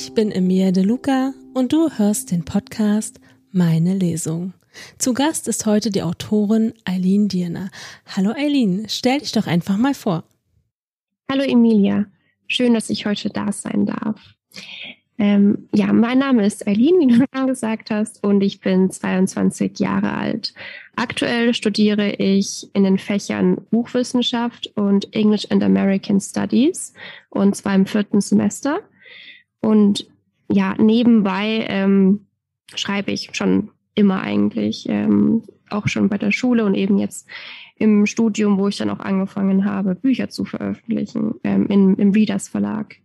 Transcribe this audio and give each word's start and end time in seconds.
Ich 0.00 0.14
bin 0.14 0.30
Emilia 0.30 0.70
De 0.70 0.84
Luca 0.84 1.34
und 1.54 1.72
du 1.72 1.90
hörst 1.90 2.30
den 2.30 2.44
Podcast 2.44 3.18
Meine 3.50 3.94
Lesung. 3.94 4.52
Zu 4.96 5.12
Gast 5.12 5.48
ist 5.48 5.66
heute 5.66 5.90
die 5.90 6.04
Autorin 6.04 6.72
Eileen 6.84 7.26
Dierner. 7.26 7.68
Hallo 8.06 8.30
Eileen, 8.30 8.86
stell 8.88 9.18
dich 9.18 9.32
doch 9.32 9.48
einfach 9.48 9.76
mal 9.76 9.94
vor. 9.94 10.22
Hallo 11.28 11.42
Emilia, 11.42 12.06
schön, 12.46 12.74
dass 12.74 12.90
ich 12.90 13.06
heute 13.06 13.30
da 13.30 13.50
sein 13.50 13.86
darf. 13.86 14.20
Ähm, 15.18 15.68
ja, 15.74 15.92
mein 15.92 16.20
Name 16.20 16.46
ist 16.46 16.68
Eileen, 16.68 17.00
wie 17.00 17.06
du 17.08 17.24
schon 17.34 17.48
gesagt 17.48 17.90
hast, 17.90 18.22
und 18.22 18.40
ich 18.40 18.60
bin 18.60 18.92
22 18.92 19.80
Jahre 19.80 20.12
alt. 20.12 20.54
Aktuell 20.94 21.54
studiere 21.54 22.12
ich 22.12 22.68
in 22.72 22.84
den 22.84 22.98
Fächern 22.98 23.66
Buchwissenschaft 23.72 24.70
und 24.76 25.12
English 25.12 25.50
and 25.50 25.64
American 25.64 26.20
Studies 26.20 26.94
und 27.30 27.56
zwar 27.56 27.74
im 27.74 27.84
vierten 27.84 28.20
Semester. 28.20 28.78
Und 29.60 30.08
ja, 30.50 30.74
nebenbei 30.78 31.66
ähm, 31.68 32.26
schreibe 32.74 33.10
ich 33.12 33.30
schon 33.32 33.70
immer 33.94 34.20
eigentlich, 34.20 34.88
ähm, 34.88 35.42
auch 35.70 35.88
schon 35.88 36.08
bei 36.08 36.18
der 36.18 36.32
Schule 36.32 36.64
und 36.64 36.74
eben 36.74 36.98
jetzt 36.98 37.26
im 37.76 38.06
Studium, 38.06 38.58
wo 38.58 38.68
ich 38.68 38.76
dann 38.76 38.90
auch 38.90 39.00
angefangen 39.00 39.64
habe, 39.64 39.94
Bücher 39.94 40.28
zu 40.28 40.44
veröffentlichen 40.44 41.34
ähm, 41.44 41.66
in, 41.66 41.96
im 41.96 42.12
Readers 42.12 42.48
Verlag. 42.48 42.96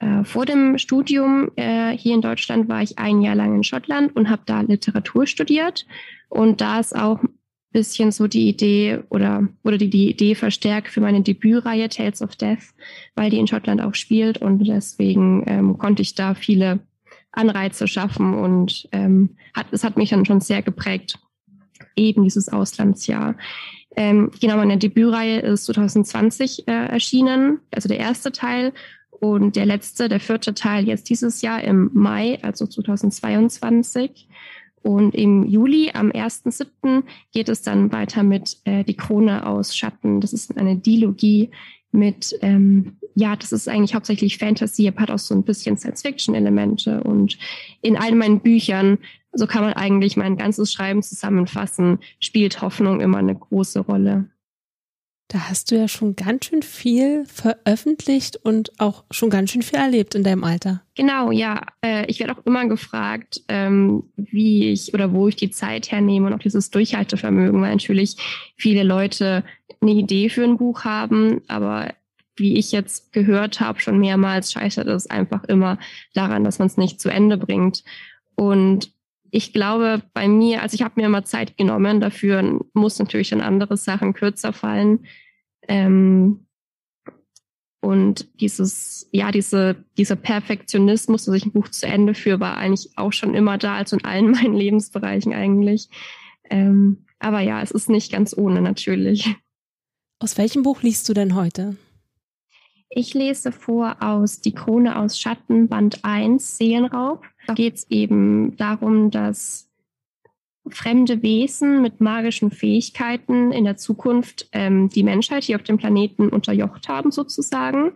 Äh, 0.00 0.24
vor 0.24 0.46
dem 0.46 0.78
Studium 0.78 1.50
äh, 1.56 1.96
hier 1.96 2.14
in 2.14 2.22
Deutschland 2.22 2.68
war 2.68 2.82
ich 2.82 2.98
ein 2.98 3.20
Jahr 3.20 3.34
lang 3.34 3.54
in 3.54 3.64
Schottland 3.64 4.14
und 4.16 4.28
habe 4.28 4.42
da 4.46 4.62
Literatur 4.62 5.26
studiert. 5.26 5.86
Und 6.28 6.60
da 6.60 6.80
ist 6.80 6.96
auch 6.96 7.20
bisschen 7.72 8.10
so 8.12 8.26
die 8.26 8.48
Idee 8.48 9.00
oder 9.10 9.46
wurde 9.62 9.78
die, 9.78 9.90
die 9.90 10.10
Idee 10.10 10.34
verstärkt 10.34 10.88
für 10.88 11.00
meine 11.00 11.22
Debütreihe 11.22 11.88
Tales 11.88 12.22
of 12.22 12.36
Death, 12.36 12.74
weil 13.14 13.30
die 13.30 13.38
in 13.38 13.46
Schottland 13.46 13.80
auch 13.80 13.94
spielt 13.94 14.38
und 14.38 14.66
deswegen 14.66 15.44
ähm, 15.46 15.78
konnte 15.78 16.02
ich 16.02 16.14
da 16.14 16.34
viele 16.34 16.80
Anreize 17.32 17.86
schaffen 17.86 18.34
und 18.34 18.88
ähm, 18.92 19.36
hat, 19.54 19.66
es 19.70 19.84
hat 19.84 19.96
mich 19.96 20.10
dann 20.10 20.26
schon 20.26 20.40
sehr 20.40 20.62
geprägt, 20.62 21.18
eben 21.94 22.24
dieses 22.24 22.48
Auslandsjahr. 22.48 23.36
Ähm, 23.96 24.30
genau, 24.40 24.56
meine 24.56 24.78
Debütreihe 24.78 25.40
ist 25.40 25.66
2020 25.66 26.66
äh, 26.66 26.72
erschienen, 26.72 27.60
also 27.70 27.88
der 27.88 27.98
erste 27.98 28.32
Teil. 28.32 28.72
Und 29.10 29.54
der 29.54 29.66
letzte, 29.66 30.08
der 30.08 30.18
vierte 30.18 30.54
Teil 30.54 30.88
jetzt 30.88 31.10
dieses 31.10 31.42
Jahr 31.42 31.62
im 31.62 31.90
Mai, 31.92 32.38
also 32.42 32.66
2022. 32.66 34.28
Und 34.82 35.14
im 35.14 35.44
Juli, 35.46 35.90
am 35.92 36.10
1.7., 36.10 37.02
geht 37.32 37.48
es 37.48 37.62
dann 37.62 37.92
weiter 37.92 38.22
mit 38.22 38.56
äh, 38.64 38.84
Die 38.84 38.96
Krone 38.96 39.46
aus 39.46 39.76
Schatten. 39.76 40.20
Das 40.20 40.32
ist 40.32 40.56
eine 40.56 40.76
Dilogie 40.76 41.50
mit, 41.92 42.38
ähm, 42.40 42.96
ja, 43.14 43.36
das 43.36 43.52
ist 43.52 43.68
eigentlich 43.68 43.94
hauptsächlich 43.94 44.38
Fantasy, 44.38 44.88
aber 44.88 45.02
hat 45.02 45.10
auch 45.10 45.18
so 45.18 45.34
ein 45.34 45.42
bisschen 45.42 45.76
Science-Fiction-Elemente. 45.76 47.02
Und 47.02 47.36
in 47.82 47.96
all 47.96 48.14
meinen 48.14 48.40
Büchern, 48.40 48.98
so 49.32 49.46
kann 49.46 49.64
man 49.64 49.74
eigentlich 49.74 50.16
mein 50.16 50.36
ganzes 50.36 50.72
Schreiben 50.72 51.02
zusammenfassen, 51.02 51.98
spielt 52.20 52.62
Hoffnung 52.62 53.00
immer 53.00 53.18
eine 53.18 53.34
große 53.34 53.80
Rolle. 53.80 54.30
Da 55.30 55.48
hast 55.48 55.70
du 55.70 55.76
ja 55.76 55.86
schon 55.86 56.16
ganz 56.16 56.46
schön 56.46 56.62
viel 56.62 57.24
veröffentlicht 57.24 58.36
und 58.42 58.72
auch 58.80 59.04
schon 59.12 59.30
ganz 59.30 59.52
schön 59.52 59.62
viel 59.62 59.78
erlebt 59.78 60.16
in 60.16 60.24
deinem 60.24 60.42
Alter. 60.42 60.82
Genau, 60.96 61.30
ja. 61.30 61.60
Äh, 61.82 62.04
ich 62.06 62.18
werde 62.18 62.36
auch 62.36 62.44
immer 62.44 62.66
gefragt, 62.66 63.40
ähm, 63.46 64.02
wie 64.16 64.72
ich 64.72 64.92
oder 64.92 65.12
wo 65.12 65.28
ich 65.28 65.36
die 65.36 65.52
Zeit 65.52 65.92
hernehme 65.92 66.26
und 66.26 66.32
auch 66.32 66.40
dieses 66.40 66.70
Durchhaltevermögen, 66.70 67.62
weil 67.62 67.70
natürlich 67.70 68.16
viele 68.56 68.82
Leute 68.82 69.44
eine 69.80 69.92
Idee 69.92 70.30
für 70.30 70.42
ein 70.42 70.56
Buch 70.56 70.82
haben, 70.82 71.42
aber 71.46 71.94
wie 72.34 72.58
ich 72.58 72.72
jetzt 72.72 73.12
gehört 73.12 73.60
habe, 73.60 73.78
schon 73.78 74.00
mehrmals 74.00 74.50
scheitert 74.50 74.88
es 74.88 75.08
einfach 75.08 75.44
immer 75.44 75.78
daran, 76.12 76.42
dass 76.42 76.58
man 76.58 76.66
es 76.66 76.76
nicht 76.76 77.00
zu 77.00 77.08
Ende 77.08 77.36
bringt. 77.36 77.84
Und 78.34 78.90
ich 79.30 79.52
glaube, 79.52 80.02
bei 80.12 80.28
mir, 80.28 80.62
also 80.62 80.74
ich 80.74 80.82
habe 80.82 81.00
mir 81.00 81.06
immer 81.06 81.24
Zeit 81.24 81.56
genommen, 81.56 82.00
dafür 82.00 82.60
muss 82.74 82.98
natürlich 82.98 83.30
dann 83.30 83.40
andere 83.40 83.76
Sachen 83.76 84.12
kürzer 84.12 84.52
fallen. 84.52 85.06
Ähm, 85.68 86.46
und 87.80 88.28
dieses, 88.40 89.08
ja, 89.10 89.32
diese, 89.32 89.76
dieser 89.96 90.16
Perfektionismus, 90.16 91.24
dass 91.24 91.34
ich 91.34 91.46
ein 91.46 91.52
Buch 91.52 91.68
zu 91.68 91.86
Ende 91.86 92.14
führe, 92.14 92.40
war 92.40 92.56
eigentlich 92.58 92.90
auch 92.96 93.12
schon 93.12 93.34
immer 93.34 93.56
da, 93.56 93.76
also 93.76 93.96
in 93.96 94.04
allen 94.04 94.30
meinen 94.32 94.54
Lebensbereichen 94.54 95.32
eigentlich. 95.32 95.88
Ähm, 96.50 97.06
aber 97.18 97.40
ja, 97.40 97.62
es 97.62 97.70
ist 97.70 97.88
nicht 97.88 98.12
ganz 98.12 98.36
ohne 98.36 98.60
natürlich. 98.60 99.34
Aus 100.18 100.36
welchem 100.36 100.62
Buch 100.62 100.82
liest 100.82 101.08
du 101.08 101.14
denn 101.14 101.34
heute? 101.34 101.76
Ich 102.90 103.14
lese 103.14 103.52
vor 103.52 104.02
aus 104.02 104.40
Die 104.40 104.52
Krone 104.52 104.98
aus 104.98 105.18
Schatten, 105.18 105.68
Band 105.68 106.04
1, 106.04 106.58
Seelenraub. 106.58 107.24
Da 107.46 107.54
geht 107.54 107.76
es 107.76 107.90
eben 107.90 108.56
darum, 108.56 109.10
dass 109.10 109.70
fremde 110.68 111.22
Wesen 111.22 111.82
mit 111.82 112.00
magischen 112.00 112.50
Fähigkeiten 112.50 113.50
in 113.52 113.64
der 113.64 113.76
Zukunft 113.76 114.48
ähm, 114.52 114.88
die 114.88 115.02
Menschheit 115.02 115.44
hier 115.44 115.56
auf 115.56 115.62
dem 115.62 115.78
Planeten 115.78 116.28
unterjocht 116.28 116.88
haben, 116.88 117.10
sozusagen. 117.10 117.92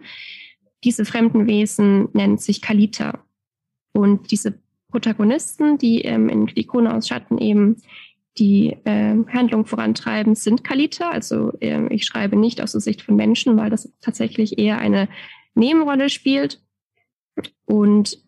Diese 0.83 1.05
fremden 1.05 1.47
Wesen 1.47 2.09
nennen 2.13 2.39
sich 2.39 2.63
Kalita. 2.63 3.25
Und 3.93 4.31
diese 4.31 4.59
Protagonisten, 4.91 5.79
die 5.79 6.03
ähm, 6.03 6.29
in 6.29 6.47
Die 6.47 6.67
aus 6.67 7.09
Schatten 7.09 7.39
eben 7.39 7.77
die 8.39 8.77
äh, 8.85 9.17
Handlung 9.29 9.67
vorantreiben, 9.67 10.35
sind 10.35 10.65
Kalita. 10.65 11.11
Also 11.11 11.53
äh, 11.61 11.87
ich 11.93 12.05
schreibe 12.05 12.37
nicht 12.37 12.61
aus 12.61 12.73
der 12.73 12.81
Sicht 12.81 13.03
von 13.03 13.15
Menschen, 13.15 13.57
weil 13.57 13.71
das 13.71 13.93
tatsächlich 14.01 14.59
eher 14.59 14.79
eine 14.79 15.09
Nebenrolle 15.55 16.09
spielt. 16.09 16.61
Und 17.65 18.24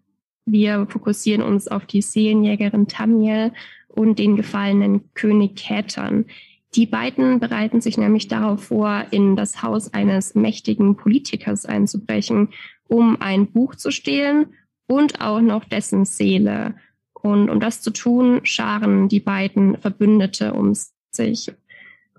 wir 0.46 0.86
fokussieren 0.88 1.42
uns 1.42 1.68
auf 1.68 1.84
die 1.86 2.00
Seelenjägerin 2.00 2.88
Tamiel 2.88 3.52
und 3.88 4.18
den 4.18 4.36
gefallenen 4.36 5.12
König 5.14 5.56
Kätern. 5.56 6.26
Die 6.74 6.86
beiden 6.86 7.40
bereiten 7.40 7.80
sich 7.80 7.98
nämlich 7.98 8.28
darauf 8.28 8.64
vor, 8.64 9.04
in 9.10 9.34
das 9.34 9.62
Haus 9.62 9.92
eines 9.92 10.34
mächtigen 10.34 10.96
Politikers 10.96 11.66
einzubrechen, 11.66 12.50
um 12.88 13.20
ein 13.20 13.50
Buch 13.50 13.74
zu 13.74 13.90
stehlen 13.90 14.46
und 14.86 15.20
auch 15.20 15.40
noch 15.40 15.64
dessen 15.64 16.04
Seele. 16.04 16.74
Und 17.12 17.50
um 17.50 17.58
das 17.60 17.82
zu 17.82 17.90
tun, 17.90 18.40
scharen 18.44 19.08
die 19.08 19.20
beiden 19.20 19.78
Verbündete 19.78 20.52
um 20.52 20.74
sich. 21.10 21.50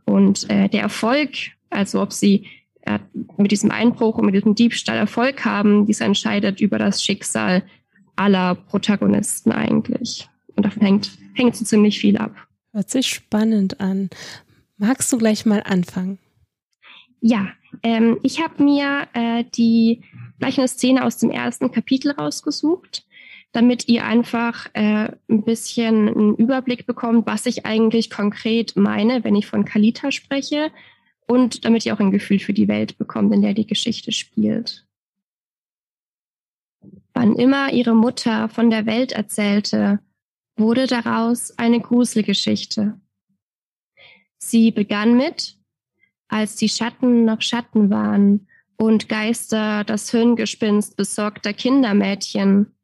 Und 0.05 0.49
äh, 0.49 0.67
der 0.67 0.81
Erfolg, 0.81 1.29
also 1.69 2.01
ob 2.01 2.11
sie 2.11 2.47
äh, 2.81 2.99
mit 3.37 3.51
diesem 3.51 3.71
Einbruch 3.71 4.17
und 4.17 4.25
mit 4.25 4.35
diesem 4.35 4.55
Diebstahl 4.55 4.97
Erfolg 4.97 5.45
haben, 5.45 5.85
dies 5.85 6.01
entscheidet 6.01 6.59
über 6.59 6.77
das 6.79 7.03
Schicksal 7.03 7.63
aller 8.17 8.55
Protagonisten 8.55 9.51
eigentlich. 9.51 10.27
Und 10.55 10.65
davon 10.65 10.81
hängt, 10.81 11.11
hängt 11.33 11.55
so 11.55 11.65
ziemlich 11.65 11.99
viel 11.99 12.17
ab. 12.17 12.35
Hört 12.73 12.89
sich 12.89 13.07
spannend 13.07 13.79
an. 13.79 14.09
Magst 14.77 15.11
du 15.11 15.17
gleich 15.17 15.45
mal 15.45 15.63
anfangen? 15.63 16.19
Ja, 17.21 17.47
ähm, 17.83 18.19
ich 18.23 18.43
habe 18.43 18.63
mir 18.63 19.07
äh, 19.13 19.43
die 19.55 20.03
gleich 20.39 20.57
eine 20.57 20.67
Szene 20.67 21.03
aus 21.03 21.17
dem 21.17 21.31
ersten 21.31 21.71
Kapitel 21.71 22.11
rausgesucht 22.11 23.07
damit 23.57 23.87
ihr 23.87 24.05
einfach 24.05 24.67
äh, 24.73 25.09
ein 25.29 25.43
bisschen 25.43 26.09
einen 26.09 26.35
Überblick 26.35 26.85
bekommt, 26.85 27.25
was 27.25 27.45
ich 27.45 27.65
eigentlich 27.65 28.09
konkret 28.09 28.75
meine, 28.75 29.23
wenn 29.23 29.35
ich 29.35 29.47
von 29.47 29.65
Kalita 29.65 30.11
spreche 30.11 30.71
und 31.25 31.65
damit 31.65 31.85
ihr 31.85 31.93
auch 31.93 31.99
ein 31.99 32.11
Gefühl 32.11 32.39
für 32.39 32.53
die 32.53 32.67
Welt 32.67 32.97
bekommt, 32.97 33.33
in 33.33 33.41
der 33.41 33.53
die 33.53 33.67
Geschichte 33.67 34.11
spielt. 34.11 34.85
Wann 37.19 37.35
immer 37.35 37.73
ihre 37.73 37.95
Mutter 37.95 38.47
von 38.47 38.69
der 38.69 38.85
Welt 38.85 39.11
erzählte, 39.11 39.99
wurde 40.55 40.85
daraus 40.85 41.57
eine 41.57 41.79
Gruselgeschichte. 41.79 43.01
Sie 44.37 44.69
begann 44.69 45.17
mit, 45.17 45.57
als 46.27 46.57
die 46.57 46.69
Schatten 46.69 47.25
noch 47.25 47.41
Schatten 47.41 47.89
waren 47.89 48.47
und 48.77 49.09
Geister 49.09 49.83
das 49.83 50.11
Hirngespinst 50.11 50.95
besorgter 50.95 51.53
Kindermädchen 51.53 52.75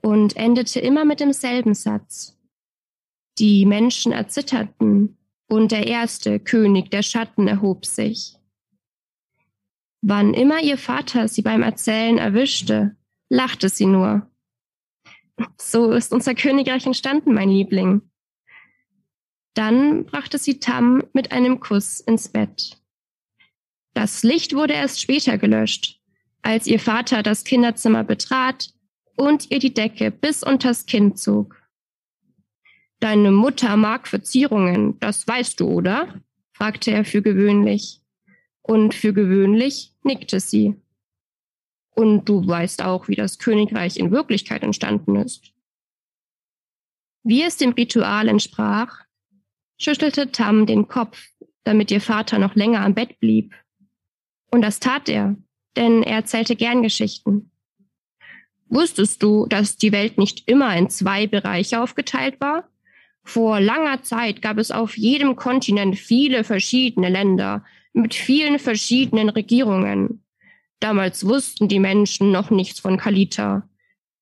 und 0.00 0.36
endete 0.36 0.80
immer 0.80 1.04
mit 1.04 1.20
demselben 1.20 1.74
Satz. 1.74 2.34
Die 3.38 3.66
Menschen 3.66 4.10
erzitterten 4.10 5.18
und 5.48 5.70
der 5.70 5.86
erste 5.86 6.40
König 6.40 6.90
der 6.90 7.02
Schatten 7.02 7.46
erhob 7.46 7.84
sich. 7.84 8.38
Wann 10.00 10.32
immer 10.32 10.62
ihr 10.62 10.78
Vater 10.78 11.28
sie 11.28 11.42
beim 11.42 11.62
Erzählen 11.62 12.16
erwischte, 12.16 12.96
lachte 13.28 13.68
sie 13.68 13.86
nur. 13.86 14.30
So 15.58 15.92
ist 15.92 16.12
unser 16.12 16.34
Königreich 16.34 16.86
entstanden, 16.86 17.34
mein 17.34 17.50
Liebling. 17.50 18.02
Dann 19.54 20.04
brachte 20.04 20.38
sie 20.38 20.58
Tam 20.60 21.02
mit 21.12 21.32
einem 21.32 21.60
Kuss 21.60 22.00
ins 22.00 22.28
Bett. 22.28 22.78
Das 23.94 24.22
Licht 24.22 24.54
wurde 24.54 24.74
erst 24.74 25.00
später 25.00 25.38
gelöscht, 25.38 26.00
als 26.42 26.66
ihr 26.66 26.78
Vater 26.78 27.22
das 27.22 27.44
Kinderzimmer 27.44 28.04
betrat 28.04 28.74
und 29.16 29.50
ihr 29.50 29.58
die 29.58 29.72
Decke 29.72 30.10
bis 30.10 30.42
unters 30.42 30.84
Kinn 30.84 31.16
zog. 31.16 31.56
Deine 33.00 33.30
Mutter 33.30 33.76
mag 33.76 34.08
Verzierungen, 34.08 34.98
das 35.00 35.26
weißt 35.26 35.60
du, 35.60 35.68
oder? 35.68 36.20
fragte 36.52 36.90
er 36.90 37.04
für 37.04 37.22
gewöhnlich. 37.22 38.00
Und 38.62 38.94
für 38.94 39.12
gewöhnlich 39.12 39.92
nickte 40.02 40.40
sie. 40.40 40.74
Und 41.98 42.26
du 42.26 42.46
weißt 42.46 42.82
auch, 42.82 43.08
wie 43.08 43.14
das 43.14 43.38
Königreich 43.38 43.96
in 43.96 44.10
Wirklichkeit 44.10 44.62
entstanden 44.62 45.16
ist. 45.16 45.52
Wie 47.24 47.42
es 47.42 47.56
dem 47.56 47.70
Ritual 47.70 48.28
entsprach, 48.28 49.04
schüttelte 49.78 50.30
Tam 50.30 50.66
den 50.66 50.88
Kopf, 50.88 51.26
damit 51.64 51.90
ihr 51.90 52.02
Vater 52.02 52.38
noch 52.38 52.54
länger 52.54 52.82
am 52.82 52.94
Bett 52.94 53.18
blieb. 53.18 53.54
Und 54.50 54.60
das 54.60 54.78
tat 54.78 55.08
er, 55.08 55.36
denn 55.76 56.02
er 56.02 56.16
erzählte 56.16 56.54
gern 56.54 56.82
Geschichten. 56.82 57.50
Wusstest 58.68 59.22
du, 59.22 59.46
dass 59.46 59.78
die 59.78 59.92
Welt 59.92 60.18
nicht 60.18 60.48
immer 60.48 60.76
in 60.76 60.90
zwei 60.90 61.26
Bereiche 61.26 61.80
aufgeteilt 61.80 62.40
war? 62.40 62.68
Vor 63.24 63.58
langer 63.58 64.02
Zeit 64.02 64.42
gab 64.42 64.58
es 64.58 64.70
auf 64.70 64.98
jedem 64.98 65.34
Kontinent 65.34 65.96
viele 65.96 66.44
verschiedene 66.44 67.08
Länder 67.08 67.64
mit 67.94 68.14
vielen 68.14 68.58
verschiedenen 68.58 69.30
Regierungen. 69.30 70.22
Damals 70.80 71.26
wussten 71.26 71.68
die 71.68 71.78
Menschen 71.78 72.30
noch 72.30 72.50
nichts 72.50 72.80
von 72.80 72.96
Kalita. 72.96 73.68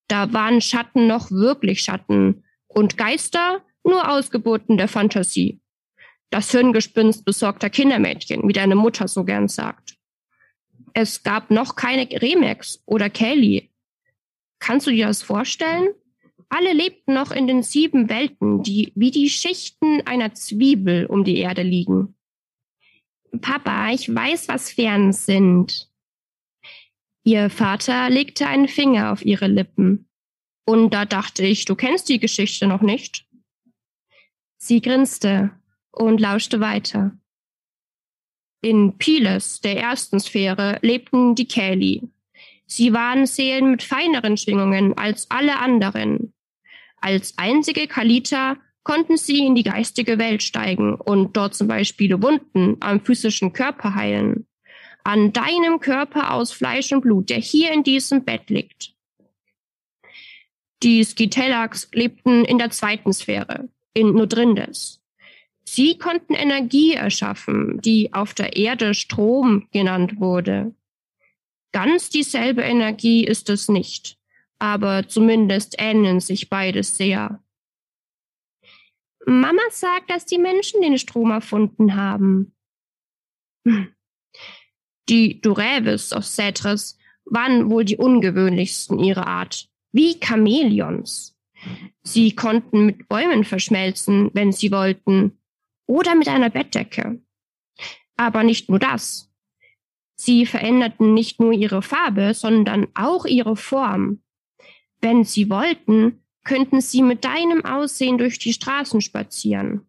Da 0.08 0.32
waren 0.32 0.60
Schatten 0.60 1.06
noch 1.06 1.30
wirklich 1.30 1.82
Schatten 1.82 2.44
und 2.68 2.96
Geister 2.96 3.62
nur 3.82 4.08
Ausgeburten 4.08 4.76
der 4.76 4.88
Fantasie. 4.88 5.60
Das 6.30 6.50
Hirngespinst 6.50 7.24
besorgter 7.24 7.70
Kindermädchen, 7.70 8.48
wie 8.48 8.52
deine 8.52 8.74
Mutter 8.74 9.08
so 9.08 9.24
gern 9.24 9.48
sagt. 9.48 9.96
Es 10.92 11.22
gab 11.22 11.50
noch 11.50 11.76
keine 11.76 12.08
Remex 12.10 12.82
oder 12.86 13.10
Kelly. 13.10 13.70
Kannst 14.58 14.86
du 14.86 14.90
dir 14.90 15.06
das 15.06 15.22
vorstellen? 15.22 15.88
Alle 16.48 16.72
lebten 16.72 17.14
noch 17.14 17.32
in 17.32 17.46
den 17.46 17.62
sieben 17.62 18.08
Welten, 18.08 18.62
die 18.62 18.92
wie 18.94 19.10
die 19.10 19.28
Schichten 19.28 20.02
einer 20.06 20.34
Zwiebel 20.34 21.06
um 21.06 21.24
die 21.24 21.38
Erde 21.38 21.62
liegen. 21.62 22.14
Papa, 23.40 23.90
ich 23.90 24.14
weiß, 24.14 24.48
was 24.48 24.70
Fern 24.70 25.12
sind. 25.12 25.88
Ihr 27.26 27.48
Vater 27.48 28.10
legte 28.10 28.46
einen 28.46 28.68
Finger 28.68 29.10
auf 29.10 29.24
ihre 29.24 29.46
Lippen. 29.46 30.06
Und 30.66 30.92
da 30.92 31.06
dachte 31.06 31.44
ich, 31.44 31.64
du 31.64 31.74
kennst 31.74 32.10
die 32.10 32.20
Geschichte 32.20 32.66
noch 32.66 32.82
nicht. 32.82 33.26
Sie 34.58 34.82
grinste 34.82 35.50
und 35.90 36.20
lauschte 36.20 36.60
weiter. 36.60 37.16
In 38.60 38.98
Piles, 38.98 39.60
der 39.60 39.78
ersten 39.78 40.20
Sphäre, 40.20 40.78
lebten 40.82 41.34
die 41.34 41.48
Käli. 41.48 42.02
Sie 42.66 42.92
waren 42.92 43.26
Seelen 43.26 43.70
mit 43.70 43.82
feineren 43.82 44.36
Schwingungen 44.36 44.96
als 44.96 45.30
alle 45.30 45.58
anderen. 45.58 46.34
Als 46.96 47.38
einzige 47.38 47.86
Kalita 47.86 48.56
konnten 48.82 49.16
sie 49.16 49.46
in 49.46 49.54
die 49.54 49.62
geistige 49.62 50.18
Welt 50.18 50.42
steigen 50.42 50.94
und 50.94 51.36
dort 51.36 51.54
zum 51.54 51.68
Beispiel 51.68 52.22
Wunden 52.22 52.76
am 52.80 53.02
physischen 53.02 53.54
Körper 53.54 53.94
heilen 53.94 54.46
an 55.04 55.32
deinem 55.32 55.80
Körper 55.80 56.32
aus 56.32 56.52
Fleisch 56.52 56.92
und 56.92 57.02
Blut, 57.02 57.30
der 57.30 57.38
hier 57.38 57.72
in 57.72 57.82
diesem 57.82 58.24
Bett 58.24 58.48
liegt. 58.50 58.94
Die 60.82 61.04
Skitellaks 61.04 61.88
lebten 61.92 62.44
in 62.44 62.58
der 62.58 62.70
zweiten 62.70 63.12
Sphäre, 63.12 63.68
in 63.92 64.12
Nodrindes. 64.12 65.02
Sie 65.64 65.96
konnten 65.96 66.34
Energie 66.34 66.92
erschaffen, 66.92 67.80
die 67.80 68.12
auf 68.12 68.34
der 68.34 68.56
Erde 68.56 68.92
Strom 68.92 69.68
genannt 69.72 70.20
wurde. 70.20 70.74
Ganz 71.72 72.10
dieselbe 72.10 72.62
Energie 72.62 73.24
ist 73.24 73.48
es 73.48 73.68
nicht, 73.68 74.18
aber 74.58 75.08
zumindest 75.08 75.76
ähneln 75.78 76.20
sich 76.20 76.50
beides 76.50 76.96
sehr. 76.96 77.42
Mama 79.26 79.62
sagt, 79.70 80.10
dass 80.10 80.26
die 80.26 80.38
Menschen 80.38 80.82
den 80.82 80.98
Strom 80.98 81.30
erfunden 81.30 81.96
haben. 81.96 82.54
Hm. 83.66 83.93
Die 85.08 85.40
Durävis 85.40 86.12
aus 86.12 86.34
Cetres 86.34 86.98
waren 87.24 87.70
wohl 87.70 87.84
die 87.84 87.96
ungewöhnlichsten 87.96 88.98
ihrer 88.98 89.26
Art, 89.26 89.68
wie 89.92 90.18
Chamäleons. 90.20 91.36
Sie 92.02 92.34
konnten 92.34 92.86
mit 92.86 93.08
Bäumen 93.08 93.44
verschmelzen, 93.44 94.30
wenn 94.34 94.52
sie 94.52 94.70
wollten, 94.70 95.38
oder 95.86 96.14
mit 96.14 96.28
einer 96.28 96.50
Bettdecke. 96.50 97.20
Aber 98.16 98.42
nicht 98.42 98.68
nur 98.68 98.78
das. 98.78 99.30
Sie 100.16 100.46
veränderten 100.46 101.12
nicht 101.12 101.40
nur 101.40 101.52
ihre 101.52 101.82
Farbe, 101.82 102.34
sondern 102.34 102.86
auch 102.94 103.26
ihre 103.26 103.56
Form. 103.56 104.22
Wenn 105.00 105.24
sie 105.24 105.50
wollten, 105.50 106.24
könnten 106.44 106.80
sie 106.80 107.02
mit 107.02 107.24
deinem 107.24 107.64
Aussehen 107.64 108.18
durch 108.18 108.38
die 108.38 108.52
Straßen 108.52 109.00
spazieren. 109.00 109.86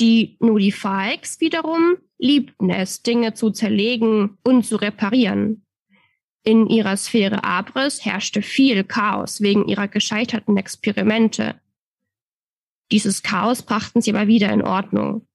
Die 0.00 0.36
Nullifaix 0.40 1.40
wiederum 1.40 1.96
liebten 2.18 2.70
es, 2.70 3.02
Dinge 3.02 3.34
zu 3.34 3.50
zerlegen 3.50 4.38
und 4.44 4.64
zu 4.64 4.76
reparieren. 4.76 5.64
In 6.44 6.66
ihrer 6.68 6.96
Sphäre 6.96 7.44
Abris 7.44 8.04
herrschte 8.04 8.42
viel 8.42 8.84
Chaos 8.84 9.40
wegen 9.40 9.66
ihrer 9.68 9.88
gescheiterten 9.88 10.56
Experimente. 10.56 11.60
Dieses 12.90 13.22
Chaos 13.22 13.62
brachten 13.62 14.00
sie 14.00 14.14
aber 14.14 14.28
wieder 14.28 14.52
in 14.52 14.62
Ordnung. 14.62 15.26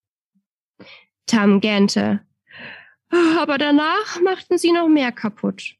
Tam 1.27 1.62
gähnte. 1.62 2.21
Aber 3.38 3.57
danach 3.57 4.19
machten 4.21 4.57
sie 4.57 4.71
noch 4.71 4.88
mehr 4.88 5.12
kaputt. 5.12 5.75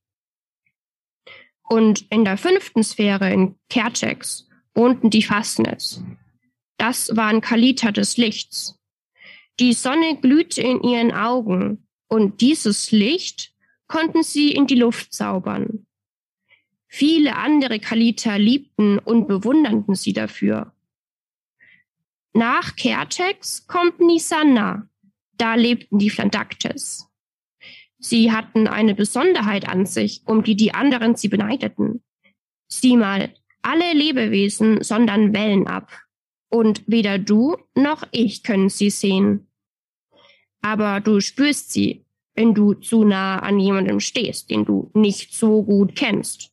Und 1.64 2.06
in 2.12 2.26
der 2.26 2.38
fünften 2.38 2.84
Sphäre 2.84 3.32
in 3.32 3.56
Kertex 3.70 4.48
wohnten 4.76 5.10
die 5.10 5.24
Fastnets. 5.24 6.04
Das 6.86 7.16
waren 7.16 7.40
Kalita 7.40 7.94
des 7.94 8.18
Lichts. 8.18 8.78
Die 9.62 9.72
Sonne 9.72 10.20
glühte 10.20 10.62
in 10.62 10.84
ihren 10.84 11.14
Augen 11.14 11.88
und 12.10 12.42
dieses 12.42 12.92
Licht 12.92 13.54
konnten 13.88 14.22
sie 14.22 14.52
in 14.52 14.68
die 14.68 14.76
Luft 14.76 15.14
zaubern. 15.14 15.88
Viele 16.90 17.38
andere 17.38 17.80
Kalita 17.80 18.36
liebten 18.36 19.00
und 19.00 19.30
bewunderten 19.30 19.96
sie 19.96 20.12
dafür. 20.12 20.74
Nach 22.34 22.76
Kertex 22.76 23.66
kommt 23.66 24.02
Nisanna. 24.02 24.90
Da 25.38 25.56
lebten 25.56 26.00
die 26.00 26.10
Flandaktes. 26.10 27.08
Sie 27.98 28.34
hatten 28.34 28.68
eine 28.68 28.94
Besonderheit 28.94 29.70
an 29.70 29.86
sich, 29.86 30.22
um 30.26 30.44
die 30.44 30.58
die 30.58 30.74
anderen 30.74 31.16
sie 31.16 31.30
beneideten. 31.30 32.04
Sieh 32.68 32.98
mal, 32.98 33.34
alle 33.62 33.94
Lebewesen 33.94 34.84
sondern 34.84 35.34
Wellen 35.34 35.68
ab 35.68 35.90
und 36.54 36.84
weder 36.86 37.18
du 37.18 37.58
noch 37.74 38.04
ich 38.12 38.44
können 38.44 38.70
sie 38.70 38.92
sehen. 38.92 39.48
Aber 40.62 41.02
du 41.02 41.20
spürst 41.20 41.74
sie, 41.74 42.06
wenn 42.36 42.54
du 42.54 42.76
zu 42.76 43.04
nah 43.04 43.40
an 43.40 43.60
jemandem 43.60 44.00
stehst, 44.00 44.52
den 44.52 44.64
du 44.64 44.92
nicht 44.94 45.34
so 45.34 45.64
gut 45.64 45.96
kennst, 45.96 46.52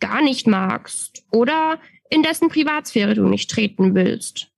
gar 0.00 0.22
nicht 0.22 0.46
magst 0.46 1.26
oder 1.30 1.78
in 2.08 2.22
dessen 2.22 2.48
Privatsphäre 2.48 3.14
du 3.14 3.28
nicht 3.28 3.50
treten 3.50 3.94
willst. 3.94 4.50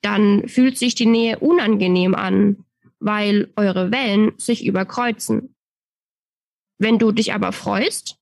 Dann 0.00 0.48
fühlt 0.48 0.78
sich 0.78 0.94
die 0.94 1.06
Nähe 1.06 1.38
unangenehm 1.38 2.14
an, 2.14 2.64
weil 3.00 3.52
eure 3.56 3.90
Wellen 3.92 4.32
sich 4.38 4.64
überkreuzen. 4.64 5.54
Wenn 6.78 6.98
du 6.98 7.12
dich 7.12 7.34
aber 7.34 7.52
freust, 7.52 8.16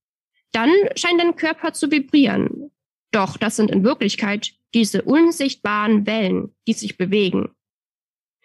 dann 0.51 0.73
scheint 0.97 1.21
dein 1.21 1.37
Körper 1.37 1.73
zu 1.73 1.93
vibrieren. 1.93 2.73
Doch 3.13 3.37
das 3.37 3.55
sind 3.55 3.71
in 3.71 3.85
Wirklichkeit 3.85 4.57
diese 4.77 5.01
unsichtbaren 5.01 6.07
Wellen, 6.07 6.55
die 6.67 6.75
sich 6.75 6.99
bewegen. 6.99 7.49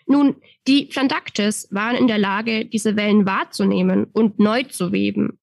Nun, 0.07 0.37
die 0.65 0.85
Plandaktes 0.85 1.67
waren 1.71 1.97
in 1.97 2.07
der 2.07 2.19
Lage, 2.19 2.63
diese 2.63 2.95
Wellen 2.95 3.25
wahrzunehmen 3.25 4.05
und 4.05 4.39
neu 4.39 4.63
zu 4.63 4.93
weben. 4.93 5.39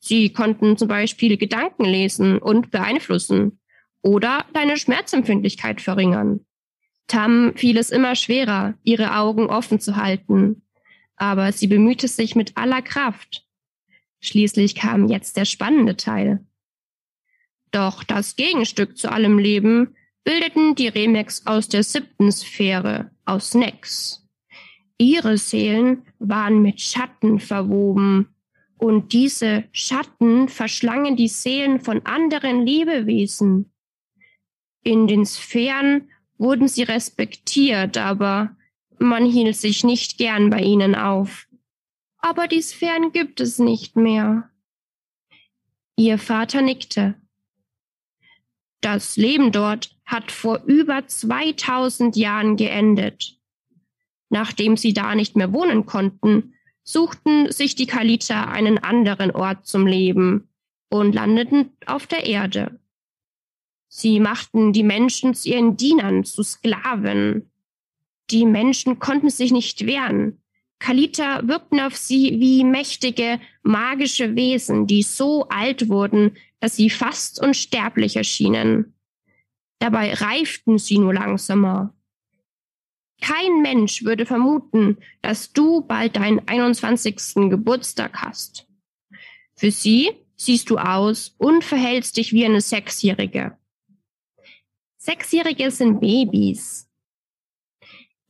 Sie 0.00 0.30
konnten 0.30 0.76
zum 0.76 0.88
Beispiel 0.88 1.38
Gedanken 1.38 1.86
lesen 1.86 2.36
und 2.36 2.70
beeinflussen 2.70 3.58
oder 4.02 4.44
deine 4.52 4.76
Schmerzempfindlichkeit 4.76 5.80
verringern. 5.80 6.44
Tam 7.06 7.54
fiel 7.56 7.78
es 7.78 7.88
immer 7.88 8.14
schwerer, 8.14 8.74
ihre 8.82 9.16
Augen 9.16 9.46
offen 9.46 9.80
zu 9.80 9.96
halten, 9.96 10.62
aber 11.16 11.52
sie 11.52 11.68
bemühte 11.68 12.06
sich 12.06 12.36
mit 12.36 12.58
aller 12.58 12.82
Kraft. 12.82 13.46
Schließlich 14.20 14.74
kam 14.74 15.08
jetzt 15.08 15.38
der 15.38 15.46
spannende 15.46 15.96
Teil. 15.96 16.44
Doch 17.70 18.04
das 18.04 18.36
Gegenstück 18.36 18.98
zu 18.98 19.10
allem 19.10 19.38
Leben 19.38 19.96
bildeten 20.24 20.74
die 20.74 20.88
Remex 20.88 21.46
aus 21.46 21.68
der 21.68 21.82
siebten 21.82 22.30
Sphäre, 22.30 23.10
aus 23.24 23.54
Nex. 23.54 24.28
Ihre 24.98 25.36
Seelen 25.36 26.06
waren 26.18 26.62
mit 26.62 26.80
Schatten 26.80 27.40
verwoben, 27.40 28.28
und 28.78 29.12
diese 29.12 29.62
Schatten 29.70 30.48
verschlangen 30.48 31.14
die 31.14 31.28
Seelen 31.28 31.78
von 31.78 32.04
anderen 32.04 32.66
Lebewesen. 32.66 33.72
In 34.82 35.06
den 35.06 35.24
Sphären 35.24 36.10
wurden 36.36 36.66
sie 36.66 36.82
respektiert, 36.82 37.96
aber 37.96 38.56
man 38.98 39.24
hielt 39.24 39.54
sich 39.54 39.84
nicht 39.84 40.18
gern 40.18 40.50
bei 40.50 40.60
ihnen 40.62 40.96
auf. 40.96 41.46
Aber 42.18 42.48
die 42.48 42.60
Sphären 42.60 43.12
gibt 43.12 43.40
es 43.40 43.60
nicht 43.60 43.94
mehr. 43.94 44.50
Ihr 45.96 46.18
Vater 46.18 46.60
nickte. 46.60 47.14
Das 48.80 49.16
Leben 49.16 49.52
dort 49.52 49.96
hat 50.12 50.30
vor 50.30 50.62
über 50.66 51.06
2000 51.06 52.16
Jahren 52.16 52.56
geendet. 52.56 53.38
Nachdem 54.28 54.76
sie 54.76 54.92
da 54.92 55.14
nicht 55.14 55.34
mehr 55.36 55.52
wohnen 55.52 55.86
konnten, 55.86 56.54
suchten 56.84 57.50
sich 57.50 57.74
die 57.74 57.86
Kaliter 57.86 58.48
einen 58.48 58.78
anderen 58.78 59.30
Ort 59.30 59.66
zum 59.66 59.86
Leben 59.86 60.48
und 60.90 61.14
landeten 61.14 61.70
auf 61.86 62.06
der 62.06 62.26
Erde. 62.26 62.78
Sie 63.88 64.20
machten 64.20 64.72
die 64.72 64.82
Menschen 64.82 65.34
zu 65.34 65.50
ihren 65.50 65.76
Dienern, 65.76 66.24
zu 66.24 66.42
Sklaven. 66.42 67.50
Die 68.30 68.46
Menschen 68.46 68.98
konnten 68.98 69.30
sich 69.30 69.52
nicht 69.52 69.86
wehren. 69.86 70.38
Kalita 70.78 71.46
wirkten 71.46 71.78
auf 71.78 71.96
sie 71.96 72.40
wie 72.40 72.64
mächtige, 72.64 73.38
magische 73.62 74.34
Wesen, 74.34 74.86
die 74.86 75.02
so 75.02 75.48
alt 75.48 75.88
wurden, 75.88 76.36
dass 76.58 76.76
sie 76.76 76.90
fast 76.90 77.40
unsterblich 77.40 78.16
erschienen. 78.16 78.94
Dabei 79.82 80.14
reiften 80.14 80.78
sie 80.78 80.96
nur 80.96 81.12
langsamer. 81.12 81.92
Kein 83.20 83.62
Mensch 83.62 84.04
würde 84.04 84.26
vermuten, 84.26 84.98
dass 85.22 85.52
du 85.52 85.80
bald 85.80 86.14
deinen 86.14 86.46
21. 86.46 87.50
Geburtstag 87.50 88.22
hast. 88.22 88.68
Für 89.56 89.72
sie 89.72 90.12
siehst 90.36 90.70
du 90.70 90.78
aus 90.78 91.34
und 91.36 91.64
verhältst 91.64 92.16
dich 92.16 92.32
wie 92.32 92.44
eine 92.44 92.60
Sechsjährige. 92.60 93.58
Sechsjährige 94.98 95.72
sind 95.72 95.98
Babys. 95.98 96.88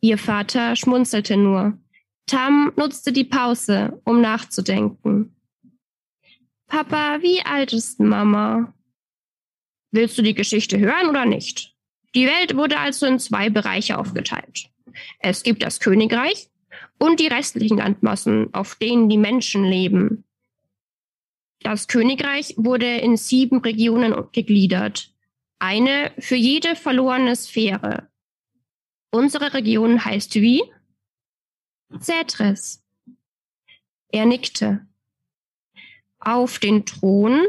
Ihr 0.00 0.16
Vater 0.16 0.74
schmunzelte 0.74 1.36
nur. 1.36 1.78
Tam 2.24 2.72
nutzte 2.76 3.12
die 3.12 3.24
Pause, 3.24 4.00
um 4.06 4.22
nachzudenken. 4.22 5.36
Papa, 6.66 7.20
wie 7.20 7.42
alt 7.42 7.74
ist 7.74 8.00
Mama? 8.00 8.72
Willst 9.92 10.18
du 10.18 10.22
die 10.22 10.34
Geschichte 10.34 10.78
hören 10.78 11.08
oder 11.08 11.26
nicht? 11.26 11.74
Die 12.14 12.26
Welt 12.26 12.56
wurde 12.56 12.78
also 12.78 13.06
in 13.06 13.18
zwei 13.18 13.50
Bereiche 13.50 13.98
aufgeteilt. 13.98 14.70
Es 15.18 15.42
gibt 15.42 15.62
das 15.62 15.80
Königreich 15.80 16.48
und 16.98 17.20
die 17.20 17.26
restlichen 17.26 17.78
Landmassen, 17.78 18.52
auf 18.52 18.74
denen 18.76 19.08
die 19.08 19.18
Menschen 19.18 19.64
leben. 19.64 20.24
Das 21.60 21.88
Königreich 21.88 22.54
wurde 22.56 22.98
in 22.98 23.16
sieben 23.16 23.58
Regionen 23.60 24.14
gegliedert, 24.32 25.14
eine 25.58 26.12
für 26.18 26.36
jede 26.36 26.74
verlorene 26.74 27.36
Sphäre. 27.36 28.08
Unsere 29.10 29.54
Region 29.54 30.04
heißt 30.04 30.34
wie? 30.36 30.62
Zätres. 32.00 32.82
Er 34.08 34.26
nickte. 34.26 34.86
Auf 36.18 36.58
den 36.58 36.84
Thron 36.86 37.46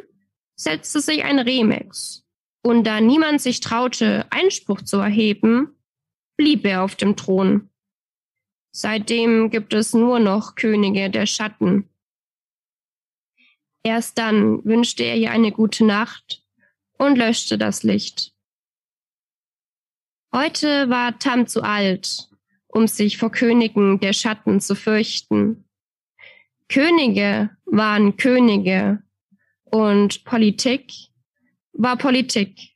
setzte 0.56 1.02
sich 1.02 1.24
ein 1.24 1.40
Remix, 1.40 2.23
und 2.64 2.86
da 2.86 3.02
niemand 3.02 3.42
sich 3.42 3.60
traute, 3.60 4.26
Einspruch 4.32 4.82
zu 4.82 4.98
erheben, 4.98 5.76
blieb 6.38 6.66
er 6.66 6.84
auf 6.84 6.96
dem 6.96 7.16
Thron. 7.16 7.70
Seitdem 8.72 9.52
gibt 9.52 9.74
es 9.74 9.94
nur 9.94 10.20
noch 10.20 10.56
Könige 10.56 11.10
der 11.10 11.28
Schatten. 11.28 11.90
Erst 13.84 14.18
dann 14.18 14.64
wünschte 14.66 15.04
er 15.04 15.18
ihr 15.18 15.32
eine 15.32 15.52
gute 15.52 15.86
Nacht 15.86 16.42
und 16.98 17.18
löschte 17.18 17.58
das 17.58 17.84
Licht. 17.84 18.34
Heute 20.34 20.90
war 20.90 21.20
Tam 21.20 21.46
zu 21.46 21.62
alt, 21.62 22.30
um 22.68 22.88
sich 22.88 23.18
vor 23.18 23.30
Königen 23.30 24.00
der 24.00 24.14
Schatten 24.14 24.62
zu 24.62 24.76
fürchten. 24.76 25.66
Könige 26.70 27.56
waren 27.66 28.16
Könige 28.16 29.04
und 29.66 30.24
Politik 30.24 31.13
war 31.74 31.98
Politik. 31.98 32.74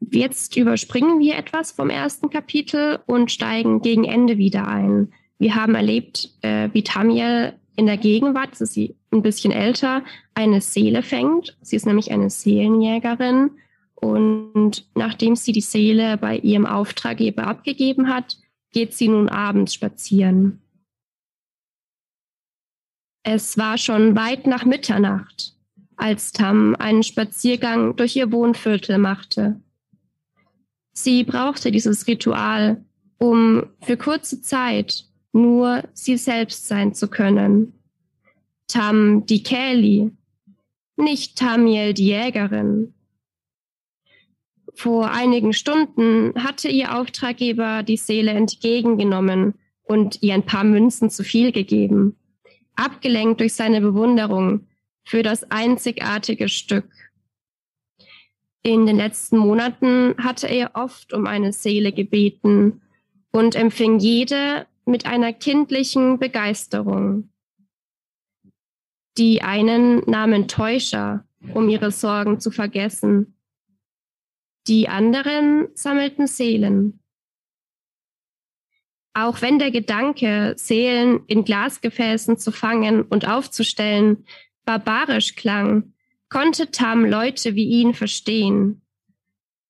Jetzt 0.00 0.56
überspringen 0.56 1.20
wir 1.20 1.36
etwas 1.36 1.72
vom 1.72 1.90
ersten 1.90 2.30
Kapitel 2.30 3.00
und 3.06 3.30
steigen 3.30 3.80
gegen 3.80 4.04
Ende 4.04 4.36
wieder 4.38 4.68
ein. 4.68 5.12
Wir 5.38 5.54
haben 5.54 5.74
erlebt, 5.74 6.30
äh, 6.42 6.68
wie 6.72 6.82
Tamiel 6.82 7.54
in 7.76 7.86
der 7.86 7.96
Gegenwart, 7.96 8.52
das 8.52 8.60
ist 8.60 8.74
sie 8.74 8.96
ein 9.12 9.22
bisschen 9.22 9.52
älter, 9.52 10.04
eine 10.34 10.60
Seele 10.60 11.02
fängt. 11.02 11.56
Sie 11.60 11.76
ist 11.76 11.86
nämlich 11.86 12.12
eine 12.12 12.30
Seelenjägerin. 12.30 13.50
Und 13.94 14.86
nachdem 14.94 15.34
sie 15.36 15.52
die 15.52 15.60
Seele 15.60 16.18
bei 16.18 16.36
ihrem 16.36 16.66
Auftraggeber 16.66 17.46
abgegeben 17.46 18.08
hat, 18.08 18.36
geht 18.72 18.92
sie 18.92 19.08
nun 19.08 19.28
abends 19.28 19.74
spazieren. 19.74 20.60
Es 23.22 23.56
war 23.56 23.78
schon 23.78 24.14
weit 24.16 24.46
nach 24.46 24.66
Mitternacht, 24.66 25.53
als 25.96 26.32
Tam 26.32 26.74
einen 26.76 27.02
Spaziergang 27.02 27.96
durch 27.96 28.16
ihr 28.16 28.32
Wohnviertel 28.32 28.98
machte. 28.98 29.60
Sie 30.92 31.24
brauchte 31.24 31.72
dieses 31.72 32.06
Ritual, 32.06 32.84
um 33.18 33.66
für 33.80 33.96
kurze 33.96 34.40
Zeit 34.40 35.04
nur 35.32 35.82
sie 35.92 36.16
selbst 36.16 36.68
sein 36.68 36.94
zu 36.94 37.08
können. 37.08 37.72
Tam 38.68 39.26
die 39.26 39.42
Kelly, 39.42 40.12
nicht 40.96 41.36
Tamiel 41.36 41.92
die 41.94 42.06
Jägerin. 42.06 42.94
Vor 44.74 45.10
einigen 45.10 45.52
Stunden 45.52 46.32
hatte 46.42 46.68
ihr 46.68 46.98
Auftraggeber 46.98 47.82
die 47.82 47.96
Seele 47.96 48.32
entgegengenommen 48.32 49.54
und 49.82 50.22
ihr 50.22 50.34
ein 50.34 50.46
paar 50.46 50.64
Münzen 50.64 51.10
zu 51.10 51.22
viel 51.22 51.52
gegeben, 51.52 52.16
abgelenkt 52.74 53.40
durch 53.40 53.54
seine 53.54 53.80
Bewunderung 53.80 54.66
für 55.04 55.22
das 55.22 55.50
einzigartige 55.50 56.48
Stück. 56.48 56.88
In 58.62 58.86
den 58.86 58.96
letzten 58.96 59.36
Monaten 59.36 60.14
hatte 60.16 60.46
er 60.46 60.70
oft 60.74 61.12
um 61.12 61.26
eine 61.26 61.52
Seele 61.52 61.92
gebeten 61.92 62.80
und 63.30 63.54
empfing 63.54 63.98
jede 63.98 64.66
mit 64.86 65.06
einer 65.06 65.32
kindlichen 65.32 66.18
Begeisterung. 66.18 67.30
Die 69.18 69.42
einen 69.42 69.98
nahmen 70.10 70.48
Täuscher, 70.48 71.26
um 71.52 71.68
ihre 71.68 71.90
Sorgen 71.90 72.40
zu 72.40 72.50
vergessen. 72.50 73.36
Die 74.66 74.88
anderen 74.88 75.68
sammelten 75.74 76.26
Seelen. 76.26 77.00
Auch 79.12 79.42
wenn 79.42 79.58
der 79.58 79.70
Gedanke, 79.70 80.54
Seelen 80.56 81.24
in 81.26 81.44
Glasgefäßen 81.44 82.38
zu 82.38 82.50
fangen 82.50 83.02
und 83.02 83.28
aufzustellen, 83.28 84.24
barbarisch 84.64 85.34
klang, 85.36 85.94
konnte 86.28 86.70
Tam 86.70 87.04
Leute 87.04 87.54
wie 87.54 87.66
ihn 87.66 87.94
verstehen. 87.94 88.82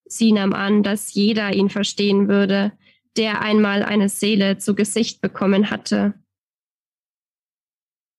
Sie 0.05 0.31
nahm 0.31 0.53
an, 0.53 0.83
dass 0.83 1.13
jeder 1.13 1.53
ihn 1.53 1.69
verstehen 1.69 2.27
würde, 2.27 2.71
der 3.17 3.41
einmal 3.41 3.83
eine 3.83 4.09
Seele 4.09 4.57
zu 4.57 4.75
Gesicht 4.75 5.21
bekommen 5.21 5.69
hatte. 5.69 6.13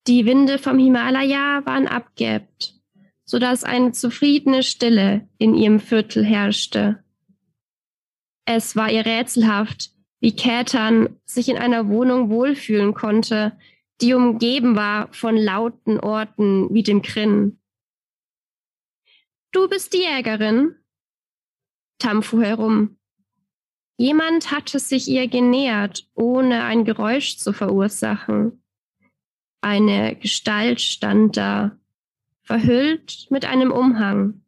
Die 0.06 0.24
Winde 0.24 0.58
vom 0.58 0.78
Himalaya 0.78 1.62
waren 1.64 1.88
abgeebbt, 1.88 2.74
so 3.24 3.38
dass 3.38 3.64
eine 3.64 3.92
zufriedene 3.92 4.62
Stille 4.62 5.28
in 5.38 5.54
ihrem 5.54 5.80
Viertel 5.80 6.24
herrschte. 6.24 7.02
Es 8.44 8.76
war 8.76 8.90
ihr 8.90 9.04
rätselhaft, 9.04 9.90
wie 10.20 10.34
Kätern 10.34 11.16
sich 11.24 11.48
in 11.48 11.58
einer 11.58 11.88
Wohnung 11.88 12.30
wohlfühlen 12.30 12.94
konnte, 12.94 13.58
die 14.00 14.14
umgeben 14.14 14.76
war 14.76 15.12
von 15.12 15.36
lauten 15.36 15.98
Orten 15.98 16.72
wie 16.72 16.82
dem 16.82 17.02
Krinn. 17.02 17.58
Du 19.52 19.68
bist 19.68 19.94
die 19.94 20.02
Jägerin? 20.02 20.76
Tam 21.98 22.22
fuhr 22.22 22.44
herum. 22.44 22.98
Jemand 23.96 24.50
hatte 24.50 24.78
sich 24.78 25.08
ihr 25.08 25.28
genähert, 25.28 26.10
ohne 26.14 26.64
ein 26.64 26.84
Geräusch 26.84 27.38
zu 27.38 27.54
verursachen. 27.54 28.62
Eine 29.62 30.14
Gestalt 30.16 30.82
stand 30.82 31.38
da, 31.38 31.78
verhüllt 32.42 33.26
mit 33.30 33.46
einem 33.46 33.72
Umhang. 33.72 34.42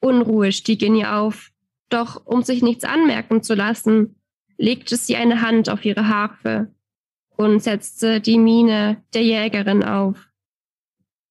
Unruhe 0.00 0.50
stieg 0.50 0.82
in 0.82 0.96
ihr 0.96 1.14
auf, 1.14 1.52
doch 1.88 2.26
um 2.26 2.42
sich 2.42 2.62
nichts 2.62 2.82
anmerken 2.82 3.44
zu 3.44 3.54
lassen, 3.54 4.20
legte 4.56 4.96
sie 4.96 5.14
eine 5.14 5.42
Hand 5.42 5.68
auf 5.68 5.84
ihre 5.84 6.08
Harfe 6.08 6.74
und 7.36 7.62
setzte 7.62 8.20
die 8.20 8.38
Miene 8.38 9.02
der 9.14 9.22
Jägerin 9.22 9.82
auf. 9.82 10.28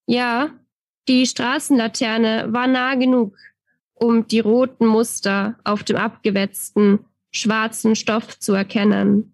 Ja, 0.08 0.52
die 1.08 1.26
Straßenlaterne 1.26 2.52
war 2.52 2.68
nah 2.68 2.96
genug, 2.96 3.38
um 3.94 4.28
die 4.28 4.40
roten 4.40 4.86
Muster 4.86 5.58
auf 5.64 5.84
dem 5.84 5.98
abgewetzten, 5.98 7.06
schwarzen 7.32 7.96
Stoff 7.96 8.40
zu 8.40 8.54
erkennen. 8.54 9.34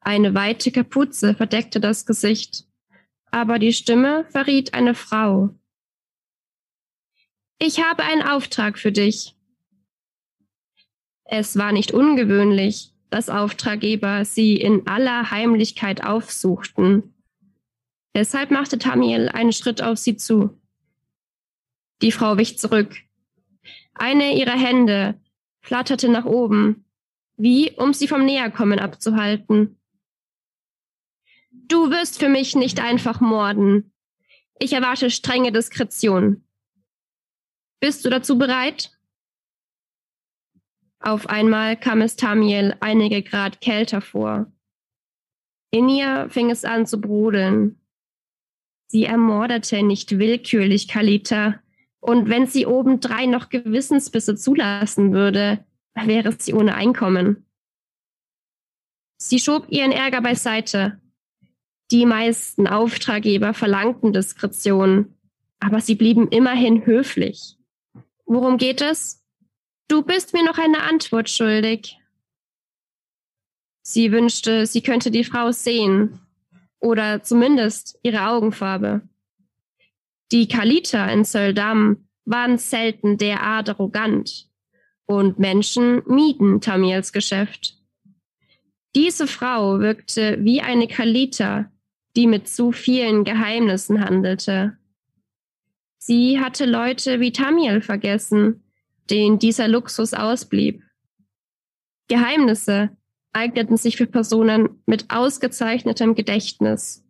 Eine 0.00 0.34
weite 0.34 0.70
Kapuze 0.70 1.34
verdeckte 1.34 1.80
das 1.80 2.06
Gesicht, 2.06 2.66
aber 3.30 3.58
die 3.58 3.72
Stimme 3.72 4.26
verriet 4.30 4.74
eine 4.74 4.94
Frau. 4.94 5.50
Ich 7.58 7.82
habe 7.82 8.04
einen 8.04 8.22
Auftrag 8.22 8.78
für 8.78 8.92
dich. 8.92 9.34
Es 11.24 11.58
war 11.58 11.72
nicht 11.72 11.92
ungewöhnlich, 11.92 12.94
dass 13.10 13.28
Auftraggeber 13.28 14.24
sie 14.24 14.56
in 14.56 14.86
aller 14.86 15.30
Heimlichkeit 15.30 16.04
aufsuchten 16.04 17.14
Deshalb 18.18 18.50
machte 18.50 18.78
Tamiel 18.78 19.28
einen 19.28 19.52
Schritt 19.52 19.80
auf 19.80 19.96
sie 19.96 20.16
zu. 20.16 20.58
Die 22.02 22.10
Frau 22.10 22.36
wich 22.36 22.58
zurück. 22.58 22.96
Eine 23.94 24.36
ihrer 24.36 24.58
Hände 24.58 25.20
flatterte 25.60 26.08
nach 26.08 26.24
oben, 26.24 26.84
wie 27.36 27.70
um 27.76 27.94
sie 27.94 28.08
vom 28.08 28.24
Näherkommen 28.24 28.80
abzuhalten. 28.80 29.78
Du 31.52 31.90
wirst 31.90 32.18
für 32.18 32.28
mich 32.28 32.56
nicht 32.56 32.80
einfach 32.80 33.20
morden. 33.20 33.92
Ich 34.58 34.72
erwarte 34.72 35.10
strenge 35.10 35.52
Diskretion. 35.52 36.44
Bist 37.78 38.04
du 38.04 38.10
dazu 38.10 38.36
bereit? 38.36 38.97
Auf 41.00 41.28
einmal 41.28 41.76
kam 41.76 42.00
es 42.00 42.16
Tamiel 42.16 42.74
einige 42.80 43.22
Grad 43.22 43.60
kälter 43.60 44.00
vor. 44.00 44.50
In 45.70 45.88
ihr 45.88 46.28
fing 46.30 46.50
es 46.50 46.64
an 46.64 46.86
zu 46.86 47.00
brodeln. 47.00 47.80
Sie 48.86 49.04
ermordete 49.04 49.82
nicht 49.82 50.18
willkürlich 50.18 50.88
Kalita, 50.88 51.60
und 52.00 52.28
wenn 52.28 52.46
sie 52.46 52.64
obendrein 52.64 53.30
noch 53.30 53.48
Gewissensbisse 53.48 54.36
zulassen 54.36 55.12
würde, 55.12 55.64
wäre 55.94 56.32
sie 56.38 56.54
ohne 56.54 56.74
Einkommen. 56.74 57.44
Sie 59.20 59.40
schob 59.40 59.66
ihren 59.68 59.92
Ärger 59.92 60.22
beiseite. 60.22 61.00
Die 61.90 62.06
meisten 62.06 62.66
Auftraggeber 62.66 63.52
verlangten 63.52 64.12
Diskretion, 64.12 65.16
aber 65.58 65.80
sie 65.80 65.96
blieben 65.96 66.28
immerhin 66.28 66.86
höflich. 66.86 67.56
Worum 68.26 68.58
geht 68.58 68.80
es? 68.80 69.17
Du 69.88 70.02
bist 70.02 70.34
mir 70.34 70.44
noch 70.44 70.58
eine 70.58 70.82
Antwort 70.82 71.30
schuldig. 71.30 71.98
Sie 73.80 74.12
wünschte, 74.12 74.66
sie 74.66 74.82
könnte 74.82 75.10
die 75.10 75.24
Frau 75.24 75.50
sehen, 75.50 76.20
oder 76.78 77.22
zumindest 77.22 77.98
ihre 78.02 78.28
Augenfarbe. 78.28 79.00
Die 80.30 80.46
Kaliter 80.46 81.10
in 81.10 81.24
Söldam 81.24 82.06
waren 82.26 82.58
selten 82.58 83.16
derart 83.16 83.70
arrogant, 83.70 84.50
und 85.06 85.38
Menschen 85.38 86.02
mieden 86.06 86.60
Tamiels 86.60 87.14
Geschäft. 87.14 87.78
Diese 88.94 89.26
Frau 89.26 89.80
wirkte 89.80 90.36
wie 90.44 90.60
eine 90.60 90.86
Kalita, 90.86 91.72
die 92.14 92.26
mit 92.26 92.46
zu 92.46 92.72
vielen 92.72 93.24
Geheimnissen 93.24 94.04
handelte. 94.04 94.76
Sie 95.96 96.40
hatte 96.40 96.66
Leute 96.66 97.20
wie 97.20 97.32
Tamiel 97.32 97.80
vergessen, 97.80 98.67
denen 99.10 99.38
dieser 99.38 99.68
Luxus 99.68 100.14
ausblieb. 100.14 100.82
Geheimnisse 102.08 102.96
eigneten 103.32 103.76
sich 103.76 103.96
für 103.96 104.06
Personen 104.06 104.82
mit 104.86 105.10
ausgezeichnetem 105.10 106.14
Gedächtnis, 106.14 107.04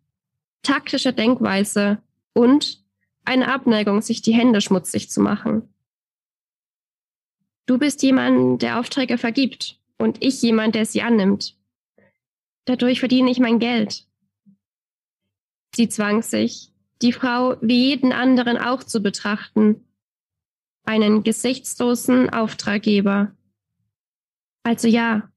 taktischer 0.63 1.13
Denkweise 1.13 2.03
und 2.35 2.83
eine 3.25 3.53
Abneigung, 3.53 4.03
sich 4.03 4.23
die 4.23 4.35
Hände 4.35 4.61
schmutzig 4.61 5.11
zu 5.11 5.21
machen. 5.21 5.69
Du 7.67 7.79
bist 7.79 8.03
jemand, 8.03 8.63
der 8.63 8.81
Aufträge 8.81 9.19
vergibt 9.19 9.79
und 9.99 10.25
ich 10.25 10.41
jemand, 10.41 10.75
der 10.75 10.87
sie 10.87 11.03
annimmt. 11.03 11.57
Dadurch 12.65 13.01
verdiene 13.01 13.31
ich 13.31 13.39
mein 13.39 13.59
Geld. 13.59 14.07
Sie 15.75 15.89
zwang 15.89 16.23
sich, 16.23 16.73
die 17.03 17.13
Frau 17.13 17.57
wie 17.61 17.89
jeden 17.89 18.13
anderen 18.13 18.57
auch 18.57 18.83
zu 18.83 19.03
betrachten. 19.03 19.85
Einen 20.89 21.23
gesichtslosen 21.23 22.31
Auftraggeber. 22.31 23.37
Also 24.63 24.89
ja, 24.89 25.31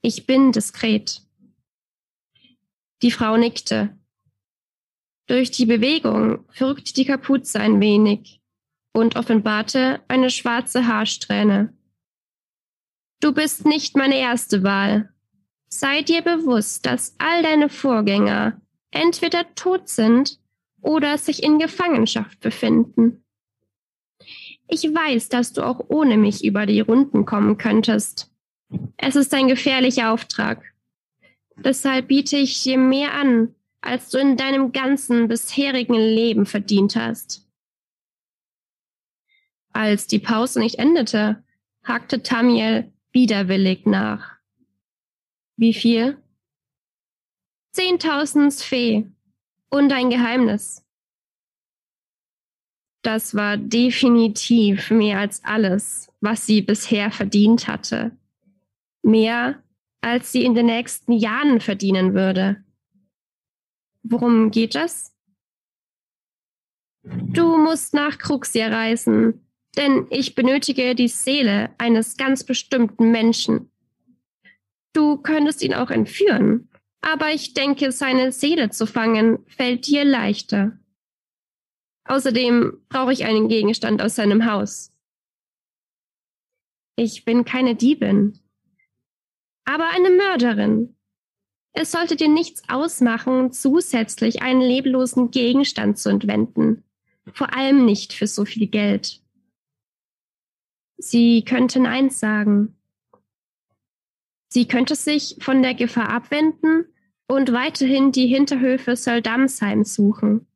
ich 0.00 0.24
bin 0.24 0.52
diskret. 0.52 1.20
Die 3.02 3.10
Frau 3.10 3.36
nickte. 3.36 3.94
Durch 5.26 5.50
die 5.50 5.66
Bewegung 5.66 6.46
fügte 6.48 6.94
die 6.94 7.04
Kapuze 7.04 7.60
ein 7.60 7.82
wenig 7.82 8.40
und 8.94 9.16
offenbarte 9.16 10.02
eine 10.08 10.30
schwarze 10.30 10.86
Haarsträhne. 10.86 11.76
Du 13.20 13.34
bist 13.34 13.66
nicht 13.66 13.98
meine 13.98 14.16
erste 14.16 14.62
Wahl. 14.62 15.12
Sei 15.68 16.00
dir 16.00 16.22
bewusst, 16.22 16.86
dass 16.86 17.14
all 17.18 17.42
deine 17.42 17.68
Vorgänger 17.68 18.58
entweder 18.92 19.54
tot 19.54 19.90
sind 19.90 20.40
oder 20.80 21.18
sich 21.18 21.42
in 21.42 21.58
Gefangenschaft 21.58 22.40
befinden. 22.40 23.22
Ich 24.72 24.84
weiß, 24.84 25.28
dass 25.28 25.52
du 25.52 25.62
auch 25.62 25.80
ohne 25.88 26.16
mich 26.16 26.44
über 26.44 26.64
die 26.64 26.80
Runden 26.80 27.26
kommen 27.26 27.58
könntest. 27.58 28.30
Es 28.96 29.16
ist 29.16 29.34
ein 29.34 29.48
gefährlicher 29.48 30.12
Auftrag. 30.12 30.62
Deshalb 31.56 32.06
biete 32.06 32.36
ich 32.36 32.62
dir 32.62 32.78
mehr 32.78 33.12
an, 33.14 33.54
als 33.80 34.10
du 34.10 34.18
in 34.18 34.36
deinem 34.36 34.70
ganzen 34.70 35.26
bisherigen 35.26 35.94
Leben 35.94 36.46
verdient 36.46 36.94
hast. 36.94 37.48
Als 39.72 40.06
die 40.06 40.20
Pause 40.20 40.60
nicht 40.60 40.76
endete, 40.76 41.42
hakte 41.82 42.22
Tamiel 42.22 42.92
widerwillig 43.12 43.86
nach. 43.86 44.36
Wie 45.56 45.74
viel? 45.74 46.22
Zehntausend 47.72 48.54
Fee 48.54 49.06
und 49.68 49.92
ein 49.92 50.10
Geheimnis. 50.10 50.84
Das 53.02 53.34
war 53.34 53.56
definitiv 53.56 54.90
mehr 54.90 55.20
als 55.20 55.42
alles, 55.44 56.10
was 56.20 56.46
sie 56.46 56.60
bisher 56.60 57.10
verdient 57.10 57.66
hatte. 57.66 58.12
Mehr, 59.02 59.62
als 60.02 60.32
sie 60.32 60.44
in 60.44 60.54
den 60.54 60.66
nächsten 60.66 61.12
Jahren 61.12 61.60
verdienen 61.60 62.14
würde. 62.14 62.62
Worum 64.02 64.50
geht 64.50 64.74
es? 64.74 65.14
Du 67.02 67.56
musst 67.56 67.94
nach 67.94 68.18
Cruxia 68.18 68.68
reisen, 68.68 69.46
denn 69.76 70.06
ich 70.10 70.34
benötige 70.34 70.94
die 70.94 71.08
Seele 71.08 71.70
eines 71.78 72.16
ganz 72.16 72.44
bestimmten 72.44 73.10
Menschen. 73.10 73.70
Du 74.92 75.16
könntest 75.16 75.62
ihn 75.62 75.74
auch 75.74 75.90
entführen, 75.90 76.68
aber 77.00 77.32
ich 77.32 77.54
denke, 77.54 77.92
seine 77.92 78.32
Seele 78.32 78.70
zu 78.70 78.86
fangen 78.86 79.38
fällt 79.46 79.86
dir 79.86 80.04
leichter. 80.04 80.79
Außerdem 82.10 82.76
brauche 82.88 83.12
ich 83.12 83.24
einen 83.24 83.46
Gegenstand 83.46 84.02
aus 84.02 84.16
seinem 84.16 84.44
Haus. 84.50 84.92
Ich 86.96 87.24
bin 87.24 87.44
keine 87.44 87.76
Diebin, 87.76 88.36
aber 89.64 89.88
eine 89.90 90.10
Mörderin. 90.10 90.96
Es 91.72 91.92
sollte 91.92 92.16
dir 92.16 92.26
nichts 92.26 92.68
ausmachen, 92.68 93.52
zusätzlich 93.52 94.42
einen 94.42 94.60
leblosen 94.60 95.30
Gegenstand 95.30 95.98
zu 95.98 96.08
entwenden. 96.08 96.82
Vor 97.32 97.54
allem 97.54 97.84
nicht 97.84 98.12
für 98.12 98.26
so 98.26 98.44
viel 98.44 98.66
Geld. 98.66 99.22
Sie 100.96 101.44
könnte 101.44 101.78
Nein 101.78 102.10
sagen. 102.10 102.76
Sie 104.48 104.66
könnte 104.66 104.96
sich 104.96 105.36
von 105.38 105.62
der 105.62 105.74
Gefahr 105.74 106.08
abwenden 106.08 106.86
und 107.28 107.52
weiterhin 107.52 108.10
die 108.10 108.26
Hinterhöfe 108.26 108.96
Soldamsheim 108.96 109.84
suchen. 109.84 110.49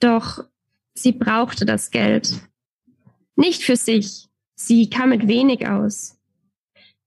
Doch 0.00 0.44
sie 0.94 1.12
brauchte 1.12 1.64
das 1.64 1.90
Geld. 1.90 2.40
Nicht 3.36 3.62
für 3.62 3.76
sich, 3.76 4.28
sie 4.54 4.90
kam 4.90 5.10
mit 5.10 5.28
wenig 5.28 5.68
aus. 5.68 6.18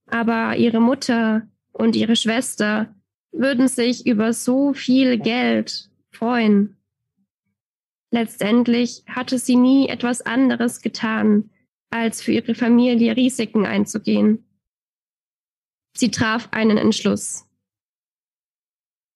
Aber 0.07 0.55
ihre 0.55 0.79
Mutter 0.79 1.47
und 1.71 1.95
ihre 1.95 2.15
Schwester 2.15 2.95
würden 3.31 3.67
sich 3.67 4.05
über 4.05 4.33
so 4.33 4.73
viel 4.73 5.17
Geld 5.19 5.89
freuen. 6.11 6.77
Letztendlich 8.11 9.03
hatte 9.07 9.39
sie 9.39 9.55
nie 9.55 9.89
etwas 9.89 10.21
anderes 10.21 10.81
getan, 10.81 11.49
als 11.89 12.21
für 12.21 12.31
ihre 12.31 12.53
Familie 12.53 13.15
Risiken 13.15 13.65
einzugehen. 13.65 14.45
Sie 15.97 16.11
traf 16.11 16.49
einen 16.51 16.77
Entschluss. 16.77 17.47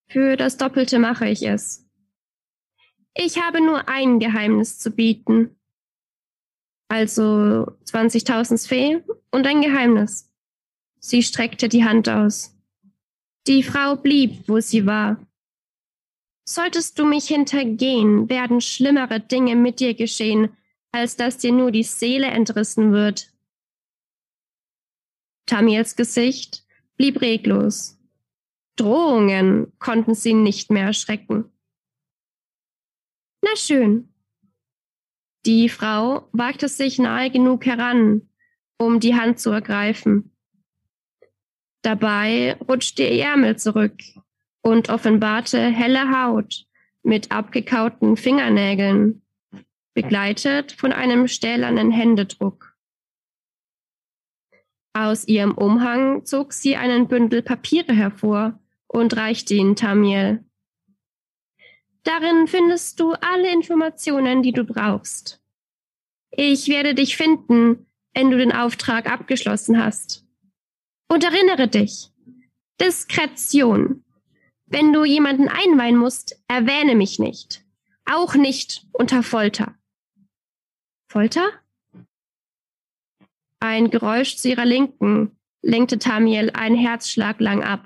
Für 0.09 0.35
das 0.35 0.57
Doppelte 0.57 0.99
mache 0.99 1.27
ich 1.27 1.45
es. 1.45 1.87
Ich 3.19 3.41
habe 3.41 3.62
nur 3.62 3.89
ein 3.89 4.19
Geheimnis 4.19 4.77
zu 4.77 4.91
bieten. 4.91 5.56
Also 6.88 7.71
20.000 7.86 8.58
Sphäe 8.58 9.03
und 9.32 9.47
ein 9.47 9.62
Geheimnis. 9.62 10.32
Sie 10.99 11.23
streckte 11.23 11.67
die 11.67 11.84
Hand 11.84 12.08
aus. 12.10 12.56
Die 13.47 13.63
Frau 13.63 13.95
blieb, 13.95 14.47
wo 14.47 14.60
sie 14.60 14.86
war. 14.86 15.25
Solltest 16.45 16.99
du 16.99 17.06
mich 17.06 17.27
hintergehen, 17.27 18.30
werden 18.30 18.62
schlimmere 18.62 19.19
Dinge 19.19 19.56
mit 19.56 19.80
dir 19.80 19.95
geschehen, 19.95 20.49
als 20.91 21.15
dass 21.15 21.38
dir 21.38 21.51
nur 21.51 21.71
die 21.71 21.84
Seele 21.84 22.27
entrissen 22.27 22.91
wird. 22.91 23.34
Tamiels 25.47 25.95
Gesicht 25.95 26.65
blieb 26.97 27.21
reglos. 27.21 27.97
Drohungen 28.75 29.73
konnten 29.80 30.13
sie 30.13 30.36
nicht 30.36 30.69
mehr 30.69 30.86
erschrecken. 30.86 31.51
Na 33.49 33.55
schön. 33.55 34.10
Die 35.45 35.69
Frau 35.69 36.27
wagte 36.33 36.67
sich 36.67 36.99
nahe 36.99 37.31
genug 37.31 37.65
heran, 37.65 38.29
um 38.77 38.99
die 38.99 39.15
Hand 39.15 39.39
zu 39.39 39.51
ergreifen. 39.51 40.36
Dabei 41.81 42.57
rutschte 42.67 43.03
ihr 43.03 43.23
Ärmel 43.23 43.57
zurück 43.57 43.97
und 44.62 44.89
offenbarte 44.89 45.60
helle 45.60 46.12
Haut 46.12 46.65
mit 47.03 47.31
abgekauten 47.31 48.17
Fingernägeln, 48.17 49.21
begleitet 49.93 50.73
von 50.73 50.91
einem 50.91 51.29
stählernen 51.29 51.91
Händedruck. 51.91 52.75
Aus 54.93 55.25
ihrem 55.25 55.53
Umhang 55.53 56.25
zog 56.25 56.51
sie 56.51 56.75
einen 56.75 57.07
Bündel 57.07 57.43
Papiere 57.43 57.93
hervor 57.93 58.60
und 58.88 59.15
reichte 59.15 59.53
ihn 59.53 59.77
Tamiel. 59.77 60.43
Darin 62.08 62.48
findest 62.48 63.02
du 63.02 63.12
alle 63.20 63.52
Informationen, 63.52 64.41
die 64.41 64.54
du 64.54 64.63
brauchst. 64.63 65.41
Ich 66.32 66.70
werde 66.70 66.96
dich 66.96 67.17
finden, 67.17 67.86
wenn 68.13 68.32
du 68.32 68.38
den 68.38 68.54
Auftrag 68.54 69.12
abgeschlossen 69.12 69.84
hast. 69.84 70.26
Und 71.10 71.26
erinnere 71.26 71.67
dich, 71.67 72.10
Diskretion. 72.80 74.06
Wenn 74.67 74.93
du 74.93 75.04
jemanden 75.04 75.50
einweihen 75.50 75.98
musst, 75.98 76.41
erwähne 76.48 76.96
mich 76.96 77.20
nicht. 77.20 77.65
Auch 78.06 78.36
nicht 78.36 78.88
unter 78.93 79.22
Folter. 79.22 79.76
Folter? 81.10 81.50
Ein 83.60 83.89
Geräusch 83.89 84.38
zu 84.38 84.48
ihrer 84.48 84.65
Linken 84.65 85.38
lenkte 85.62 86.00
Tamiel 86.00 86.52
einen 86.52 86.78
Herzschlag 86.78 87.41
lang 87.41 87.63
ab. 87.63 87.86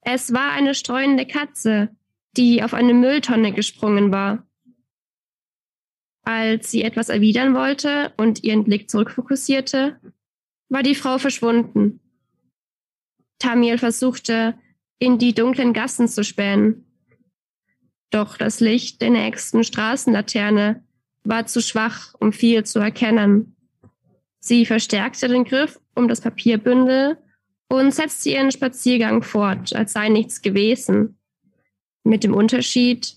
Es 0.00 0.32
war 0.32 0.52
eine 0.52 0.76
streunende 0.76 1.26
Katze, 1.26 1.96
die 2.36 2.62
auf 2.62 2.74
eine 2.74 2.94
Mülltonne 2.94 3.52
gesprungen 3.52 4.12
war. 4.12 4.46
Als 6.22 6.70
sie 6.70 6.82
etwas 6.82 7.08
erwidern 7.08 7.54
wollte 7.54 8.12
und 8.16 8.44
ihren 8.44 8.64
Blick 8.64 8.90
zurückfokussierte, 8.90 10.00
war 10.68 10.82
die 10.82 10.94
Frau 10.94 11.18
verschwunden. 11.18 12.00
Tamiel 13.38 13.78
versuchte, 13.78 14.58
in 14.98 15.18
die 15.18 15.34
dunklen 15.34 15.72
Gassen 15.72 16.08
zu 16.08 16.22
spähen. 16.22 16.86
Doch 18.10 18.36
das 18.36 18.60
Licht 18.60 19.00
der 19.00 19.10
nächsten 19.10 19.64
Straßenlaterne 19.64 20.84
war 21.24 21.46
zu 21.46 21.62
schwach, 21.62 22.14
um 22.18 22.32
viel 22.32 22.64
zu 22.64 22.78
erkennen. 22.78 23.56
Sie 24.40 24.66
verstärkte 24.66 25.28
den 25.28 25.44
Griff 25.44 25.80
um 25.94 26.08
das 26.08 26.20
Papierbündel 26.20 27.18
und 27.68 27.94
setzte 27.94 28.30
ihren 28.30 28.50
Spaziergang 28.50 29.22
fort, 29.22 29.74
als 29.74 29.92
sei 29.92 30.08
nichts 30.08 30.42
gewesen. 30.42 31.19
Mit 32.04 32.24
dem 32.24 32.34
Unterschied, 32.34 33.16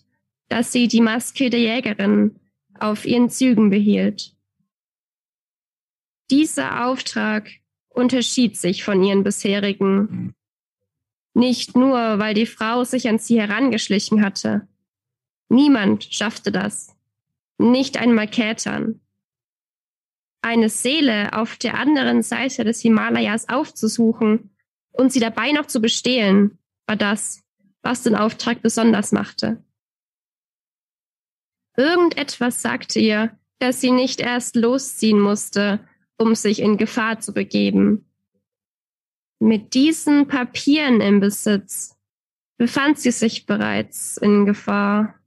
dass 0.50 0.72
sie 0.72 0.88
die 0.88 1.02
Maske 1.02 1.50
der 1.50 1.60
Jägerin 1.60 2.40
auf 2.80 3.06
ihren 3.06 3.30
Zügen 3.30 3.70
behielt. 3.70 4.36
Dieser 6.30 6.86
Auftrag 6.86 7.50
unterschied 7.90 8.58
sich 8.58 8.84
von 8.84 9.04
ihren 9.04 9.24
bisherigen. 9.24 10.34
Nicht 11.34 11.76
nur, 11.76 12.20
weil 12.20 12.34
die 12.34 12.46
Frau 12.46 12.84
sich 12.84 13.08
an 13.08 13.20
sie 13.20 13.40
herangeschlichen 13.40 14.24
hatte. 14.24 14.68
Niemand 15.50 16.06
schaffte 16.06 16.52
das. 16.52 16.96
Nicht 17.58 17.98
einmal 17.98 18.28
Kätern. 18.28 19.00
Eine 20.42 20.70
Seele 20.70 21.34
auf 21.34 21.58
der 21.58 21.80
anderen 21.80 22.22
Seite 22.22 22.64
des 22.64 22.82
Himalayas 22.82 23.48
aufzusuchen 23.50 24.50
und 24.92 25.14
sie 25.14 25.20
dabei 25.20 25.52
noch 25.52 25.68
zu 25.68 25.80
bestehlen, 25.82 26.58
war 26.86 26.96
das, 26.96 27.43
was 27.84 28.02
den 28.02 28.16
Auftrag 28.16 28.62
besonders 28.62 29.12
machte. 29.12 29.64
Irgendetwas 31.78 32.62
sagte 32.62 33.00
ihr, 33.00 33.38
dass 33.60 33.82
sie 33.82 33.92
nicht 33.92 34.20
erst 34.20 34.56
losziehen 34.56 35.20
musste, 35.20 35.88
um 36.18 36.36
sich 36.36 36.60
in 36.60 36.78
Gefahr 36.78 37.20
zu 37.20 37.34
begeben. 37.34 38.06
Mit 39.40 39.74
diesen 39.74 40.28
Papieren 40.28 41.02
im 41.02 41.20
Besitz 41.20 41.98
befand 42.58 43.00
sie 43.00 43.12
sich 43.12 43.46
bereits 43.46 44.18
in 44.18 44.46
Gefahr. 44.46 45.20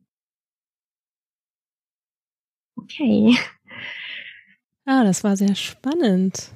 Okay. 2.77 3.37
Ah, 4.85 5.03
das 5.03 5.25
war 5.25 5.37
sehr 5.37 5.57
spannend. 5.57 6.51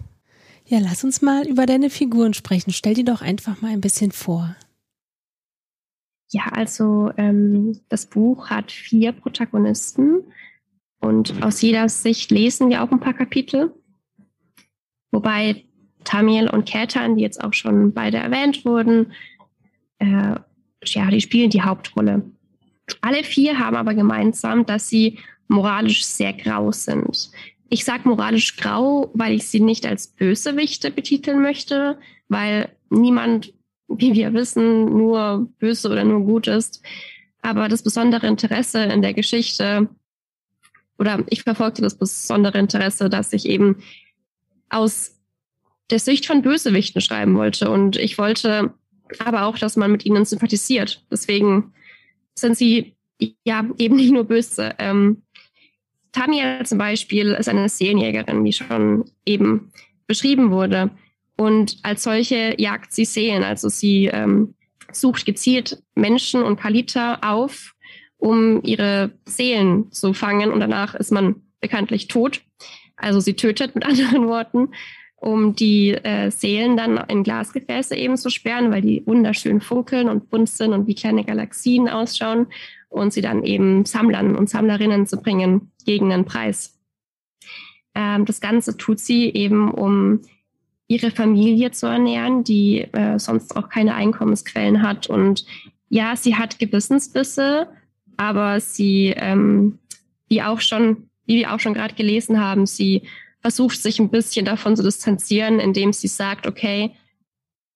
Ja, 0.66 0.78
lass 0.78 1.02
uns 1.02 1.20
mal 1.20 1.48
über 1.48 1.66
deine 1.66 1.90
Figuren 1.90 2.32
sprechen. 2.32 2.72
Stell 2.72 2.94
die 2.94 3.04
doch 3.04 3.22
einfach 3.22 3.60
mal 3.60 3.72
ein 3.72 3.80
bisschen 3.80 4.12
vor. 4.12 4.54
Ja, 6.32 6.44
also 6.52 7.10
ähm, 7.16 7.80
das 7.88 8.06
Buch 8.06 8.50
hat 8.50 8.70
vier 8.70 9.12
Protagonisten 9.12 10.22
und 11.00 11.42
aus 11.42 11.60
jeder 11.60 11.88
Sicht 11.88 12.30
lesen 12.30 12.70
wir 12.70 12.82
auch 12.82 12.92
ein 12.92 13.00
paar 13.00 13.14
Kapitel. 13.14 13.74
Wobei 15.10 15.64
Tamiel 16.04 16.48
und 16.48 16.66
Ketan, 16.66 17.16
die 17.16 17.22
jetzt 17.22 17.42
auch 17.42 17.52
schon 17.52 17.92
beide 17.92 18.18
erwähnt 18.18 18.64
wurden, 18.64 19.12
äh, 19.98 20.36
ja, 20.84 21.10
die 21.10 21.20
spielen 21.20 21.50
die 21.50 21.62
Hauptrolle. 21.62 22.22
Alle 23.00 23.24
vier 23.24 23.58
haben 23.58 23.76
aber 23.76 23.94
gemeinsam, 23.94 24.66
dass 24.66 24.88
sie 24.88 25.18
moralisch 25.48 26.04
sehr 26.04 26.32
grau 26.32 26.70
sind. 26.70 27.30
Ich 27.68 27.84
sage 27.84 28.08
moralisch 28.08 28.56
grau, 28.56 29.10
weil 29.14 29.34
ich 29.34 29.48
sie 29.48 29.60
nicht 29.60 29.84
als 29.84 30.08
Bösewichte 30.08 30.90
betiteln 30.90 31.42
möchte, 31.42 31.98
weil 32.28 32.70
niemand 32.88 33.52
wie 33.90 34.14
wir 34.14 34.32
wissen, 34.32 34.86
nur 34.86 35.48
böse 35.58 35.90
oder 35.90 36.04
nur 36.04 36.20
gut 36.20 36.46
ist. 36.46 36.82
Aber 37.42 37.68
das 37.68 37.82
besondere 37.82 38.26
Interesse 38.26 38.84
in 38.84 39.02
der 39.02 39.14
Geschichte, 39.14 39.88
oder 40.98 41.24
ich 41.28 41.42
verfolgte 41.42 41.82
das 41.82 41.96
besondere 41.96 42.58
Interesse, 42.58 43.08
dass 43.08 43.32
ich 43.32 43.46
eben 43.46 43.82
aus 44.68 45.18
der 45.90 45.98
Sicht 45.98 46.26
von 46.26 46.42
Bösewichten 46.42 47.00
schreiben 47.00 47.36
wollte. 47.36 47.70
Und 47.70 47.96
ich 47.96 48.18
wollte 48.18 48.74
aber 49.18 49.44
auch, 49.44 49.58
dass 49.58 49.76
man 49.76 49.90
mit 49.90 50.06
ihnen 50.06 50.24
sympathisiert. 50.24 51.04
Deswegen 51.10 51.72
sind 52.34 52.56
sie 52.56 52.94
ja 53.44 53.66
eben 53.78 53.96
nicht 53.96 54.12
nur 54.12 54.24
böse. 54.24 54.74
Ähm, 54.78 55.22
Tanja 56.12 56.64
zum 56.64 56.78
Beispiel 56.78 57.32
ist 57.32 57.48
eine 57.48 57.68
Seelenjägerin, 57.68 58.44
wie 58.44 58.52
schon 58.52 59.04
eben 59.24 59.72
beschrieben 60.06 60.50
wurde. 60.50 60.90
Und 61.40 61.78
als 61.82 62.02
solche 62.02 62.54
jagt 62.58 62.92
sie 62.92 63.06
Seelen. 63.06 63.44
Also 63.44 63.70
sie 63.70 64.08
ähm, 64.08 64.52
sucht 64.92 65.24
gezielt 65.24 65.82
Menschen 65.94 66.42
und 66.42 66.60
Kalita 66.60 67.20
auf, 67.22 67.74
um 68.18 68.62
ihre 68.62 69.12
Seelen 69.24 69.90
zu 69.90 70.12
fangen. 70.12 70.52
Und 70.52 70.60
danach 70.60 70.94
ist 70.94 71.10
man 71.10 71.36
bekanntlich 71.62 72.08
tot. 72.08 72.42
Also 72.94 73.20
sie 73.20 73.36
tötet 73.36 73.74
mit 73.74 73.86
anderen 73.86 74.28
Worten, 74.28 74.68
um 75.16 75.56
die 75.56 75.92
äh, 75.92 76.30
Seelen 76.30 76.76
dann 76.76 76.98
in 77.08 77.22
Glasgefäße 77.22 77.96
eben 77.96 78.18
zu 78.18 78.28
sperren, 78.28 78.70
weil 78.70 78.82
die 78.82 79.02
wunderschön 79.06 79.62
funkeln 79.62 80.10
und 80.10 80.28
bunt 80.28 80.50
sind 80.50 80.74
und 80.74 80.88
wie 80.88 80.94
kleine 80.94 81.24
Galaxien 81.24 81.88
ausschauen 81.88 82.48
und 82.90 83.14
sie 83.14 83.22
dann 83.22 83.44
eben 83.44 83.86
Sammlern 83.86 84.36
und 84.36 84.50
Sammlerinnen 84.50 85.06
zu 85.06 85.16
bringen 85.16 85.72
gegen 85.86 86.12
einen 86.12 86.26
Preis. 86.26 86.78
Ähm, 87.94 88.26
das 88.26 88.42
Ganze 88.42 88.76
tut 88.76 88.98
sie 88.98 89.30
eben, 89.30 89.70
um 89.70 90.20
ihre 90.90 91.12
Familie 91.12 91.70
zu 91.70 91.86
ernähren, 91.86 92.42
die 92.42 92.80
äh, 92.80 93.16
sonst 93.16 93.56
auch 93.56 93.68
keine 93.68 93.94
Einkommensquellen 93.94 94.82
hat. 94.82 95.06
Und 95.06 95.46
ja, 95.88 96.16
sie 96.16 96.34
hat 96.34 96.58
Gewissensbisse, 96.58 97.68
aber 98.16 98.58
sie, 98.58 99.14
ähm, 99.16 99.78
wie 100.28 100.42
auch 100.42 100.60
schon, 100.60 101.08
wie 101.26 101.36
wir 101.36 101.54
auch 101.54 101.60
schon 101.60 101.74
gerade 101.74 101.94
gelesen 101.94 102.40
haben, 102.40 102.66
sie 102.66 103.02
versucht 103.40 103.80
sich 103.80 104.00
ein 104.00 104.10
bisschen 104.10 104.44
davon 104.44 104.74
zu 104.74 104.82
distanzieren, 104.82 105.60
indem 105.60 105.92
sie 105.92 106.08
sagt, 106.08 106.48
okay, 106.48 106.90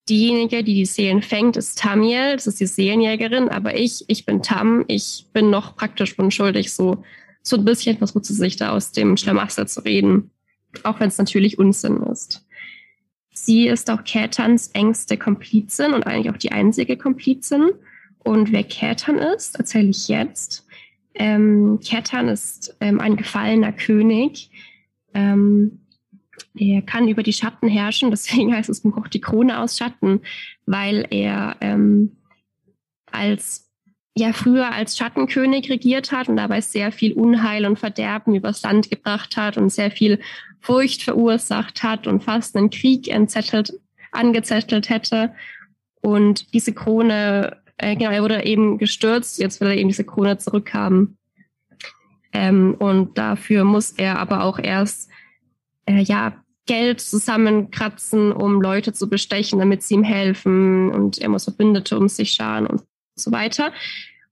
diejenige, 0.09 0.61
die 0.61 0.75
die 0.75 0.85
Seelen 0.85 1.21
fängt, 1.21 1.55
ist 1.55 1.79
Tamiel, 1.79 2.33
das 2.33 2.47
ist 2.47 2.59
die 2.59 2.67
Seelenjägerin, 2.67 3.47
aber 3.47 3.77
ich, 3.77 4.03
ich 4.09 4.25
bin 4.25 4.43
Tam, 4.43 4.83
ich 4.89 5.25
bin 5.31 5.49
noch 5.49 5.77
praktisch 5.77 6.19
unschuldig, 6.19 6.73
so, 6.73 7.01
so 7.41 7.55
ein 7.55 7.63
bisschen 7.63 7.97
versucht 7.97 8.25
sie 8.25 8.33
sich 8.33 8.57
da 8.57 8.71
aus 8.71 8.91
dem 8.91 9.15
Schlamassel 9.15 9.69
zu 9.69 9.79
reden, 9.85 10.31
auch 10.83 10.99
wenn 10.99 11.07
es 11.07 11.17
natürlich 11.17 11.57
Unsinn 11.57 12.03
ist. 12.03 12.44
Sie 13.45 13.67
ist 13.67 13.91
auch 13.91 14.03
Kätans 14.03 14.69
engste 14.69 15.17
Komplizin 15.17 15.93
und 15.93 16.07
eigentlich 16.07 16.33
auch 16.33 16.37
die 16.37 16.51
einzige 16.51 16.97
Komplizin. 16.97 17.69
Und 18.23 18.51
wer 18.51 18.63
Kätan 18.63 19.19
ist, 19.19 19.59
erzähle 19.59 19.89
ich 19.89 20.07
jetzt. 20.07 20.65
Ähm, 21.13 21.79
Kätan 21.79 22.27
ist 22.27 22.75
ähm, 22.79 22.99
ein 22.99 23.15
gefallener 23.15 23.71
König. 23.71 24.49
Ähm, 25.13 25.81
er 26.55 26.81
kann 26.81 27.07
über 27.07 27.21
die 27.21 27.33
Schatten 27.33 27.67
herrschen, 27.67 28.09
deswegen 28.09 28.51
heißt 28.51 28.67
das 28.67 28.81
Buch 28.81 28.97
auch 28.97 29.07
die 29.07 29.21
Krone 29.21 29.59
aus 29.59 29.77
Schatten, 29.77 30.21
weil 30.65 31.05
er 31.11 31.57
ähm, 31.61 32.17
als 33.11 33.69
ja 34.17 34.33
früher 34.33 34.71
als 34.71 34.97
Schattenkönig 34.97 35.69
regiert 35.69 36.11
hat 36.11 36.29
und 36.29 36.37
dabei 36.37 36.61
sehr 36.61 36.91
viel 36.91 37.13
Unheil 37.13 37.67
und 37.67 37.77
Verderben 37.77 38.33
übers 38.33 38.63
Land 38.63 38.89
gebracht 38.89 39.37
hat 39.37 39.55
und 39.57 39.69
sehr 39.69 39.91
viel 39.91 40.19
Furcht 40.65 41.03
verursacht 41.03 41.83
hat 41.83 42.07
und 42.07 42.23
fast 42.23 42.55
einen 42.55 42.71
Krieg 42.71 43.07
entzettelt, 43.07 43.73
angezettelt 44.11 44.89
hätte. 44.89 45.33
Und 46.01 46.53
diese 46.53 46.73
Krone, 46.73 47.57
äh, 47.77 47.95
genau, 47.95 48.11
er 48.11 48.23
wurde 48.23 48.45
eben 48.45 48.77
gestürzt, 48.77 49.37
jetzt 49.39 49.61
will 49.61 49.69
er 49.69 49.77
eben 49.77 49.89
diese 49.89 50.03
Krone 50.03 50.37
zurückhaben. 50.37 51.17
Ähm, 52.33 52.75
und 52.79 53.17
dafür 53.17 53.63
muss 53.63 53.91
er 53.91 54.19
aber 54.19 54.43
auch 54.43 54.59
erst 54.59 55.09
äh, 55.85 56.01
ja 56.01 56.33
Geld 56.65 56.99
zusammenkratzen, 56.99 58.31
um 58.31 58.59
Leute 58.59 58.91
zu 58.91 59.07
bestechen, 59.07 59.59
damit 59.59 59.83
sie 59.83 59.93
ihm 59.93 60.03
helfen. 60.03 60.91
Und 60.91 61.19
er 61.19 61.29
muss 61.29 61.43
Verbündete 61.43 61.97
um 61.97 62.09
sich 62.09 62.31
scharen 62.31 62.65
und 62.65 62.81
so 63.15 63.31
weiter. 63.31 63.71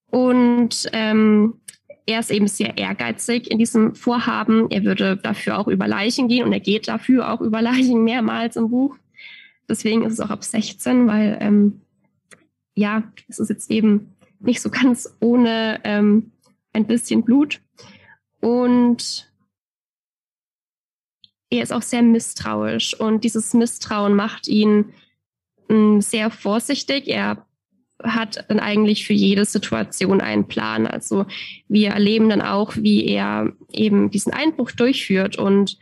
Und 0.08 0.90
ähm, 0.94 1.62
er 2.06 2.20
ist 2.20 2.32
eben 2.32 2.48
sehr 2.48 2.78
ehrgeizig 2.78 3.50
in 3.50 3.58
diesem 3.58 3.96
Vorhaben. 3.96 4.70
Er 4.72 4.84
würde 4.84 5.18
dafür 5.18 5.58
auch 5.58 5.68
über 5.68 5.88
Leichen 5.88 6.28
gehen 6.28 6.46
und 6.46 6.54
er 6.54 6.60
geht 6.60 6.88
dafür 6.88 7.32
auch 7.32 7.42
über 7.42 7.62
Leichen 7.62 8.04
mehrmals 8.04 8.56
im 8.56 8.70
Buch. 8.70 8.98
Deswegen 9.70 10.04
ist 10.04 10.14
es 10.14 10.20
auch 10.20 10.30
ab 10.30 10.44
16, 10.44 11.08
weil 11.08 11.38
ähm, 11.40 11.82
ja, 12.76 13.04
es 13.28 13.40
ist 13.40 13.50
jetzt 13.50 13.72
eben 13.72 14.16
nicht 14.40 14.62
so 14.62 14.70
ganz 14.70 15.16
ohne 15.22 15.80
ähm, 15.84 16.32
ein 16.74 16.86
bisschen 16.86 17.24
Blut. 17.24 17.62
Und 18.42 19.32
er 21.50 21.64
ist 21.64 21.72
auch 21.72 21.82
sehr 21.82 22.02
misstrauisch 22.02 23.00
und 23.00 23.24
dieses 23.24 23.54
Misstrauen 23.54 24.16
macht 24.16 24.48
ihn 24.48 24.94
mh, 25.70 25.78
mm, 25.78 26.02
sehr 26.02 26.30
vorsichtig. 26.32 27.08
Er 27.08 27.46
hat 28.04 28.46
dann 28.50 28.60
eigentlich 28.60 29.06
für 29.06 29.14
jede 29.14 29.46
Situation 29.46 30.22
einen 30.22 30.48
Plan. 30.48 30.86
Also 30.88 31.26
wir 31.68 31.90
erleben 31.90 32.30
dann 32.30 32.42
auch, 32.42 32.76
wie 32.76 33.06
er 33.06 33.54
eben 33.72 34.12
diesen 34.12 34.34
Einbruch 34.34 34.72
durchführt 34.72 35.38
und 35.38 35.78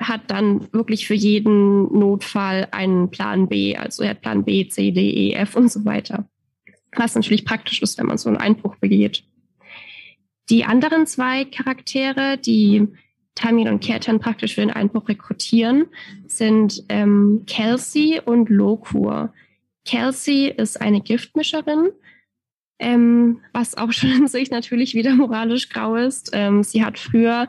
hat 0.00 0.30
dann 0.30 0.72
wirklich 0.72 1.06
für 1.06 1.14
jeden 1.14 1.82
Notfall 1.98 2.68
einen 2.70 3.10
Plan 3.10 3.48
B. 3.48 3.76
Also 3.76 4.02
er 4.02 4.10
hat 4.10 4.22
Plan 4.22 4.44
B, 4.44 4.66
C, 4.68 4.90
D, 4.90 5.10
E, 5.10 5.32
F 5.34 5.56
und 5.56 5.70
so 5.70 5.84
weiter. 5.84 6.28
Was 6.96 7.14
natürlich 7.14 7.44
praktisch 7.44 7.82
ist, 7.82 7.98
wenn 7.98 8.06
man 8.06 8.18
so 8.18 8.28
einen 8.28 8.38
Einbruch 8.38 8.76
begeht. 8.76 9.24
Die 10.48 10.64
anderen 10.64 11.06
zwei 11.06 11.44
Charaktere, 11.44 12.38
die 12.38 12.88
Tamil 13.36 13.68
und 13.68 13.80
Kertan 13.80 14.18
praktisch 14.18 14.54
für 14.54 14.62
den 14.62 14.70
Einbruch 14.70 15.08
rekrutieren, 15.08 15.86
sind 16.26 16.84
ähm, 16.88 17.44
Kelsey 17.46 18.20
und 18.24 18.48
Lokur. 18.48 19.32
Kelsey 19.84 20.48
ist 20.48 20.80
eine 20.80 21.00
Giftmischerin, 21.00 21.90
ähm, 22.78 23.40
was 23.52 23.76
auch 23.76 23.92
schon 23.92 24.10
in 24.10 24.28
sich 24.28 24.50
natürlich 24.50 24.94
wieder 24.94 25.14
moralisch 25.14 25.68
grau 25.68 25.96
ist. 25.96 26.30
Ähm, 26.32 26.62
sie 26.62 26.84
hat 26.84 26.98
früher, 26.98 27.48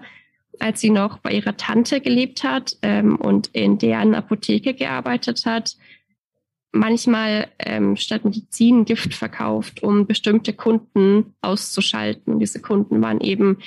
als 0.59 0.81
sie 0.81 0.89
noch 0.89 1.19
bei 1.19 1.31
ihrer 1.33 1.57
Tante 1.57 2.01
gelebt 2.01 2.43
hat 2.43 2.77
ähm, 2.81 3.15
und 3.15 3.47
in 3.53 3.77
deren 3.77 4.15
Apotheke 4.15 4.73
gearbeitet 4.73 5.45
hat, 5.45 5.75
manchmal 6.71 7.47
ähm, 7.59 7.97
statt 7.97 8.23
Medizin 8.23 8.85
Gift 8.85 9.13
verkauft, 9.13 9.83
um 9.83 10.07
bestimmte 10.07 10.53
Kunden 10.53 11.33
auszuschalten. 11.41 12.33
Und 12.33 12.39
diese 12.39 12.61
Kunden 12.61 13.01
waren 13.01 13.19
eben 13.19 13.57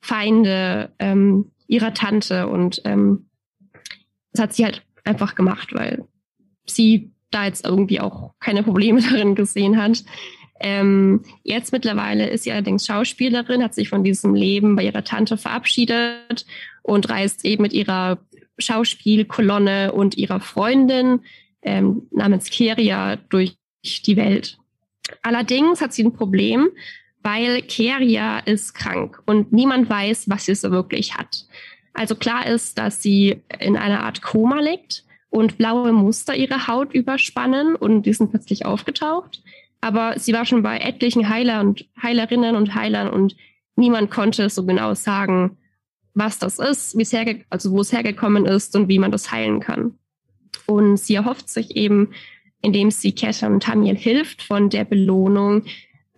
Feinde 0.00 0.92
ähm, 0.98 1.50
ihrer 1.66 1.94
Tante 1.94 2.48
und 2.48 2.82
ähm, 2.84 3.26
das 4.32 4.42
hat 4.42 4.52
sie 4.54 4.64
halt 4.64 4.84
einfach 5.04 5.34
gemacht, 5.34 5.72
weil 5.72 6.06
sie 6.66 7.12
da 7.34 7.46
jetzt 7.46 7.64
irgendwie 7.64 8.00
auch 8.00 8.34
keine 8.40 8.62
Probleme 8.62 9.00
darin 9.10 9.34
gesehen 9.34 9.80
hat. 9.80 10.04
Ähm, 10.60 11.24
jetzt 11.42 11.72
mittlerweile 11.72 12.28
ist 12.28 12.44
sie 12.44 12.52
allerdings 12.52 12.86
Schauspielerin, 12.86 13.62
hat 13.64 13.74
sich 13.74 13.88
von 13.88 14.04
diesem 14.04 14.34
Leben 14.34 14.76
bei 14.76 14.84
ihrer 14.84 15.02
Tante 15.02 15.36
verabschiedet 15.36 16.46
und 16.82 17.08
reist 17.08 17.44
eben 17.44 17.62
mit 17.62 17.72
ihrer 17.72 18.18
Schauspielkolonne 18.58 19.92
und 19.92 20.16
ihrer 20.16 20.38
Freundin 20.38 21.20
ähm, 21.62 22.02
namens 22.12 22.50
Keria 22.50 23.16
durch 23.16 23.56
die 24.06 24.16
Welt. 24.16 24.58
Allerdings 25.22 25.80
hat 25.80 25.92
sie 25.92 26.04
ein 26.04 26.12
Problem, 26.12 26.68
weil 27.22 27.62
Keria 27.62 28.38
ist 28.40 28.74
krank 28.74 29.20
und 29.26 29.52
niemand 29.52 29.90
weiß, 29.90 30.28
was 30.28 30.44
sie 30.44 30.54
so 30.54 30.70
wirklich 30.70 31.16
hat. 31.16 31.46
Also 31.92 32.14
klar 32.14 32.46
ist, 32.46 32.78
dass 32.78 33.02
sie 33.02 33.42
in 33.58 33.76
einer 33.76 34.04
Art 34.04 34.22
Koma 34.22 34.60
liegt 34.60 35.04
und 35.32 35.56
blaue 35.56 35.92
Muster 35.92 36.36
ihre 36.36 36.66
Haut 36.66 36.92
überspannen 36.92 37.74
und 37.74 38.02
die 38.02 38.12
sind 38.12 38.30
plötzlich 38.30 38.66
aufgetaucht. 38.66 39.42
Aber 39.80 40.18
sie 40.18 40.34
war 40.34 40.44
schon 40.44 40.62
bei 40.62 40.78
etlichen 40.78 41.30
Heiler 41.30 41.60
und 41.60 41.86
Heilerinnen 42.00 42.54
und 42.54 42.74
Heilern 42.74 43.08
und 43.08 43.34
niemand 43.74 44.10
konnte 44.10 44.50
so 44.50 44.66
genau 44.66 44.92
sagen, 44.92 45.56
was 46.12 46.38
das 46.38 46.58
ist, 46.58 46.98
wie 46.98 47.02
es 47.02 47.14
herge 47.14 47.46
also 47.48 47.72
wo 47.72 47.80
es 47.80 47.92
hergekommen 47.92 48.44
ist 48.44 48.76
und 48.76 48.88
wie 48.88 48.98
man 48.98 49.10
das 49.10 49.32
heilen 49.32 49.60
kann. 49.60 49.94
Und 50.66 50.98
sie 50.98 51.14
erhofft 51.14 51.48
sich 51.48 51.76
eben, 51.76 52.10
indem 52.60 52.90
sie 52.90 53.12
Ketan 53.12 53.54
und 53.54 53.62
Tamiel 53.62 53.96
hilft, 53.96 54.42
von 54.42 54.68
der 54.68 54.84
Belohnung 54.84 55.64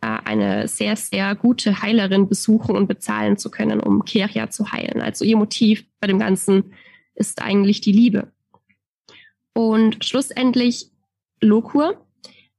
äh, 0.01 0.19
eine 0.25 0.67
sehr, 0.67 0.97
sehr 0.97 1.37
gute 1.37 1.83
Heilerin 1.83 2.29
besuchen 2.29 2.75
und 2.75 2.89
bezahlen 2.89 3.37
zu 3.39 3.49
können, 3.49 3.79
um 3.79 4.05
Keria 4.05 4.51
zu 4.51 4.73
heilen. 4.73 5.01
Also 5.01 5.25
ihr 5.25 5.37
Motiv 5.37 5.85
bei 6.01 6.09
dem 6.09 6.19
Ganzen 6.19 6.73
ist 7.15 7.41
eigentlich 7.41 7.81
die 7.81 7.93
Liebe. 7.93 8.34
Und 9.55 10.05
schlussendlich 10.05 10.91
Lokur, 11.41 11.97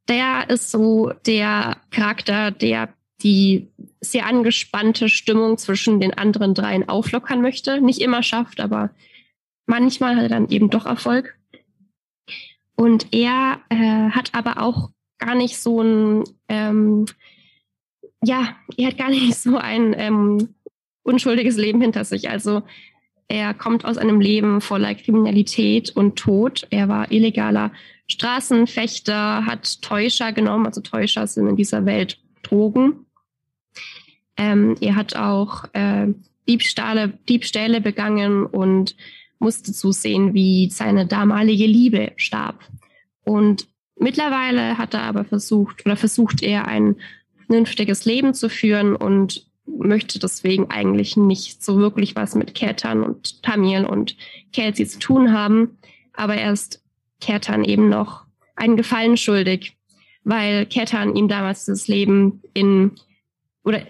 der 0.07 0.49
ist 0.49 0.71
so 0.71 1.11
der 1.25 1.77
Charakter, 1.91 2.51
der 2.51 2.93
die 3.21 3.67
sehr 4.01 4.25
angespannte 4.25 5.09
Stimmung 5.09 5.57
zwischen 5.57 5.99
den 5.99 6.13
anderen 6.13 6.53
dreien 6.53 6.87
auflockern 6.87 7.41
möchte. 7.41 7.81
Nicht 7.81 8.01
immer 8.01 8.23
schafft, 8.23 8.59
aber 8.59 8.91
manchmal 9.65 10.15
hat 10.15 10.23
er 10.23 10.29
dann 10.29 10.49
eben 10.49 10.69
doch 10.69 10.85
Erfolg. 10.85 11.37
Und 12.75 13.07
er 13.13 13.61
äh, 13.69 14.09
hat 14.11 14.33
aber 14.33 14.61
auch 14.61 14.89
gar 15.17 15.35
nicht 15.35 15.57
so 15.57 15.81
ein, 15.81 16.23
ähm, 16.49 17.05
ja, 18.23 18.55
er 18.77 18.87
hat 18.87 18.97
gar 18.97 19.09
nicht 19.09 19.35
so 19.37 19.57
ein 19.57 19.95
ähm, 19.97 20.55
unschuldiges 21.03 21.55
Leben 21.55 21.81
hinter 21.81 22.03
sich. 22.03 22.29
Also 22.29 22.63
er 23.27 23.53
kommt 23.53 23.85
aus 23.85 23.97
einem 23.97 24.21
Leben 24.21 24.61
voller 24.61 24.93
Kriminalität 24.93 25.95
und 25.95 26.15
Tod. 26.15 26.67
Er 26.69 26.87
war 26.87 27.11
illegaler 27.11 27.71
Straßenfechter, 28.07 29.45
hat 29.45 29.81
Täuscher 29.81 30.31
genommen. 30.31 30.67
Also 30.67 30.81
Täuscher 30.81 31.25
sind 31.25 31.47
in 31.47 31.55
dieser 31.55 31.85
Welt 31.85 32.19
Drogen. 32.43 33.05
Ähm, 34.37 34.75
er 34.79 34.95
hat 34.95 35.15
auch 35.15 35.65
äh, 35.73 36.07
Diebstahle, 36.47 37.17
Diebstähle 37.27 37.81
begangen 37.81 38.45
und 38.45 38.95
musste 39.39 39.73
zusehen, 39.73 40.33
wie 40.33 40.69
seine 40.69 41.07
damalige 41.07 41.65
Liebe 41.65 42.11
starb. 42.17 42.59
Und 43.23 43.67
mittlerweile 43.97 44.77
hat 44.77 44.93
er 44.93 45.01
aber 45.01 45.25
versucht 45.25 45.85
oder 45.85 45.95
versucht 45.95 46.43
er 46.43 46.67
ein 46.67 46.97
vernünftiges 47.47 48.05
Leben 48.05 48.33
zu 48.35 48.49
führen 48.49 48.95
und 48.95 49.47
möchte 49.77 50.19
deswegen 50.19 50.69
eigentlich 50.69 51.17
nicht 51.17 51.63
so 51.63 51.77
wirklich 51.77 52.15
was 52.15 52.35
mit 52.35 52.55
Ketan 52.55 53.03
und 53.03 53.43
Tamil 53.43 53.85
und 53.85 54.15
Kelsey 54.53 54.85
zu 54.87 54.99
tun 54.99 55.33
haben. 55.33 55.77
Aber 56.13 56.35
er 56.35 56.53
ist 56.53 56.83
Ketan 57.19 57.63
eben 57.63 57.89
noch 57.89 58.25
einen 58.55 58.77
Gefallen 58.77 59.17
schuldig, 59.17 59.77
weil 60.23 60.65
Ketan 60.65 61.15
ihm 61.15 61.27
damals 61.27 61.65
das 61.65 61.87
Leben 61.87 62.41
in, 62.53 62.91
oder 63.63 63.81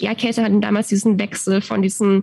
ja, 0.00 0.14
Ketan 0.14 0.44
hat 0.44 0.52
ihm 0.52 0.60
damals 0.60 0.88
diesen 0.88 1.18
Wechsel 1.18 1.60
von 1.60 1.82
diesem 1.82 2.22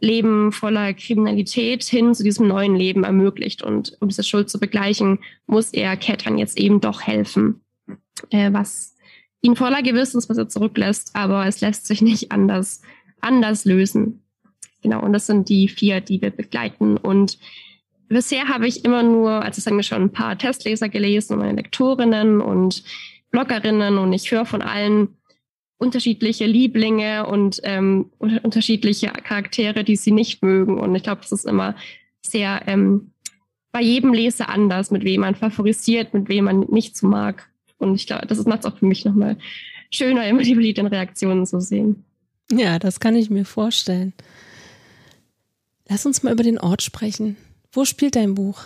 Leben 0.00 0.52
voller 0.52 0.92
Kriminalität 0.92 1.84
hin 1.84 2.14
zu 2.14 2.22
diesem 2.22 2.48
neuen 2.48 2.76
Leben 2.76 3.04
ermöglicht. 3.04 3.62
Und 3.62 3.96
um 4.00 4.08
diese 4.08 4.24
Schuld 4.24 4.50
zu 4.50 4.60
begleichen, 4.60 5.20
muss 5.46 5.72
er 5.72 5.96
Ketan 5.96 6.38
jetzt 6.38 6.58
eben 6.58 6.80
doch 6.80 7.02
helfen, 7.02 7.60
äh, 8.30 8.52
was 8.52 8.95
ihn 9.46 9.56
voller 9.56 9.82
Gewissensbisse 9.82 10.48
zurücklässt, 10.48 11.10
aber 11.14 11.46
es 11.46 11.60
lässt 11.60 11.86
sich 11.86 12.02
nicht 12.02 12.32
anders, 12.32 12.82
anders 13.20 13.64
lösen. 13.64 14.22
Genau, 14.82 15.02
und 15.02 15.12
das 15.12 15.26
sind 15.26 15.48
die 15.48 15.68
vier, 15.68 16.00
die 16.00 16.20
wir 16.20 16.30
begleiten. 16.30 16.96
Und 16.96 17.38
bisher 18.08 18.48
habe 18.48 18.66
ich 18.66 18.84
immer 18.84 19.02
nur, 19.02 19.42
also 19.42 19.60
sagen 19.60 19.76
wir 19.76 19.82
schon 19.82 20.02
ein 20.02 20.12
paar 20.12 20.36
Testleser 20.36 20.88
gelesen 20.88 21.34
und 21.34 21.38
meine 21.40 21.56
Lektorinnen 21.56 22.40
und 22.40 22.82
Bloggerinnen 23.30 23.98
und 23.98 24.12
ich 24.12 24.30
höre 24.30 24.46
von 24.46 24.62
allen 24.62 25.08
unterschiedliche 25.78 26.46
Lieblinge 26.46 27.26
und 27.26 27.60
ähm, 27.64 28.10
unterschiedliche 28.18 29.08
Charaktere, 29.08 29.84
die 29.84 29.96
sie 29.96 30.12
nicht 30.12 30.42
mögen. 30.42 30.78
Und 30.78 30.94
ich 30.94 31.02
glaube, 31.02 31.20
es 31.22 31.32
ist 31.32 31.44
immer 31.44 31.74
sehr 32.22 32.62
ähm, 32.66 33.12
bei 33.72 33.82
jedem 33.82 34.14
Leser 34.14 34.48
anders, 34.48 34.90
mit 34.90 35.04
wem 35.04 35.20
man 35.20 35.34
favorisiert, 35.34 36.14
mit 36.14 36.28
wem 36.28 36.44
man 36.44 36.60
nicht 36.70 36.96
so 36.96 37.06
mag. 37.06 37.50
Und 37.78 37.94
ich 37.94 38.06
glaube, 38.06 38.26
das 38.26 38.44
macht 38.44 38.60
es 38.60 38.66
auch 38.66 38.78
für 38.78 38.86
mich 38.86 39.04
nochmal 39.04 39.36
schöner, 39.90 40.26
immer 40.26 40.42
die 40.42 40.54
verschiedenen 40.54 40.92
Reaktionen 40.92 41.46
zu 41.46 41.60
sehen. 41.60 42.04
Ja, 42.50 42.78
das 42.78 43.00
kann 43.00 43.16
ich 43.16 43.30
mir 43.30 43.44
vorstellen. 43.44 44.12
Lass 45.88 46.06
uns 46.06 46.22
mal 46.22 46.32
über 46.32 46.42
den 46.42 46.58
Ort 46.58 46.82
sprechen. 46.82 47.36
Wo 47.72 47.84
spielt 47.84 48.16
dein 48.16 48.34
Buch? 48.34 48.64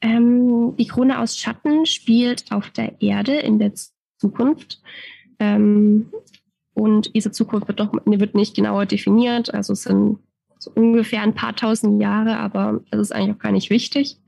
Ähm, 0.00 0.74
die 0.78 0.86
Krone 0.86 1.18
aus 1.18 1.38
Schatten 1.38 1.86
spielt 1.86 2.50
auf 2.52 2.70
der 2.70 3.00
Erde 3.00 3.36
in 3.36 3.58
der 3.58 3.72
Zukunft. 4.18 4.80
Ähm, 5.38 6.10
und 6.74 7.14
diese 7.14 7.32
Zukunft 7.32 7.68
wird 7.68 7.80
doch 7.80 7.92
wird 7.92 8.34
nicht 8.34 8.54
genauer 8.54 8.86
definiert. 8.86 9.52
Also 9.52 9.72
es 9.72 9.82
sind 9.82 10.18
so 10.58 10.70
ungefähr 10.74 11.22
ein 11.22 11.34
paar 11.34 11.54
tausend 11.56 12.00
Jahre, 12.00 12.36
aber 12.38 12.80
das 12.90 13.00
ist 13.00 13.12
eigentlich 13.12 13.36
auch 13.36 13.40
gar 13.40 13.52
nicht 13.52 13.70
wichtig. 13.70 14.18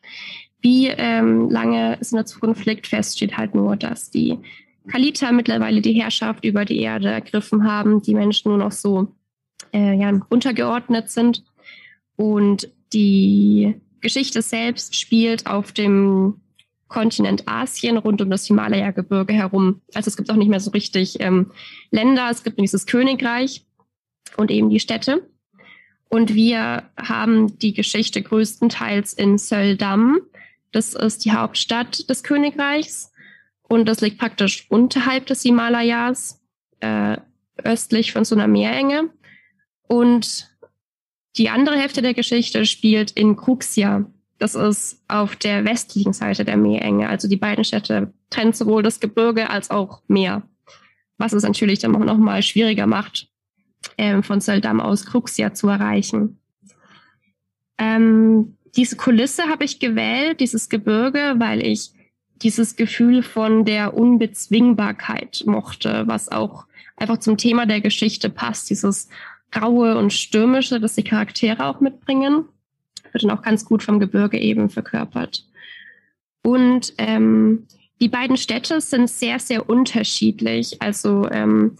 Wie 0.60 0.88
ähm, 0.88 1.50
lange 1.50 1.98
es 2.00 2.12
in 2.12 2.16
der 2.16 2.26
Zukunft 2.26 2.66
liegt, 2.66 2.86
fest 2.86 3.16
steht 3.16 3.36
halt 3.36 3.54
nur, 3.54 3.76
dass 3.76 4.10
die 4.10 4.38
Kalita 4.88 5.32
mittlerweile 5.32 5.80
die 5.80 5.92
Herrschaft 5.92 6.44
über 6.44 6.64
die 6.64 6.80
Erde 6.80 7.08
ergriffen 7.08 7.64
haben, 7.64 8.02
die 8.02 8.14
Menschen 8.14 8.50
nur 8.50 8.58
noch 8.58 8.72
so 8.72 9.08
äh, 9.72 9.94
ja, 9.94 10.12
untergeordnet 10.28 11.10
sind. 11.10 11.44
Und 12.16 12.68
die 12.92 13.74
Geschichte 14.00 14.42
selbst 14.42 14.96
spielt 14.96 15.46
auf 15.46 15.72
dem 15.72 16.40
Kontinent 16.88 17.46
Asien 17.46 17.96
rund 17.96 18.20
um 18.20 18.30
das 18.30 18.46
Himalaya-Gebirge 18.46 19.32
herum. 19.32 19.80
Also 19.94 20.08
es 20.08 20.16
gibt 20.16 20.30
auch 20.30 20.36
nicht 20.36 20.48
mehr 20.48 20.60
so 20.60 20.72
richtig 20.72 21.20
ähm, 21.20 21.52
Länder, 21.90 22.28
es 22.30 22.42
gibt 22.42 22.58
dieses 22.58 22.84
Königreich 22.86 23.64
und 24.36 24.50
eben 24.50 24.70
die 24.70 24.80
Städte. 24.80 25.26
Und 26.08 26.34
wir 26.34 26.82
haben 26.96 27.58
die 27.60 27.72
Geschichte 27.72 28.20
größtenteils 28.20 29.12
in 29.12 29.38
Söldam, 29.38 30.20
das 30.72 30.94
ist 30.94 31.24
die 31.24 31.32
Hauptstadt 31.32 32.08
des 32.08 32.22
Königreichs. 32.22 33.12
und 33.62 33.86
das 33.86 34.00
liegt 34.00 34.18
praktisch 34.18 34.66
unterhalb 34.68 35.26
des 35.26 35.42
Himalayas, 35.42 36.42
äh, 36.80 37.18
östlich 37.62 38.12
von 38.12 38.24
so 38.24 38.34
einer 38.34 38.48
Meerenge. 38.48 39.10
Und 39.82 40.50
die 41.36 41.50
andere 41.50 41.76
Hälfte 41.76 42.02
der 42.02 42.14
Geschichte 42.14 42.66
spielt 42.66 43.12
in 43.12 43.36
Kruxia. 43.36 44.06
Das 44.38 44.54
ist 44.54 45.04
auf 45.06 45.36
der 45.36 45.64
westlichen 45.64 46.12
Seite 46.12 46.44
der 46.44 46.56
Meerenge. 46.56 47.08
Also 47.08 47.28
die 47.28 47.36
beiden 47.36 47.62
Städte 47.64 48.12
trennen 48.30 48.52
sowohl 48.52 48.82
das 48.82 48.98
Gebirge 48.98 49.50
als 49.50 49.70
auch 49.70 50.02
Meer. 50.08 50.42
Was 51.18 51.32
es 51.32 51.42
natürlich 51.42 51.78
dann 51.78 51.92
noch 51.92 52.18
mal 52.18 52.42
schwieriger 52.42 52.86
macht, 52.86 53.28
ähm, 53.98 54.22
von 54.22 54.40
Soldam 54.40 54.80
aus 54.80 55.06
Kruxia 55.06 55.52
zu 55.52 55.68
erreichen. 55.68 56.40
Ähm, 57.78 58.56
diese 58.76 58.96
Kulisse 58.96 59.44
habe 59.44 59.64
ich 59.64 59.78
gewählt, 59.78 60.40
dieses 60.40 60.68
Gebirge, 60.68 61.34
weil 61.38 61.66
ich 61.66 61.90
dieses 62.42 62.76
Gefühl 62.76 63.22
von 63.22 63.64
der 63.64 63.94
Unbezwingbarkeit 63.94 65.42
mochte, 65.46 66.04
was 66.06 66.30
auch 66.30 66.66
einfach 66.96 67.18
zum 67.18 67.36
Thema 67.36 67.66
der 67.66 67.80
Geschichte 67.80 68.30
passt, 68.30 68.70
dieses 68.70 69.08
Graue 69.50 69.98
und 69.98 70.12
Stürmische, 70.12 70.80
das 70.80 70.94
die 70.94 71.02
Charaktere 71.02 71.66
auch 71.66 71.80
mitbringen, 71.80 72.44
wird 73.12 73.24
dann 73.24 73.30
auch 73.30 73.42
ganz 73.42 73.64
gut 73.64 73.82
vom 73.82 73.98
Gebirge 73.98 74.38
eben 74.38 74.70
verkörpert. 74.70 75.44
Und 76.42 76.94
ähm, 76.98 77.66
die 78.00 78.08
beiden 78.08 78.36
Städte 78.36 78.80
sind 78.80 79.10
sehr, 79.10 79.38
sehr 79.38 79.68
unterschiedlich. 79.68 80.80
Also 80.80 81.28
ähm, 81.30 81.76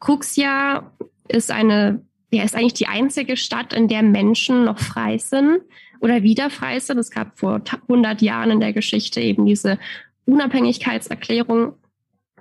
Kuxia 0.00 0.92
ist 1.28 1.50
eine, 1.50 2.04
ja, 2.30 2.42
ist 2.42 2.54
eigentlich 2.54 2.74
die 2.74 2.88
einzige 2.88 3.36
Stadt, 3.36 3.72
in 3.72 3.88
der 3.88 4.02
Menschen 4.02 4.64
noch 4.64 4.78
frei 4.78 5.16
sind 5.16 5.62
oder 6.02 6.22
wieder 6.22 6.50
frei 6.50 6.80
sind. 6.80 6.98
Es 6.98 7.10
gab 7.10 7.38
vor 7.38 7.62
100 7.88 8.20
Jahren 8.20 8.50
in 8.50 8.60
der 8.60 8.72
Geschichte 8.72 9.20
eben 9.20 9.46
diese 9.46 9.78
Unabhängigkeitserklärung, 10.26 11.74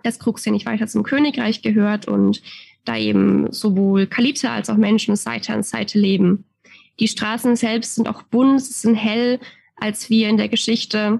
dass 0.04 0.19
Kuxia 0.19 0.52
nicht 0.52 0.65
weiter 0.65 0.88
zum 0.88 1.04
Königreich 1.04 1.62
gehört 1.62 2.08
und 2.08 2.41
da 2.86 2.97
eben 2.97 3.54
sowohl 3.54 4.08
Kalite 4.08 4.50
als 4.50 4.69
auch 4.69 4.78
Menschen 4.78 5.15
Seite 5.15 5.54
an 5.54 5.62
Seite 5.62 6.00
leben. 6.00 6.45
Die 7.00 7.08
Straßen 7.08 7.56
selbst 7.56 7.95
sind 7.95 8.10
auch 8.10 8.24
bunt, 8.24 8.62
sind 8.63 8.95
hell, 8.95 9.39
als 9.76 10.10
wir 10.10 10.28
in 10.28 10.38
der 10.38 10.50
Geschichte 10.50 11.19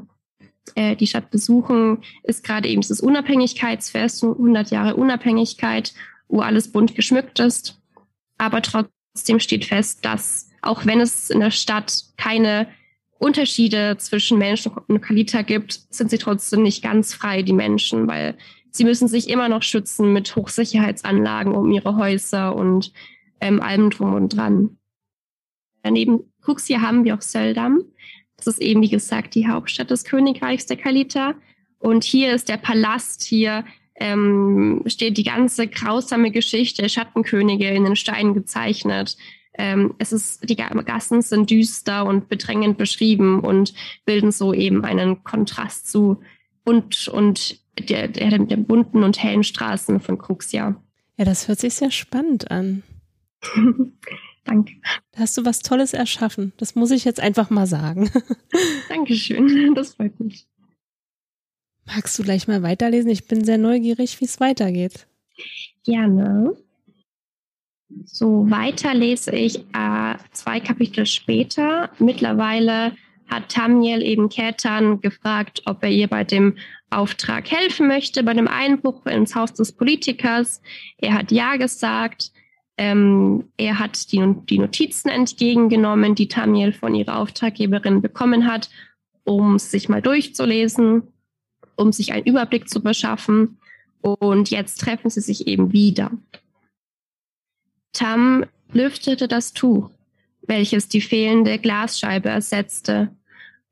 äh, 0.76 0.96
die 0.96 1.08
Stadt 1.08 1.30
besuchen, 1.30 2.00
ist 2.24 2.44
gerade 2.44 2.68
eben 2.68 2.82
dieses 2.82 3.02
Unabhängigkeitsfest, 3.02 4.24
100 4.24 4.72
Jahre 4.72 4.96
Unabhängigkeit, 4.96 5.94
wo 6.28 6.42
alles 6.42 6.72
bunt 6.72 6.96
geschmückt 6.96 7.40
ist. 7.40 7.80
Aber 8.40 8.64
trotzdem 8.64 9.40
steht 9.40 9.66
fest, 9.66 10.04
dass 10.06 10.51
auch 10.62 10.86
wenn 10.86 11.00
es 11.00 11.30
in 11.30 11.40
der 11.40 11.52
Stadt 11.52 12.04
keine 12.18 12.68
Unterschiede 13.18 13.98
zwischen 13.98 14.38
Menschen 14.38 14.72
und 14.88 15.02
Kalita 15.02 15.44
gibt, 15.44 15.82
sind 15.90 16.10
sie 16.10 16.18
trotzdem 16.18 16.64
nicht 16.64 16.84
ganz 16.84 17.14
frei, 17.14 17.44
die 17.44 17.54
Menschen, 17.54 18.08
weil 18.08 18.36
sie 18.72 18.84
müssen 18.84 19.08
sich 19.08 19.30
immer 19.30 19.50
noch 19.50 19.64
schützen 19.64 20.12
mit 20.14 20.36
Hochsicherheitsanlagen 20.36 21.54
um 21.54 21.72
ihre 21.72 21.98
Häuser 21.98 22.56
und 22.56 22.92
ähm, 23.40 23.62
allem 23.62 23.90
drum 23.90 24.14
und 24.14 24.30
dran. 24.36 24.78
Neben 25.88 26.32
Kuxia 26.42 26.82
haben 26.82 27.04
wir 27.04 27.16
auch 27.16 27.22
Seldam. 27.22 27.84
Das 28.38 28.48
ist 28.48 28.62
eben, 28.62 28.82
wie 28.82 28.90
gesagt, 28.90 29.36
die 29.36 29.48
Hauptstadt 29.48 29.92
des 29.92 30.04
Königreichs 30.04 30.66
der 30.66 30.78
Kalita. 30.78 31.36
Und 31.78 32.04
hier 32.04 32.34
ist 32.34 32.50
der 32.50 32.58
Palast, 32.58 33.24
hier 33.24 33.66
ähm, 33.96 34.84
steht 34.88 35.18
die 35.18 35.24
ganze 35.24 35.68
grausame 35.68 36.32
Geschichte 36.32 36.82
der 36.82 36.90
Schattenkönige 36.90 37.68
in 37.70 37.84
den 37.84 37.96
Steinen 37.96 38.34
gezeichnet. 38.34 39.18
Ähm, 39.54 39.96
es 39.98 40.12
ist, 40.14 40.50
die 40.50 40.56
Gassen 40.56 41.22
sind 41.22 41.50
düster 41.50 42.06
und 42.06 42.30
bedrängend 42.30 42.78
beschrieben 42.78 43.42
und 43.42 43.74
bilden 44.06 44.32
so 44.32 44.54
eben 44.54 44.86
einen 44.86 45.24
Kontrast 45.24 45.92
zu 45.92 46.22
bunt 46.64 47.08
und 47.08 47.60
der, 47.78 48.08
der, 48.08 48.38
der 48.40 48.58
bunten 48.58 49.04
und 49.04 49.22
hellen 49.22 49.44
Straßen 49.44 50.00
von 50.00 50.18
Kruxia. 50.18 50.82
Ja, 51.18 51.26
das 51.26 51.48
hört 51.48 51.60
sich 51.60 51.74
sehr 51.74 51.92
spannend 51.92 52.50
an. 52.52 52.84
Danke. 54.44 54.74
Da 55.12 55.20
hast 55.20 55.38
du 55.38 55.46
was 55.46 55.60
Tolles 55.60 55.94
erschaffen. 55.94 56.54
Das 56.58 56.76
muss 56.76 56.92
ich 56.92 57.06
jetzt 57.06 57.20
einfach 57.20 57.50
mal 57.50 57.68
sagen. 57.68 58.10
Dankeschön. 58.90 59.76
Das 59.76 59.96
freut 59.96 60.20
mich. 60.20 60.48
Magst 61.86 62.18
du 62.18 62.24
gleich 62.24 62.48
mal 62.48 62.64
weiterlesen? 62.64 63.12
Ich 63.12 63.28
bin 63.28 63.44
sehr 63.44 63.58
neugierig, 63.58 64.20
wie 64.20 64.26
es 64.26 64.40
weitergeht. 64.40 65.08
Gerne. 65.84 66.56
So, 68.06 68.50
weiter 68.50 68.94
lese 68.94 69.32
ich 69.32 69.60
äh, 69.74 70.16
zwei 70.32 70.60
Kapitel 70.60 71.06
später. 71.06 71.90
Mittlerweile 72.00 72.94
hat 73.28 73.50
Tamiel 73.50 74.02
eben 74.04 74.30
Ketan 74.30 75.00
gefragt, 75.02 75.62
ob 75.66 75.84
er 75.84 75.90
ihr 75.90 76.08
bei 76.08 76.24
dem 76.24 76.58
Auftrag 76.90 77.50
helfen 77.50 77.88
möchte, 77.88 78.24
bei 78.24 78.34
dem 78.34 78.48
Einbruch 78.48 79.06
ins 79.06 79.36
Haus 79.36 79.54
des 79.54 79.72
Politikers. 79.72 80.62
Er 80.98 81.14
hat 81.14 81.32
Ja 81.32 81.56
gesagt. 81.56 82.32
Ähm, 82.78 83.46
er 83.58 83.80
hat 83.80 84.12
die, 84.12 84.36
die 84.50 84.60
Notizen 84.60 85.10
entgegengenommen, 85.10 86.16
die 86.16 86.28
Tamiel 86.28 86.74
von 86.74 86.96
ihrer 86.96 87.18
Auftraggeberin 87.18 88.02
bekommen 88.02 88.52
hat, 88.52 88.70
um 89.24 89.60
sich 89.60 89.88
mal 89.88 90.02
durchzulesen, 90.02 91.04
um 91.76 91.92
sich 91.92 92.12
einen 92.12 92.26
Überblick 92.26 92.70
zu 92.70 92.82
verschaffen. 92.82 93.58
Und 94.02 94.50
jetzt 94.50 94.82
treffen 94.82 95.10
sie 95.10 95.22
sich 95.22 95.48
eben 95.48 95.72
wieder. 95.74 96.12
Tam 97.94 98.46
lüftete 98.72 99.28
das 99.28 99.54
Tuch, 99.54 99.90
welches 100.48 100.88
die 100.88 101.02
fehlende 101.02 101.60
Glasscheibe 101.60 102.30
ersetzte, 102.30 103.16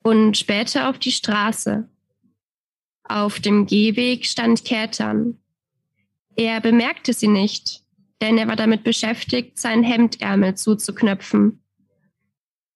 und 0.02 0.38
später 0.38 0.90
auf 0.90 0.98
die 0.98 1.12
Straße. 1.12 1.88
Auf 3.04 3.40
dem 3.40 3.66
Gehweg 3.66 4.26
stand 4.26 4.64
Ketan. 4.64 5.38
Er 6.36 6.62
bemerkte 6.62 7.12
sie 7.14 7.28
nicht, 7.28 7.84
denn 8.22 8.38
er 8.38 8.48
war 8.48 8.56
damit 8.56 8.84
beschäftigt, 8.84 9.58
sein 9.58 9.84
Hemdärmel 9.84 10.56
zuzuknöpfen. 10.56 11.62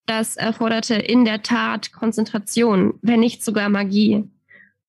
Das 0.05 0.35
erforderte 0.35 0.95
in 0.95 1.23
der 1.23 1.43
Tat 1.43 1.93
Konzentration, 1.93 2.95
wenn 3.01 3.21
nicht 3.21 3.43
sogar 3.43 3.69
Magie, 3.69 4.29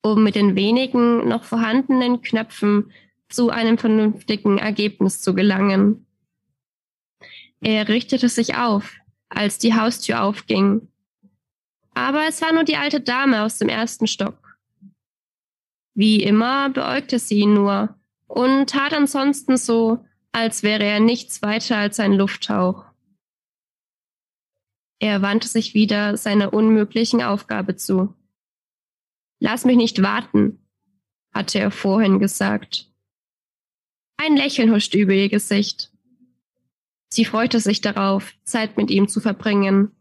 um 0.03 0.25
mit 0.25 0.35
den 0.35 0.57
wenigen 0.57 1.29
noch 1.29 1.45
vorhandenen 1.45 2.21
Knöpfen 2.21 2.91
zu 3.29 3.51
einem 3.51 3.79
vernünftigen 3.79 4.59
Ergebnis 4.59 5.21
zu 5.21 5.35
gelangen. 5.35 6.04
Er 7.65 7.89
richtete 7.89 8.29
sich 8.29 8.57
auf, 8.57 8.95
als 9.31 9.57
die 9.59 9.75
Haustür 9.75 10.23
aufging. 10.23 10.87
Aber 11.95 12.29
es 12.29 12.43
war 12.43 12.53
nur 12.53 12.65
die 12.65 12.77
alte 12.77 13.01
Dame 13.01 13.43
aus 13.43 13.57
dem 13.57 13.71
ersten 13.71 14.07
Stock. 14.07 14.59
Wie 15.95 16.23
immer 16.23 16.69
beäugte 16.69 17.19
sie 17.19 17.39
ihn 17.39 17.55
nur 17.55 17.99
und 18.27 18.69
tat 18.69 18.93
ansonsten 18.93 19.57
so, 19.57 20.05
als 20.31 20.63
wäre 20.63 20.85
er 20.85 21.01
nichts 21.01 21.41
weiter 21.41 21.79
als 21.79 21.99
ein 22.01 22.13
Lufthauch. 22.13 22.85
Er 24.99 25.23
wandte 25.23 25.49
sich 25.49 25.73
wieder 25.73 26.19
seiner 26.19 26.53
unmöglichen 26.53 27.23
Aufgabe 27.23 27.77
zu. 27.77 28.15
Lass 29.41 29.65
mich 29.65 29.77
nicht 29.77 30.03
warten, 30.03 30.69
hatte 31.33 31.61
er 31.61 31.71
vorhin 31.71 32.19
gesagt. 32.19 32.93
Ein 34.19 34.37
Lächeln 34.37 34.71
huschte 34.71 34.99
über 34.99 35.15
ihr 35.15 35.31
Gesicht. 35.31 35.94
Sie 37.09 37.25
freute 37.25 37.61
sich 37.61 37.81
darauf, 37.81 38.33
Zeit 38.45 38.77
mit 38.77 38.91
ihm 38.91 39.09
zu 39.09 39.21
verbringen. 39.21 39.93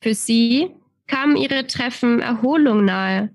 Für 0.00 0.14
sie 0.14 0.70
kamen 1.06 1.36
ihre 1.36 1.66
Treffen 1.66 2.20
Erholung 2.20 2.84
nahe, 2.84 3.34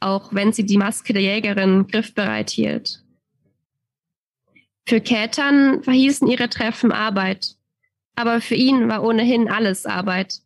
auch 0.00 0.34
wenn 0.34 0.52
sie 0.52 0.64
die 0.64 0.78
Maske 0.78 1.12
der 1.12 1.22
Jägerin 1.22 1.86
griffbereit 1.86 2.50
hielt. 2.50 3.04
Für 4.86 5.00
Kätern 5.00 5.82
verhießen 5.82 6.28
ihre 6.28 6.50
Treffen 6.50 6.92
Arbeit, 6.92 7.56
aber 8.16 8.40
für 8.40 8.54
ihn 8.54 8.88
war 8.88 9.02
ohnehin 9.02 9.48
alles 9.48 9.86
Arbeit. 9.86 10.40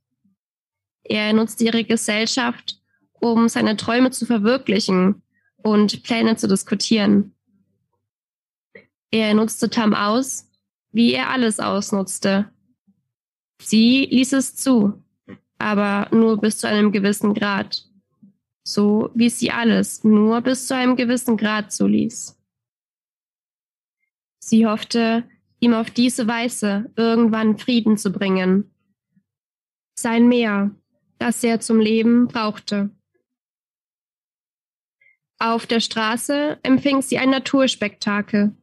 Er 1.03 1.33
nutzte 1.33 1.65
ihre 1.65 1.85
Gesellschaft, 1.85 2.81
um 3.21 3.49
seine 3.49 3.77
Träume 3.77 4.11
zu 4.11 4.27
verwirklichen 4.27 5.23
und 5.57 6.03
Pläne 6.03 6.37
zu 6.37 6.47
diskutieren. 6.47 7.35
Er 9.11 9.35
nutzte 9.35 9.71
Tam 9.71 9.95
aus, 9.95 10.48
wie 10.93 11.13
er 11.13 11.31
alles 11.31 11.61
ausnutzte. 11.61 12.51
Sie 13.61 14.07
ließ 14.11 14.33
es 14.35 14.57
zu, 14.57 15.03
aber 15.59 16.09
nur 16.15 16.41
bis 16.41 16.59
zu 16.59 16.69
einem 16.69 16.93
gewissen 16.93 17.35
Grad. 17.35 17.85
So 18.65 19.11
wie 19.15 19.31
sie 19.31 19.51
alles 19.51 20.05
nur 20.05 20.41
bis 20.43 20.67
zu 20.67 20.75
einem 20.75 20.97
gewissen 20.97 21.37
Grad 21.37 21.73
zuließ. 21.73 22.39
Sie 24.39 24.67
hoffte, 24.67 25.25
ihm 25.61 25.75
auf 25.75 25.91
diese 25.91 26.27
Weise 26.27 26.91
irgendwann 26.97 27.59
Frieden 27.59 27.97
zu 27.97 28.13
bringen. 28.13 28.71
Sein 29.99 30.29
Meer, 30.29 30.71
das 31.19 31.43
er 31.43 31.61
zum 31.61 31.81
Leben 31.81 32.29
brauchte. 32.29 32.91
Auf 35.39 35.67
der 35.67 35.81
Straße 35.81 36.59
empfing 36.63 37.03
sie 37.03 37.19
ein 37.19 37.31
Naturspektakel. 37.31 38.57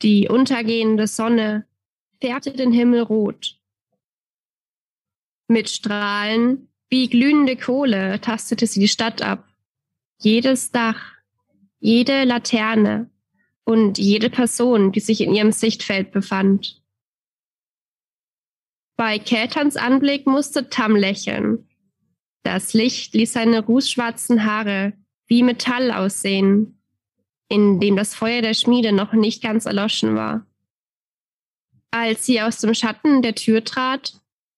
Die 0.00 0.28
untergehende 0.28 1.06
Sonne 1.06 1.66
fährte 2.20 2.52
den 2.52 2.72
Himmel 2.72 3.02
rot. 3.02 3.58
Mit 5.48 5.68
Strahlen 5.68 6.68
wie 6.88 7.08
glühende 7.08 7.56
Kohle 7.56 8.20
tastete 8.20 8.66
sie 8.66 8.80
die 8.80 8.88
Stadt 8.88 9.22
ab. 9.22 9.48
jedes 10.18 10.70
Dach, 10.70 11.14
jede 11.80 12.24
Laterne 12.24 13.10
und 13.64 13.98
jede 13.98 14.30
Person, 14.30 14.92
die 14.92 15.00
sich 15.00 15.20
in 15.20 15.34
ihrem 15.34 15.52
Sichtfeld 15.52 16.12
befand. 16.12 16.82
Bei 18.96 19.18
Käthans 19.18 19.76
Anblick 19.76 20.26
musste 20.26 20.68
Tam 20.68 20.94
lächeln. 20.94 21.68
Das 22.42 22.74
Licht 22.74 23.14
ließ 23.14 23.32
seine 23.32 23.64
rußschwarzen 23.64 24.44
Haare 24.44 24.92
wie 25.26 25.42
Metall 25.42 25.90
aussehen, 25.90 26.81
in 27.52 27.80
dem 27.80 27.96
das 27.96 28.14
Feuer 28.14 28.40
der 28.40 28.54
Schmiede 28.54 28.92
noch 28.92 29.12
nicht 29.12 29.42
ganz 29.42 29.66
erloschen 29.66 30.16
war. 30.16 30.46
Als 31.90 32.24
sie 32.24 32.40
aus 32.40 32.60
dem 32.60 32.72
Schatten 32.72 33.20
der 33.20 33.34
Tür 33.34 33.62
trat, 33.62 34.14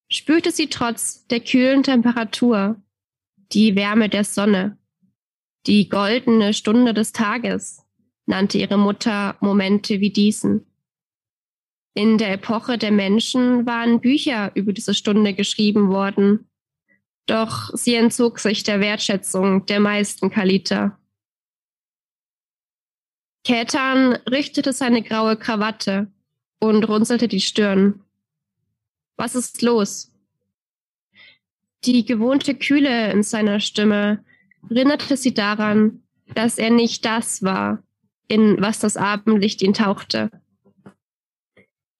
spürte 0.09 0.49
sie 0.51 0.67
trotz 0.67 1.27
der 1.27 1.41
kühlen 1.41 1.83
Temperatur 1.83 2.81
die 3.51 3.75
Wärme 3.75 4.07
der 4.07 4.23
Sonne. 4.23 4.77
Die 5.67 5.89
goldene 5.89 6.53
Stunde 6.53 6.93
des 6.93 7.11
Tages 7.11 7.85
nannte 8.27 8.59
ihre 8.59 8.77
Mutter 8.77 9.35
Momente 9.41 9.99
wie 9.99 10.11
diesen. 10.11 10.65
In 11.95 12.17
der 12.17 12.31
Epoche 12.31 12.77
der 12.77 12.91
Menschen 12.91 13.65
waren 13.65 13.99
Bücher 13.99 14.55
über 14.55 14.71
diese 14.71 14.93
Stunde 14.93 15.33
geschrieben 15.33 15.89
worden, 15.89 16.47
doch 17.25 17.75
sie 17.75 17.95
entzog 17.95 18.39
sich 18.39 18.63
der 18.63 18.79
Wertschätzung 18.79 19.65
der 19.65 19.81
meisten 19.81 20.29
Kaliter. 20.29 20.97
Ketan 23.45 24.13
richtete 24.29 24.73
seine 24.73 25.03
graue 25.03 25.37
Krawatte 25.37 26.07
und 26.59 26.83
runzelte 26.83 27.27
die 27.27 27.41
Stirn. 27.41 28.01
Was 29.17 29.35
ist 29.35 29.61
los? 29.61 30.11
Die 31.85 32.03
gewohnte 32.05 32.55
Kühle 32.55 33.11
in 33.11 33.21
seiner 33.21 33.59
Stimme 33.59 34.25
erinnerte 34.67 35.15
sie 35.15 35.35
daran, 35.35 36.01
dass 36.33 36.57
er 36.57 36.71
nicht 36.71 37.05
das 37.05 37.43
war, 37.43 37.83
in 38.27 38.59
was 38.59 38.79
das 38.79 38.97
Abendlicht 38.97 39.61
ihn 39.61 39.75
tauchte. 39.75 40.31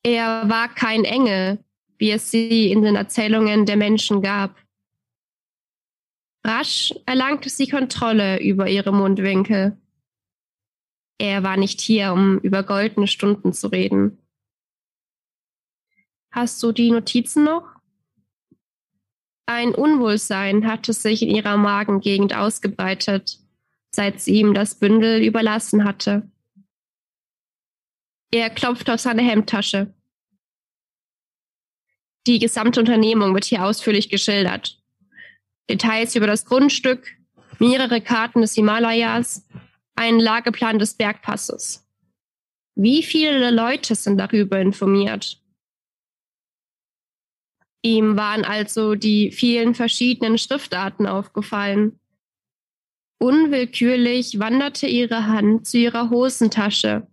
Er 0.02 0.50
war 0.50 0.74
kein 0.74 1.04
Engel, 1.04 1.64
wie 2.00 2.10
es 2.10 2.32
sie 2.32 2.72
in 2.72 2.82
den 2.82 2.96
Erzählungen 2.96 3.68
der 3.68 3.78
Menschen 3.78 4.24
gab. 4.24 4.56
Rasch 6.44 6.92
erlangte 7.06 7.50
sie 7.50 7.68
Kontrolle 7.68 8.42
über 8.42 8.68
ihre 8.68 8.92
Mundwinkel. 8.92 9.78
Er 11.18 11.44
war 11.44 11.58
nicht 11.58 11.82
hier, 11.82 12.14
um 12.14 12.40
über 12.40 12.64
goldene 12.64 13.08
Stunden 13.08 13.54
zu 13.54 13.68
reden. 13.68 14.18
Hast 16.32 16.62
du 16.62 16.72
die 16.72 16.92
Notizen 16.92 17.46
noch? 17.46 17.76
Ein 19.46 19.74
Unwohlsein 19.74 20.68
hatte 20.68 20.92
sich 20.92 21.22
in 21.22 21.30
ihrer 21.30 21.56
Magengegend 21.56 22.36
ausgebreitet, 22.36 23.40
seit 23.92 24.20
sie 24.20 24.40
ihm 24.40 24.54
das 24.54 24.76
Bündel 24.76 25.24
überlassen 25.24 25.86
hatte. 25.86 26.30
Er 28.32 28.50
klopfte 28.50 28.94
auf 28.94 29.00
seine 29.00 29.22
Hemdtasche. 29.22 29.94
Die 32.28 32.40
gesamte 32.40 32.80
Unternehmung 32.80 33.34
wird 33.34 33.46
hier 33.46 33.64
ausführlich 33.64 34.10
geschildert. 34.10 34.82
Details 35.70 36.16
über 36.16 36.28
das 36.28 36.46
Grundstück, 36.46 37.08
mehrere 37.60 38.02
Karten 38.02 38.42
des 38.42 38.56
Himalayas, 38.56 39.48
einen 39.96 40.20
Lageplan 40.20 40.80
des 40.80 40.96
Bergpasses. 40.96 41.88
Wie 42.76 43.04
viele 43.04 43.52
Leute 43.52 43.96
sind 43.96 44.18
darüber 44.18 44.60
informiert? 44.60 45.42
Ihm 47.82 48.18
waren 48.18 48.44
also 48.44 48.96
die 48.96 49.32
vielen 49.32 49.76
verschiedenen 49.76 50.38
Schriftarten 50.38 51.06
aufgefallen. 51.06 52.00
Unwillkürlich 53.20 54.40
wanderte 54.40 54.88
ihre 54.88 55.28
Hand 55.28 55.68
zu 55.68 55.78
ihrer 55.78 56.10
Hosentasche, 56.10 57.08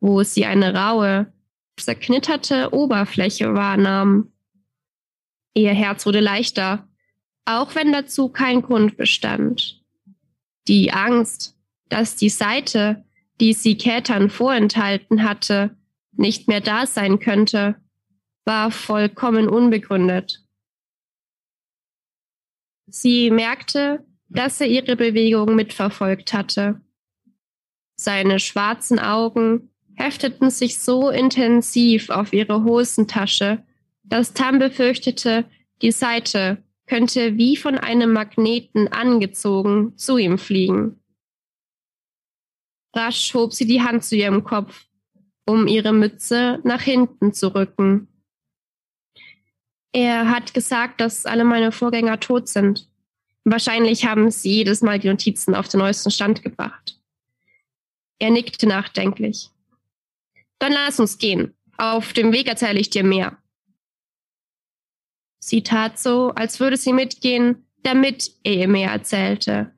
wo 0.00 0.22
sie 0.22 0.46
eine 0.46 0.74
raue, 0.74 1.32
zerknitterte 1.76 2.72
Oberfläche 2.72 3.54
wahrnahm. 3.54 4.32
Ihr 5.54 5.72
Herz 5.72 6.06
wurde 6.06 6.20
leichter, 6.20 6.88
auch 7.44 7.74
wenn 7.74 7.92
dazu 7.92 8.28
kein 8.28 8.62
Grund 8.62 8.96
bestand. 8.96 9.82
Die 10.68 10.92
Angst, 10.92 11.55
dass 11.88 12.16
die 12.16 12.28
Seite, 12.28 13.04
die 13.40 13.52
sie 13.52 13.76
Kätern 13.76 14.30
vorenthalten 14.30 15.22
hatte, 15.22 15.76
nicht 16.12 16.48
mehr 16.48 16.60
da 16.60 16.86
sein 16.86 17.18
könnte, 17.18 17.76
war 18.44 18.70
vollkommen 18.70 19.48
unbegründet. 19.48 20.42
Sie 22.86 23.30
merkte, 23.30 24.04
dass 24.28 24.60
er 24.60 24.68
ihre 24.68 24.96
Bewegung 24.96 25.54
mitverfolgt 25.54 26.32
hatte. 26.32 26.80
Seine 27.96 28.38
schwarzen 28.38 28.98
Augen 28.98 29.70
hefteten 29.94 30.50
sich 30.50 30.78
so 30.78 31.10
intensiv 31.10 32.10
auf 32.10 32.32
ihre 32.32 32.64
Hosentasche, 32.64 33.64
dass 34.04 34.34
Tam 34.34 34.58
befürchtete, 34.58 35.44
die 35.82 35.90
Seite 35.90 36.62
könnte 36.86 37.36
wie 37.36 37.56
von 37.56 37.76
einem 37.76 38.12
Magneten 38.12 38.88
angezogen 38.88 39.96
zu 39.96 40.18
ihm 40.18 40.38
fliegen. 40.38 41.00
Rasch 42.96 43.34
hob 43.34 43.52
sie 43.52 43.66
die 43.66 43.82
Hand 43.82 44.04
zu 44.04 44.16
ihrem 44.16 44.42
Kopf, 44.42 44.86
um 45.44 45.66
ihre 45.66 45.92
Mütze 45.92 46.60
nach 46.64 46.80
hinten 46.80 47.34
zu 47.34 47.54
rücken. 47.54 48.08
Er 49.92 50.30
hat 50.30 50.54
gesagt, 50.54 51.00
dass 51.00 51.26
alle 51.26 51.44
meine 51.44 51.72
Vorgänger 51.72 52.18
tot 52.18 52.48
sind. 52.48 52.88
Wahrscheinlich 53.44 54.06
haben 54.06 54.30
sie 54.30 54.52
jedes 54.52 54.82
Mal 54.82 54.98
die 54.98 55.08
Notizen 55.08 55.54
auf 55.54 55.68
den 55.68 55.78
neuesten 55.78 56.10
Stand 56.10 56.42
gebracht. 56.42 57.00
Er 58.18 58.30
nickte 58.30 58.66
nachdenklich. 58.66 59.50
Dann 60.58 60.72
lass 60.72 60.98
uns 60.98 61.18
gehen. 61.18 61.54
Auf 61.76 62.14
dem 62.14 62.32
Weg 62.32 62.48
erzähle 62.48 62.80
ich 62.80 62.90
dir 62.90 63.04
mehr. 63.04 63.36
Sie 65.38 65.62
tat 65.62 65.98
so, 65.98 66.30
als 66.30 66.58
würde 66.60 66.76
sie 66.76 66.92
mitgehen, 66.92 67.66
damit 67.82 68.32
er 68.42 68.54
ihr 68.54 68.68
mehr 68.68 68.90
erzählte. 68.90 69.75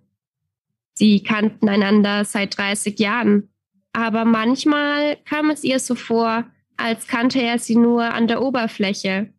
Sie 0.99 1.23
kannten 1.23 1.69
einander 1.69 2.25
seit 2.25 2.59
30 2.59 2.99
Jahren, 2.99 3.49
aber 3.93 4.25
manchmal 4.25 5.17
kam 5.27 5.49
es 5.49 5.63
ihr 5.63 5.79
so 5.79 5.95
vor, 5.95 6.45
als 6.77 7.07
kannte 7.07 7.41
er 7.41 7.61
sie 7.61 7.77
nur 7.77 8.03
an 8.03 8.27
der 8.27 8.43
Oberfläche. 8.43 9.33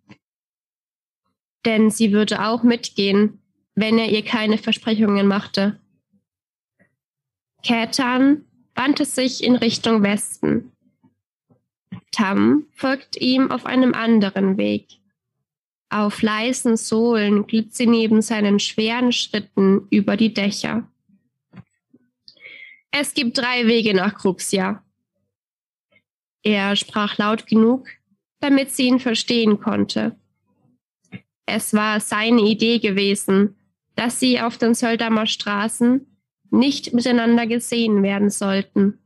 Denn 1.66 1.89
sie 1.89 2.14
würde 2.14 2.45
auch 2.45 2.64
mitgehen, 2.64 3.41
wenn 3.76 3.97
er 3.97 4.07
ihr 4.07 4.24
keine 4.24 4.57
Versprechungen 4.57 5.28
machte. 5.28 5.82
Ketan 7.62 8.45
wandte 8.74 9.03
sich 9.03 9.43
in 9.43 9.57
Richtung 9.57 10.01
Westen. 10.01 10.72
Tam 12.14 12.68
folgt 12.72 13.18
ihm 13.18 13.51
auf 13.51 13.66
einem 13.66 13.93
anderen 13.93 14.55
Weg. 14.55 14.88
Auf 15.89 16.22
leisen 16.22 16.78
Sohlen 16.78 17.47
glitt 17.47 17.76
sie 17.76 17.86
neben 17.86 18.22
seinen 18.22 18.62
schweren 18.62 19.12
Schritten 19.12 19.88
über 19.89 20.16
die 20.16 20.34
Dächer. 20.34 20.88
Es 22.91 23.13
gibt 23.13 23.37
drei 23.37 23.67
Wege 23.67 23.93
nach 23.93 24.15
Kruxia. 24.15 24.83
Er 26.43 26.75
sprach 26.75 27.17
laut 27.17 27.47
genug, 27.47 27.87
damit 28.39 28.71
sie 28.71 28.87
ihn 28.87 28.99
verstehen 28.99 29.59
konnte. 29.59 30.15
Es 31.45 31.73
war 31.73 31.99
seine 31.99 32.41
Idee 32.41 32.79
gewesen, 32.79 33.55
dass 33.95 34.19
sie 34.19 34.39
auf 34.39 34.57
den 34.57 34.75
Söldamer 34.75 35.25
Straßen 35.25 36.05
nicht 36.51 36.93
miteinander 36.93 37.47
gesehen 37.47 38.01
werden 38.01 38.29
sollten. 38.29 38.99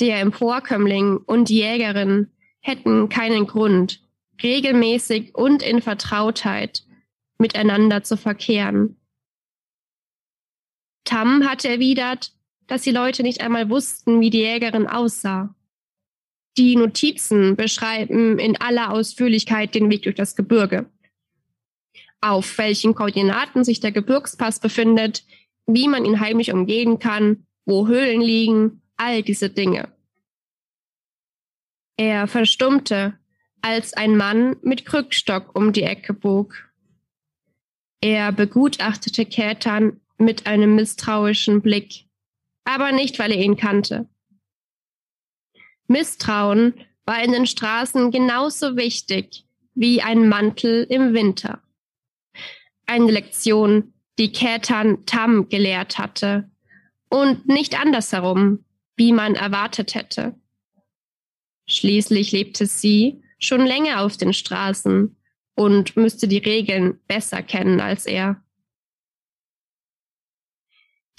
Der 0.00 0.20
Emporkömmling 0.20 1.18
und 1.18 1.48
die 1.48 1.58
Jägerin 1.58 2.30
hätten 2.60 3.08
keinen 3.08 3.46
Grund, 3.46 4.02
regelmäßig 4.42 5.34
und 5.34 5.62
in 5.62 5.80
Vertrautheit 5.80 6.84
miteinander 7.38 8.02
zu 8.02 8.16
verkehren. 8.16 8.96
Tam 11.04 11.48
hatte 11.48 11.68
erwidert, 11.68 12.32
dass 12.66 12.82
die 12.82 12.90
Leute 12.90 13.22
nicht 13.22 13.40
einmal 13.40 13.68
wussten, 13.68 14.20
wie 14.20 14.30
die 14.30 14.40
Jägerin 14.40 14.86
aussah. 14.86 15.54
Die 16.58 16.76
Notizen 16.76 17.56
beschreiben 17.56 18.38
in 18.38 18.60
aller 18.60 18.92
Ausführlichkeit 18.92 19.74
den 19.74 19.90
Weg 19.90 20.02
durch 20.02 20.16
das 20.16 20.36
Gebirge. 20.36 20.90
Auf 22.20 22.58
welchen 22.58 22.94
Koordinaten 22.94 23.64
sich 23.64 23.80
der 23.80 23.92
Gebirgspass 23.92 24.60
befindet, 24.60 25.24
wie 25.66 25.88
man 25.88 26.04
ihn 26.04 26.20
heimlich 26.20 26.52
umgehen 26.52 26.98
kann, 26.98 27.46
wo 27.64 27.88
Höhlen 27.88 28.20
liegen, 28.20 28.82
all 28.96 29.22
diese 29.22 29.50
Dinge. 29.50 29.88
Er 31.96 32.26
verstummte, 32.26 33.18
als 33.62 33.94
ein 33.94 34.16
Mann 34.16 34.56
mit 34.62 34.84
Krückstock 34.84 35.54
um 35.56 35.72
die 35.72 35.84
Ecke 35.84 36.12
bog. 36.12 36.72
Er 38.00 38.32
begutachtete 38.32 39.24
Kätern 39.24 40.00
mit 40.18 40.46
einem 40.46 40.74
misstrauischen 40.74 41.62
Blick, 41.62 42.06
aber 42.64 42.92
nicht, 42.92 43.18
weil 43.18 43.32
er 43.32 43.38
ihn 43.42 43.56
kannte. 43.56 44.08
Misstrauen 45.88 46.74
war 47.04 47.22
in 47.22 47.32
den 47.32 47.46
Straßen 47.46 48.10
genauso 48.10 48.76
wichtig 48.76 49.44
wie 49.74 50.02
ein 50.02 50.28
Mantel 50.28 50.86
im 50.88 51.14
Winter. 51.14 51.62
Eine 52.86 53.10
Lektion, 53.10 53.92
die 54.18 54.32
Ketan 54.32 55.04
Tam 55.06 55.48
gelehrt 55.48 55.98
hatte 55.98 56.50
und 57.08 57.46
nicht 57.46 57.78
andersherum, 57.78 58.64
wie 58.96 59.12
man 59.12 59.34
erwartet 59.34 59.94
hätte. 59.94 60.34
Schließlich 61.66 62.32
lebte 62.32 62.66
sie 62.66 63.22
schon 63.38 63.64
länger 63.66 64.02
auf 64.02 64.16
den 64.16 64.32
Straßen 64.32 65.16
und 65.54 65.96
müsste 65.96 66.28
die 66.28 66.38
Regeln 66.38 67.00
besser 67.06 67.42
kennen 67.42 67.80
als 67.80 68.06
er. 68.06 68.42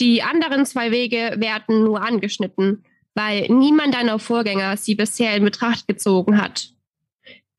Die 0.04 0.22
anderen 0.22 0.66
zwei 0.66 0.92
Wege 0.92 1.36
werden 1.38 1.86
nur 1.86 2.02
angeschnitten, 2.02 2.84
weil 3.14 3.48
niemand 3.48 3.94
deiner 3.94 4.20
Vorgänger 4.20 4.76
sie 4.76 4.96
bisher 4.96 5.34
in 5.34 5.46
Betracht 5.46 5.88
gezogen 5.88 6.42
hat. 6.42 6.74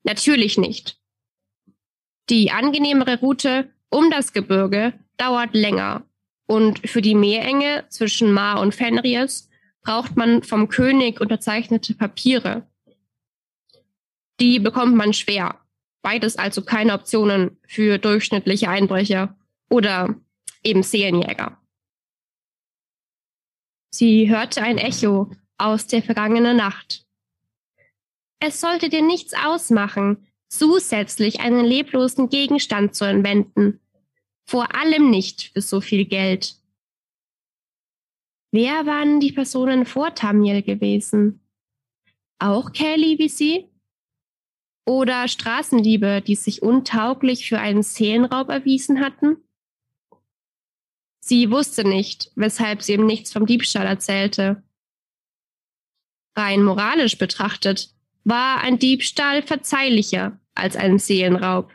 Natürlich 0.03 0.55
nicht. 0.59 0.99
Die 2.29 2.51
angenehmere 2.51 3.19
Route 3.19 3.73
um 3.89 4.11
das 4.11 4.31
Gebirge 4.31 4.93
dauert 5.17 5.55
länger 5.55 6.03
und 6.45 6.87
für 6.87 7.01
die 7.01 7.15
Meerenge 7.15 7.85
zwischen 7.89 8.31
Mar 8.31 8.61
und 8.61 8.75
Fenris 8.75 9.49
braucht 9.81 10.15
man 10.15 10.43
vom 10.43 10.69
König 10.69 11.19
unterzeichnete 11.21 11.95
Papiere. 11.95 12.67
Die 14.39 14.59
bekommt 14.59 14.95
man 14.95 15.13
schwer. 15.13 15.61
Beides 16.03 16.37
also 16.37 16.61
keine 16.61 16.93
Optionen 16.93 17.57
für 17.67 17.97
durchschnittliche 17.97 18.69
Einbrecher 18.69 19.35
oder 19.67 20.13
eben 20.63 20.83
Seelenjäger. 20.83 21.59
Sie 23.97 24.29
hörte 24.29 24.61
ein 24.61 24.77
Echo 24.77 25.31
aus 25.57 25.87
der 25.87 26.03
vergangenen 26.03 26.57
Nacht. 26.57 27.05
Es 28.41 28.59
sollte 28.59 28.89
dir 28.89 29.01
nichts 29.01 29.33
ausmachen, 29.33 30.27
zusätzlich 30.49 31.39
einen 31.39 31.63
leblosen 31.63 32.27
Gegenstand 32.27 32.93
zu 32.93 33.05
entwenden. 33.05 33.79
Vor 34.43 34.75
allem 34.75 35.09
nicht 35.09 35.53
für 35.53 35.61
so 35.61 35.79
viel 35.79 36.03
Geld. 36.03 36.57
Wer 38.51 38.85
waren 38.85 39.21
die 39.21 39.31
Personen 39.31 39.85
vor 39.85 40.13
Tamiel 40.13 40.61
gewesen? 40.61 41.39
Auch 42.37 42.73
Kelly 42.73 43.17
wie 43.17 43.29
sie? 43.29 43.69
Oder 44.85 45.29
Straßenliebe, 45.29 46.21
die 46.21 46.35
sich 46.35 46.61
untauglich 46.61 47.47
für 47.47 47.59
einen 47.59 47.81
Seelenraub 47.81 48.49
erwiesen 48.49 48.99
hatten? 48.99 49.37
Sie 51.27 51.49
wusste 51.49 51.83
nicht, 51.83 52.31
weshalb 52.35 52.83
sie 52.83 52.93
ihm 52.93 53.07
nichts 53.07 53.33
vom 53.33 53.47
Diebstahl 53.47 53.87
erzählte. 53.87 54.61
Rein 56.35 56.61
moralisch 56.61 57.17
betrachtet 57.17 57.95
war 58.25 58.61
ein 58.61 58.77
Diebstahl 58.77 59.41
verzeihlicher 59.41 60.39
als 60.53 60.75
ein 60.75 60.99
Seelenraub. 60.99 61.71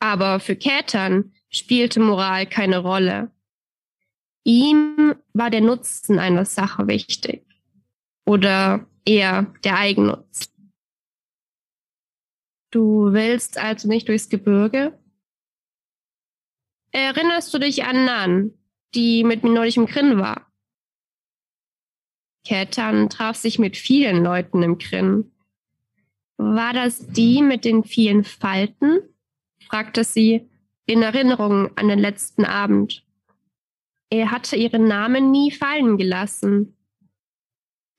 Aber 0.00 0.38
für 0.38 0.54
Kätern 0.54 1.32
spielte 1.48 2.00
Moral 2.00 2.44
keine 2.44 2.80
Rolle. 2.80 3.30
Ihm 4.44 5.14
war 5.32 5.48
der 5.48 5.62
Nutzen 5.62 6.18
einer 6.18 6.44
Sache 6.44 6.88
wichtig. 6.88 7.46
Oder 8.26 8.86
eher 9.06 9.54
der 9.64 9.78
Eigennutz. 9.78 10.52
Du 12.70 13.14
willst 13.14 13.56
also 13.56 13.88
nicht 13.88 14.08
durchs 14.08 14.28
Gebirge? 14.28 14.98
Erinnerst 16.92 17.52
du 17.52 17.58
dich 17.58 17.84
an 17.84 18.04
Nan, 18.04 18.54
die 18.94 19.24
mit 19.24 19.42
mir 19.42 19.50
neulich 19.50 19.76
im 19.76 19.86
Krin 19.86 20.18
war? 20.18 20.50
Ketan 22.46 23.10
traf 23.10 23.36
sich 23.36 23.58
mit 23.58 23.76
vielen 23.76 24.24
Leuten 24.24 24.62
im 24.62 24.78
Krin. 24.78 25.30
War 26.38 26.72
das 26.72 27.06
die 27.08 27.42
mit 27.42 27.64
den 27.64 27.84
vielen 27.84 28.24
Falten? 28.24 29.00
fragte 29.66 30.04
sie 30.04 30.48
in 30.86 31.02
Erinnerung 31.02 31.76
an 31.76 31.88
den 31.88 31.98
letzten 31.98 32.44
Abend. 32.44 33.04
Er 34.08 34.30
hatte 34.30 34.56
ihren 34.56 34.88
Namen 34.88 35.30
nie 35.30 35.50
fallen 35.50 35.98
gelassen. 35.98 36.74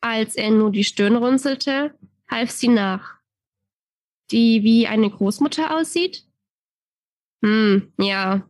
Als 0.01 0.35
er 0.35 0.49
nur 0.49 0.71
die 0.71 0.83
Stirn 0.83 1.15
runzelte, 1.15 1.93
half 2.27 2.49
sie 2.49 2.69
nach. 2.69 3.19
Die 4.31 4.63
wie 4.63 4.87
eine 4.87 5.09
Großmutter 5.09 5.77
aussieht? 5.77 6.25
Hm, 7.43 7.93
ja, 7.99 8.49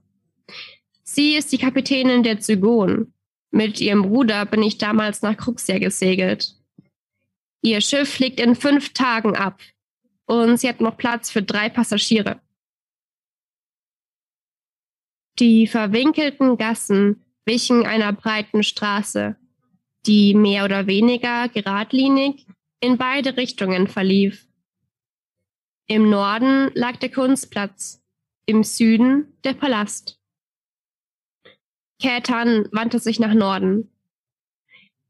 Sie 1.03 1.35
ist 1.35 1.51
die 1.51 1.57
Kapitänin 1.57 2.23
der 2.23 2.39
Zygon. 2.39 3.13
Mit 3.51 3.81
ihrem 3.81 4.03
Bruder 4.03 4.45
bin 4.45 4.61
ich 4.61 4.77
damals 4.77 5.21
nach 5.21 5.35
Kruxia 5.35 5.79
gesegelt. 5.79 6.55
Ihr 7.61 7.81
Schiff 7.81 8.19
liegt 8.19 8.39
in 8.39 8.55
fünf 8.55 8.93
Tagen 8.93 9.35
ab 9.35 9.61
und 10.25 10.57
sie 10.57 10.69
hat 10.69 10.81
noch 10.81 10.97
Platz 10.97 11.31
für 11.31 11.41
drei 11.41 11.69
Passagiere. 11.69 12.39
Die 15.39 15.67
verwinkelten 15.67 16.57
Gassen 16.57 17.25
wichen 17.45 17.85
einer 17.85 18.13
breiten 18.13 18.61
Straße, 18.61 19.35
die 20.05 20.33
mehr 20.33 20.65
oder 20.65 20.85
weniger 20.85 21.49
geradlinig 21.49 22.45
in 22.81 22.97
beide 22.97 23.37
Richtungen 23.37 23.87
verlief. 23.87 24.47
Im 25.87 26.09
Norden 26.09 26.69
lag 26.75 26.97
der 26.97 27.09
Kunstplatz, 27.09 28.03
im 28.45 28.63
Süden 28.63 29.33
der 29.43 29.53
Palast. 29.53 30.18
Kätern 31.99 32.67
wandte 32.71 32.99
sich 32.99 33.19
nach 33.19 33.33
Norden. 33.33 33.91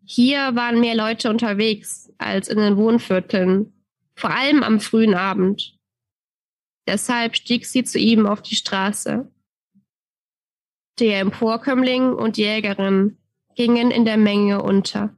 Hier 0.03 0.55
waren 0.55 0.79
mehr 0.79 0.95
Leute 0.95 1.29
unterwegs 1.29 2.11
als 2.17 2.47
in 2.47 2.57
den 2.57 2.77
Wohnvierteln, 2.77 3.71
vor 4.15 4.31
allem 4.31 4.63
am 4.63 4.79
frühen 4.79 5.13
Abend. 5.13 5.77
Deshalb 6.87 7.35
stieg 7.35 7.67
sie 7.67 7.83
zu 7.83 7.99
ihm 7.99 8.25
auf 8.25 8.41
die 8.41 8.55
Straße. 8.55 9.31
Der 10.97 11.19
Emporkömmling 11.19 12.13
und 12.13 12.37
Jägerin 12.37 13.19
gingen 13.55 13.91
in 13.91 14.05
der 14.05 14.17
Menge 14.17 14.63
unter. 14.63 15.15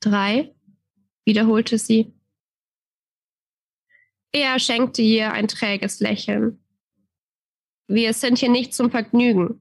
Drei, 0.00 0.52
wiederholte 1.24 1.78
sie. 1.78 2.12
Er 4.32 4.58
schenkte 4.58 5.02
ihr 5.02 5.32
ein 5.32 5.46
träges 5.46 6.00
Lächeln. 6.00 6.64
Wir 7.86 8.12
sind 8.12 8.38
hier 8.38 8.50
nicht 8.50 8.74
zum 8.74 8.90
Vergnügen. 8.90 9.60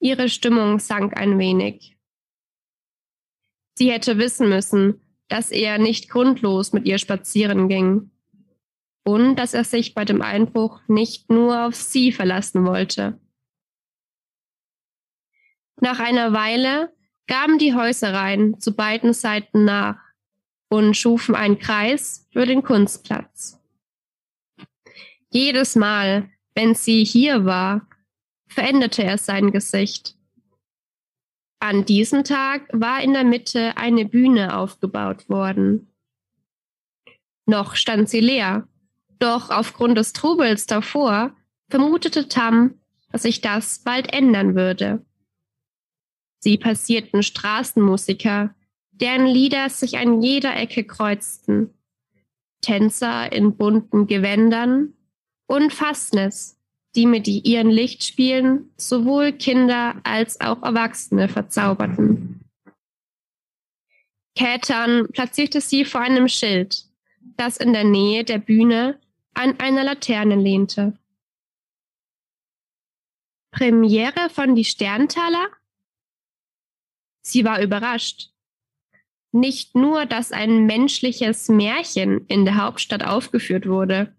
Ihre 0.00 0.28
Stimmung 0.28 0.78
sank 0.78 1.16
ein 1.16 1.38
wenig. 1.38 1.96
Sie 3.76 3.90
hätte 3.92 4.18
wissen 4.18 4.48
müssen, 4.48 5.00
dass 5.28 5.50
er 5.50 5.78
nicht 5.78 6.08
grundlos 6.08 6.72
mit 6.72 6.86
ihr 6.86 6.98
spazieren 6.98 7.68
ging 7.68 8.10
und 9.04 9.36
dass 9.36 9.54
er 9.54 9.64
sich 9.64 9.94
bei 9.94 10.04
dem 10.04 10.22
Einbruch 10.22 10.80
nicht 10.88 11.30
nur 11.30 11.66
auf 11.66 11.74
sie 11.74 12.12
verlassen 12.12 12.64
wollte. 12.64 13.20
Nach 15.80 16.00
einer 16.00 16.32
Weile 16.32 16.92
gaben 17.26 17.58
die 17.58 17.74
Häusereien 17.74 18.60
zu 18.60 18.74
beiden 18.74 19.12
Seiten 19.12 19.64
nach 19.64 19.98
und 20.68 20.96
schufen 20.96 21.34
einen 21.34 21.58
Kreis 21.58 22.26
für 22.32 22.46
den 22.46 22.62
Kunstplatz. 22.62 23.60
Jedes 25.30 25.76
Mal, 25.76 26.30
wenn 26.54 26.74
sie 26.74 27.04
hier 27.04 27.44
war, 27.44 27.86
veränderte 28.48 29.02
er 29.04 29.18
sein 29.18 29.52
Gesicht. 29.52 30.16
An 31.60 31.84
diesem 31.84 32.24
Tag 32.24 32.68
war 32.72 33.02
in 33.02 33.12
der 33.12 33.24
Mitte 33.24 33.76
eine 33.76 34.04
Bühne 34.04 34.56
aufgebaut 34.56 35.28
worden. 35.28 35.88
Noch 37.46 37.74
stand 37.74 38.08
sie 38.08 38.20
leer, 38.20 38.68
doch 39.18 39.50
aufgrund 39.50 39.98
des 39.98 40.12
Trubels 40.12 40.66
davor 40.66 41.34
vermutete 41.68 42.28
Tam, 42.28 42.74
dass 43.10 43.22
sich 43.22 43.40
das 43.40 43.80
bald 43.80 44.12
ändern 44.12 44.54
würde. 44.54 45.04
Sie 46.40 46.56
passierten 46.56 47.22
Straßenmusiker, 47.22 48.54
deren 48.92 49.26
Lieder 49.26 49.68
sich 49.70 49.98
an 49.98 50.22
jeder 50.22 50.56
Ecke 50.56 50.84
kreuzten, 50.84 51.74
Tänzer 52.60 53.32
in 53.32 53.56
bunten 53.56 54.06
Gewändern 54.06 54.94
und 55.46 55.72
Fassnes, 55.72 56.57
die 56.94 57.06
mit 57.06 57.28
ihren 57.28 57.70
Lichtspielen 57.70 58.72
sowohl 58.76 59.32
Kinder 59.32 60.00
als 60.04 60.40
auch 60.40 60.62
Erwachsene 60.62 61.28
verzauberten. 61.28 62.40
Kätern 64.34 65.08
platzierte 65.12 65.60
sie 65.60 65.84
vor 65.84 66.00
einem 66.00 66.28
Schild, 66.28 66.84
das 67.36 67.56
in 67.56 67.72
der 67.72 67.84
Nähe 67.84 68.24
der 68.24 68.38
Bühne 68.38 69.00
an 69.34 69.58
einer 69.60 69.84
Laterne 69.84 70.36
lehnte. 70.36 70.96
Premiere 73.50 74.30
von 74.30 74.54
Die 74.54 74.64
Sterntaler? 74.64 75.48
Sie 77.20 77.44
war 77.44 77.60
überrascht. 77.60 78.30
Nicht 79.32 79.74
nur, 79.74 80.06
dass 80.06 80.32
ein 80.32 80.66
menschliches 80.66 81.48
Märchen 81.48 82.26
in 82.28 82.44
der 82.44 82.56
Hauptstadt 82.56 83.04
aufgeführt 83.04 83.66
wurde, 83.66 84.14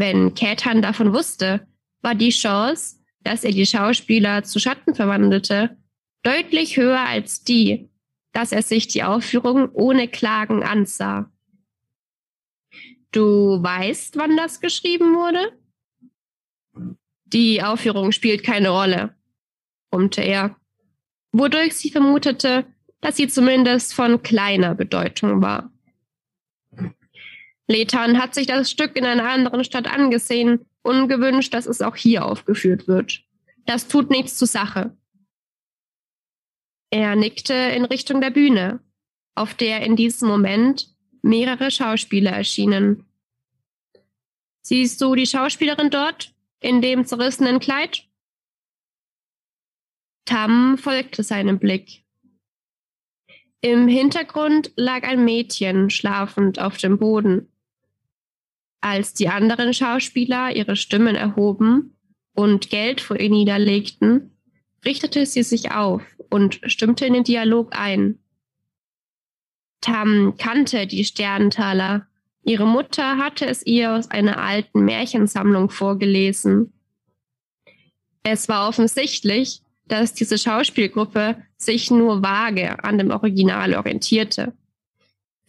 wenn 0.00 0.34
Käthan 0.34 0.82
davon 0.82 1.12
wusste, 1.12 1.66
war 2.02 2.14
die 2.14 2.30
Chance, 2.30 2.96
dass 3.22 3.44
er 3.44 3.52
die 3.52 3.66
Schauspieler 3.66 4.42
zu 4.42 4.58
Schatten 4.58 4.94
verwandelte, 4.94 5.76
deutlich 6.22 6.76
höher 6.76 7.00
als 7.00 7.44
die, 7.44 7.90
dass 8.32 8.52
er 8.52 8.62
sich 8.62 8.88
die 8.88 9.02
Aufführung 9.02 9.70
ohne 9.72 10.08
Klagen 10.08 10.62
ansah. 10.62 11.30
Du 13.12 13.62
weißt, 13.62 14.16
wann 14.16 14.36
das 14.36 14.60
geschrieben 14.60 15.14
wurde? 15.14 15.52
Die 17.24 17.62
Aufführung 17.62 18.12
spielt 18.12 18.42
keine 18.42 18.70
Rolle, 18.70 19.14
brummte 19.90 20.22
er, 20.22 20.56
wodurch 21.32 21.74
sie 21.74 21.90
vermutete, 21.90 22.66
dass 23.00 23.16
sie 23.16 23.28
zumindest 23.28 23.94
von 23.94 24.22
kleiner 24.22 24.74
Bedeutung 24.74 25.42
war. 25.42 25.70
Lethan 27.70 28.18
hat 28.18 28.34
sich 28.34 28.48
das 28.48 28.68
Stück 28.68 28.96
in 28.96 29.04
einer 29.04 29.30
anderen 29.30 29.62
Stadt 29.62 29.86
angesehen 29.86 30.66
und 30.82 31.06
gewünscht, 31.06 31.54
dass 31.54 31.66
es 31.66 31.80
auch 31.80 31.94
hier 31.94 32.24
aufgeführt 32.24 32.88
wird. 32.88 33.22
Das 33.64 33.86
tut 33.86 34.10
nichts 34.10 34.36
zur 34.36 34.48
Sache. 34.48 34.96
Er 36.90 37.14
nickte 37.14 37.54
in 37.54 37.84
Richtung 37.84 38.20
der 38.20 38.30
Bühne, 38.30 38.80
auf 39.36 39.54
der 39.54 39.82
in 39.82 39.94
diesem 39.94 40.26
Moment 40.26 40.92
mehrere 41.22 41.70
Schauspieler 41.70 42.32
erschienen. 42.32 43.06
Siehst 44.62 45.00
du 45.00 45.14
die 45.14 45.26
Schauspielerin 45.26 45.90
dort 45.90 46.34
in 46.58 46.82
dem 46.82 47.04
zerrissenen 47.04 47.60
Kleid? 47.60 48.04
Tam 50.24 50.76
folgte 50.76 51.22
seinem 51.22 51.60
Blick. 51.60 52.04
Im 53.60 53.86
Hintergrund 53.86 54.72
lag 54.74 55.04
ein 55.04 55.24
Mädchen 55.24 55.90
schlafend 55.90 56.58
auf 56.58 56.76
dem 56.76 56.98
Boden. 56.98 57.46
Als 58.80 59.14
die 59.14 59.28
anderen 59.28 59.74
Schauspieler 59.74 60.54
ihre 60.54 60.76
Stimmen 60.76 61.14
erhoben 61.14 61.96
und 62.34 62.70
Geld 62.70 63.00
vor 63.00 63.18
ihr 63.18 63.28
niederlegten, 63.28 64.30
richtete 64.84 65.26
sie 65.26 65.42
sich 65.42 65.72
auf 65.72 66.02
und 66.30 66.60
stimmte 66.64 67.04
in 67.04 67.12
den 67.12 67.24
Dialog 67.24 67.76
ein. 67.76 68.18
Tam 69.80 70.34
kannte 70.38 70.86
die 70.86 71.04
Sternentaler. 71.04 72.06
Ihre 72.42 72.66
Mutter 72.66 73.18
hatte 73.18 73.46
es 73.46 73.64
ihr 73.66 73.92
aus 73.92 74.10
einer 74.10 74.38
alten 74.38 74.84
Märchensammlung 74.84 75.68
vorgelesen. 75.68 76.72
Es 78.22 78.48
war 78.48 78.68
offensichtlich, 78.68 79.62
dass 79.86 80.14
diese 80.14 80.38
Schauspielgruppe 80.38 81.42
sich 81.56 81.90
nur 81.90 82.22
vage 82.22 82.82
an 82.84 82.98
dem 82.98 83.10
Original 83.10 83.74
orientierte. 83.74 84.54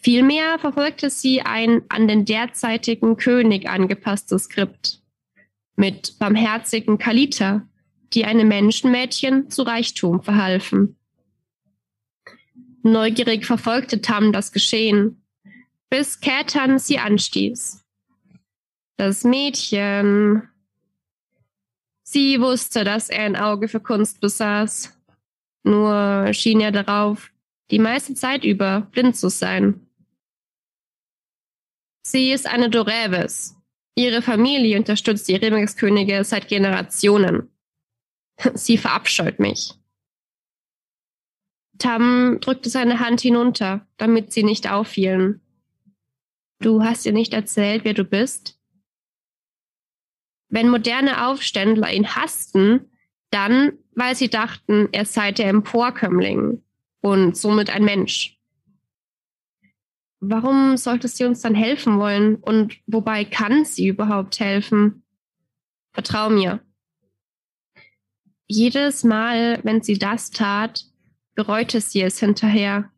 Vielmehr 0.03 0.57
verfolgte 0.57 1.11
sie 1.11 1.41
ein 1.41 1.83
an 1.89 2.07
den 2.07 2.25
derzeitigen 2.25 3.17
König 3.17 3.69
angepasstes 3.69 4.45
Skript 4.45 4.99
mit 5.75 6.17
barmherzigen 6.17 6.97
Kalita, 6.97 7.67
die 8.13 8.25
einem 8.25 8.47
Menschenmädchen 8.47 9.49
zu 9.49 9.61
Reichtum 9.61 10.21
verhalfen. 10.23 10.97
Neugierig 12.83 13.45
verfolgte 13.45 14.01
Tam 14.01 14.33
das 14.33 14.51
Geschehen, 14.51 15.23
bis 15.89 16.19
Kätern 16.19 16.79
sie 16.79 16.97
anstieß. 16.97 17.85
Das 18.97 19.23
Mädchen. 19.23 20.49
Sie 22.01 22.41
wusste, 22.41 22.83
dass 22.83 23.09
er 23.09 23.23
ein 23.23 23.35
Auge 23.35 23.67
für 23.67 23.79
Kunst 23.79 24.19
besaß. 24.19 24.97
Nur 25.63 26.33
schien 26.33 26.59
er 26.59 26.71
darauf, 26.71 27.31
die 27.69 27.79
meiste 27.79 28.15
Zeit 28.15 28.43
über 28.43 28.81
blind 28.91 29.15
zu 29.15 29.29
sein. 29.29 29.87
Sie 32.11 32.33
ist 32.33 32.45
eine 32.45 32.69
Doreves. 32.69 33.55
Ihre 33.95 34.21
Familie 34.21 34.77
unterstützt 34.77 35.29
die 35.29 35.37
Remix-Könige 35.37 36.25
seit 36.25 36.49
Generationen. 36.49 37.49
Sie 38.53 38.77
verabscheut 38.77 39.39
mich. 39.39 39.75
Tam 41.77 42.39
drückte 42.41 42.69
seine 42.69 42.99
Hand 42.99 43.21
hinunter, 43.21 43.87
damit 43.95 44.33
sie 44.33 44.43
nicht 44.43 44.69
auffielen. 44.69 45.39
Du 46.59 46.83
hast 46.83 47.05
ihr 47.05 47.13
nicht 47.13 47.33
erzählt, 47.33 47.85
wer 47.85 47.93
du 47.93 48.03
bist? 48.03 48.59
Wenn 50.49 50.67
moderne 50.67 51.27
Aufständler 51.27 51.93
ihn 51.93 52.13
hassten, 52.13 52.91
dann, 53.29 53.79
weil 53.95 54.17
sie 54.17 54.27
dachten, 54.27 54.89
er 54.91 55.05
sei 55.05 55.31
der 55.31 55.47
Emporkömmling 55.47 56.61
und 56.99 57.37
somit 57.37 57.69
ein 57.69 57.85
Mensch. 57.85 58.37
Warum 60.23 60.77
sollte 60.77 61.07
sie 61.07 61.25
uns 61.25 61.41
dann 61.41 61.55
helfen 61.55 61.97
wollen? 61.97 62.35
Und 62.35 62.79
wobei 62.85 63.25
kann 63.25 63.65
sie 63.65 63.87
überhaupt 63.87 64.39
helfen? 64.39 65.03
Vertrau 65.93 66.29
mir. 66.29 66.63
Jedes 68.47 69.03
Mal, 69.03 69.59
wenn 69.63 69.81
sie 69.81 69.97
das 69.97 70.29
tat, 70.29 70.85
bereute 71.33 71.81
sie 71.81 72.01
es 72.01 72.19
hinterher. 72.19 72.91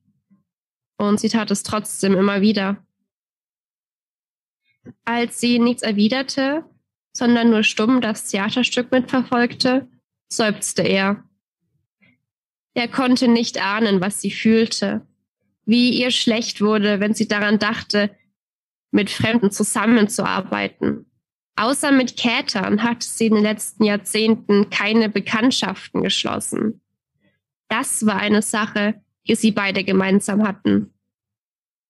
Und 0.97 1.21
sie 1.21 1.29
tat 1.29 1.49
es 1.49 1.63
trotzdem 1.63 2.13
immer 2.13 2.41
wieder. 2.41 2.85
Als 5.05 5.39
sie 5.39 5.59
nichts 5.59 5.81
erwiderte, 5.81 6.65
sondern 7.13 7.51
nur 7.51 7.63
stumm 7.63 8.01
das 8.01 8.27
Theaterstück 8.27 8.91
mitverfolgte, 8.91 9.87
seufzte 10.27 10.81
er. 10.81 11.23
Er 12.73 12.89
konnte 12.89 13.29
nicht 13.29 13.61
ahnen, 13.61 14.01
was 14.01 14.19
sie 14.19 14.31
fühlte 14.31 15.07
wie 15.65 15.91
ihr 15.91 16.11
schlecht 16.11 16.61
wurde, 16.61 16.99
wenn 16.99 17.13
sie 17.13 17.27
daran 17.27 17.59
dachte, 17.59 18.15
mit 18.91 19.09
Fremden 19.09 19.51
zusammenzuarbeiten. 19.51 21.05
Außer 21.55 21.91
mit 21.91 22.17
Kätern 22.17 22.83
hatte 22.83 23.05
sie 23.07 23.27
in 23.27 23.35
den 23.35 23.43
letzten 23.43 23.83
Jahrzehnten 23.83 24.69
keine 24.69 25.09
Bekanntschaften 25.09 26.01
geschlossen. 26.01 26.81
Das 27.69 28.05
war 28.05 28.17
eine 28.17 28.41
Sache, 28.41 29.01
die 29.27 29.35
sie 29.35 29.51
beide 29.51 29.83
gemeinsam 29.83 30.47
hatten. 30.47 30.93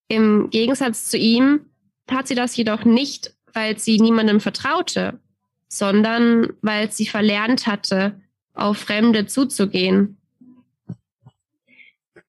Im 0.07 0.49
Gegensatz 0.49 1.09
zu 1.09 1.17
ihm 1.17 1.61
tat 2.07 2.27
sie 2.27 2.35
das 2.35 2.55
jedoch 2.55 2.85
nicht, 2.85 3.35
weil 3.53 3.77
sie 3.79 3.99
niemandem 3.99 4.39
vertraute, 4.39 5.19
sondern 5.67 6.53
weil 6.61 6.91
sie 6.91 7.05
verlernt 7.05 7.65
hatte, 7.65 8.21
auf 8.53 8.77
Fremde 8.77 9.25
zuzugehen. 9.25 10.17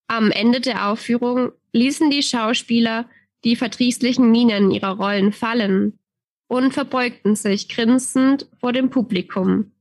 Am 0.07 0.31
Ende 0.31 0.61
der 0.61 0.89
Aufführung 0.89 1.53
ließen 1.73 2.11
die 2.11 2.23
Schauspieler 2.23 3.09
die 3.45 3.57
verdrießlichen 3.57 4.31
Mienen 4.31 4.71
ihrer 4.71 4.97
Rollen 4.97 5.33
fallen 5.33 5.99
und 6.47 6.73
verbeugten 6.73 7.37
sich 7.37 7.69
grinsend 7.69 8.49
vor 8.61 8.73
dem 8.73 8.91
Publikum. 8.91 9.73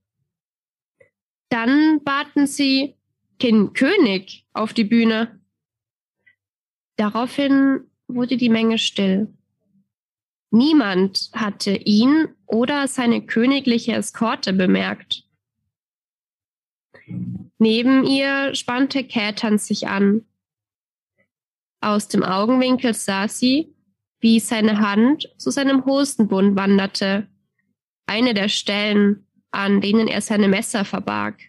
Dann 1.49 2.03
baten 2.03 2.47
sie 2.47 2.95
den 3.41 3.73
König 3.73 4.45
auf 4.53 4.73
die 4.73 4.83
Bühne. 4.83 5.39
Daraufhin 6.95 7.81
wurde 8.07 8.37
die 8.37 8.49
Menge 8.49 8.77
still. 8.77 9.27
Niemand 10.51 11.31
hatte 11.33 11.75
ihn 11.75 12.27
oder 12.45 12.87
seine 12.87 13.25
königliche 13.25 13.93
Eskorte 13.93 14.53
bemerkt. 14.53 15.27
Neben 17.63 18.03
ihr 18.03 18.53
spannte 18.55 19.05
Kätern 19.05 19.57
sich 19.57 19.87
an. 19.87 20.25
Aus 21.79 22.09
dem 22.09 22.21
Augenwinkel 22.21 22.93
sah 22.93 23.29
sie, 23.29 23.73
wie 24.19 24.41
seine 24.41 24.81
Hand 24.81 25.33
zu 25.37 25.49
seinem 25.49 25.85
Hosenbund 25.85 26.57
wanderte, 26.57 27.25
eine 28.05 28.33
der 28.33 28.49
Stellen, 28.49 29.25
an 29.51 29.79
denen 29.79 30.09
er 30.09 30.19
seine 30.19 30.49
Messer 30.49 30.83
verbarg. 30.83 31.39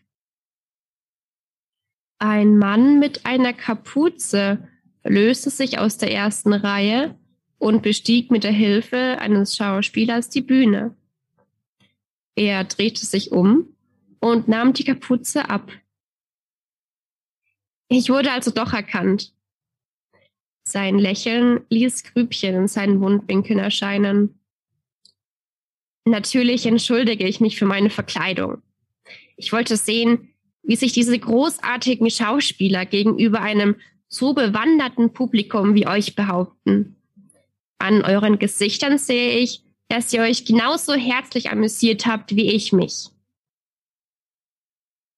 Ein 2.20 2.58
Mann 2.58 3.00
mit 3.00 3.26
einer 3.26 3.52
Kapuze 3.52 4.68
löste 5.02 5.50
sich 5.50 5.80
aus 5.80 5.98
der 5.98 6.12
ersten 6.12 6.52
Reihe 6.52 7.18
und 7.58 7.82
bestieg 7.82 8.30
mit 8.30 8.44
der 8.44 8.52
Hilfe 8.52 9.18
eines 9.18 9.56
Schauspielers 9.56 10.30
die 10.30 10.42
Bühne. 10.42 10.94
Er 12.36 12.62
drehte 12.62 13.04
sich 13.04 13.32
um 13.32 13.74
und 14.20 14.46
nahm 14.46 14.74
die 14.74 14.84
Kapuze 14.84 15.50
ab. 15.50 15.72
Ich 17.88 18.08
wurde 18.08 18.32
also 18.32 18.50
doch 18.50 18.72
erkannt. 18.72 19.32
Sein 20.66 20.98
Lächeln 20.98 21.64
ließ 21.68 22.04
Grübchen 22.04 22.54
in 22.54 22.68
seinen 22.68 22.96
Mundwinkeln 22.96 23.58
erscheinen. 23.58 24.40
Natürlich 26.06 26.66
entschuldige 26.66 27.26
ich 27.26 27.40
mich 27.40 27.58
für 27.58 27.66
meine 27.66 27.90
Verkleidung. 27.90 28.62
Ich 29.36 29.52
wollte 29.52 29.76
sehen, 29.76 30.34
wie 30.62 30.76
sich 30.76 30.92
diese 30.92 31.18
großartigen 31.18 32.10
Schauspieler 32.10 32.86
gegenüber 32.86 33.40
einem 33.40 33.76
so 34.08 34.32
bewanderten 34.32 35.12
Publikum 35.12 35.74
wie 35.74 35.86
euch 35.86 36.14
behaupten. 36.14 36.96
An 37.78 38.02
euren 38.02 38.38
Gesichtern 38.38 38.96
sehe 38.96 39.38
ich, 39.38 39.64
dass 39.88 40.12
ihr 40.12 40.22
euch 40.22 40.46
genauso 40.46 40.94
herzlich 40.94 41.50
amüsiert 41.50 42.06
habt 42.06 42.34
wie 42.36 42.50
ich 42.50 42.72
mich. 42.72 43.10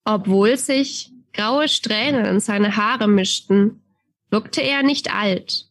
Obwohl 0.04 0.56
sich 0.56 1.12
graue 1.36 1.68
Strähnen 1.68 2.24
in 2.24 2.40
seine 2.40 2.76
Haare 2.76 3.08
mischten, 3.08 3.82
wirkte 4.30 4.62
er 4.62 4.82
nicht 4.82 5.12
alt. 5.14 5.70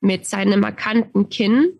Mit 0.00 0.26
seinem 0.26 0.60
markanten 0.60 1.28
Kinn, 1.28 1.78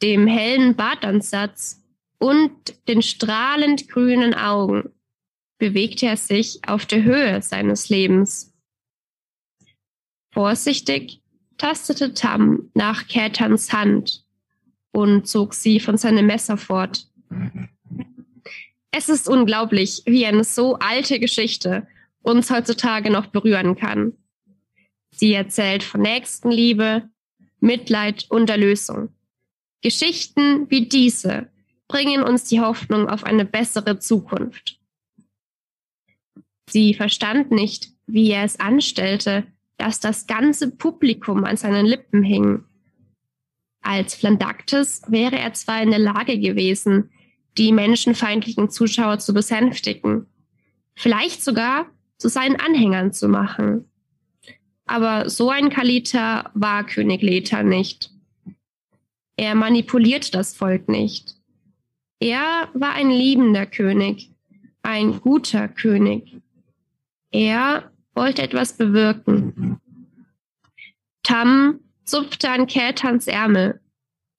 dem 0.00 0.26
hellen 0.26 0.76
Bartansatz 0.76 1.84
und 2.18 2.52
den 2.86 3.02
strahlend 3.02 3.88
grünen 3.88 4.34
Augen 4.34 4.90
bewegte 5.58 6.06
er 6.06 6.16
sich 6.16 6.60
auf 6.66 6.86
der 6.86 7.02
Höhe 7.02 7.42
seines 7.42 7.88
Lebens. 7.88 8.54
Vorsichtig 10.32 11.20
tastete 11.56 12.14
Tam 12.14 12.70
nach 12.74 13.08
Kätans 13.08 13.72
Hand 13.72 14.24
und 14.92 15.26
zog 15.26 15.52
sie 15.54 15.80
von 15.80 15.96
seinem 15.96 16.26
Messer 16.26 16.56
fort. 16.56 17.08
Es 18.90 19.08
ist 19.08 19.28
unglaublich, 19.28 20.02
wie 20.06 20.26
eine 20.26 20.44
so 20.44 20.76
alte 20.76 21.20
Geschichte 21.20 21.86
uns 22.22 22.50
heutzutage 22.50 23.10
noch 23.10 23.26
berühren 23.26 23.76
kann. 23.76 24.14
Sie 25.10 25.32
erzählt 25.32 25.82
von 25.82 26.02
Nächstenliebe, 26.02 27.08
Mitleid 27.60 28.26
und 28.28 28.50
Erlösung. 28.50 29.10
Geschichten 29.82 30.70
wie 30.70 30.86
diese 30.86 31.48
bringen 31.86 32.22
uns 32.22 32.44
die 32.44 32.60
Hoffnung 32.60 33.08
auf 33.08 33.24
eine 33.24 33.44
bessere 33.44 33.98
Zukunft. 33.98 34.78
Sie 36.68 36.94
verstand 36.94 37.50
nicht, 37.50 37.88
wie 38.06 38.30
er 38.30 38.44
es 38.44 38.60
anstellte, 38.60 39.46
dass 39.78 40.00
das 40.00 40.26
ganze 40.26 40.70
Publikum 40.70 41.44
an 41.44 41.56
seinen 41.56 41.86
Lippen 41.86 42.22
hing. 42.22 42.64
Als 43.80 44.14
Flandaktes 44.14 45.02
wäre 45.08 45.38
er 45.38 45.54
zwar 45.54 45.82
in 45.82 45.90
der 45.90 46.00
Lage 46.00 46.38
gewesen, 46.38 47.10
die 47.58 47.72
menschenfeindlichen 47.72 48.70
Zuschauer 48.70 49.18
zu 49.18 49.34
besänftigen, 49.34 50.26
vielleicht 50.94 51.42
sogar 51.42 51.86
zu 52.16 52.28
seinen 52.28 52.56
Anhängern 52.56 53.12
zu 53.12 53.28
machen. 53.28 53.90
Aber 54.86 55.28
so 55.28 55.50
ein 55.50 55.68
Kaliter 55.68 56.50
war 56.54 56.84
König 56.84 57.20
Letha 57.22 57.62
nicht. 57.62 58.10
Er 59.36 59.54
manipuliert 59.54 60.34
das 60.34 60.56
Volk 60.56 60.88
nicht. 60.88 61.36
Er 62.20 62.68
war 62.74 62.94
ein 62.94 63.10
liebender 63.10 63.66
König, 63.66 64.32
ein 64.82 65.20
guter 65.20 65.68
König. 65.68 66.36
Er 67.30 67.92
wollte 68.14 68.42
etwas 68.42 68.76
bewirken. 68.76 69.80
Tam 71.22 71.80
zupfte 72.04 72.50
an 72.50 72.66
Keltans 72.66 73.28
Ärmel, 73.28 73.80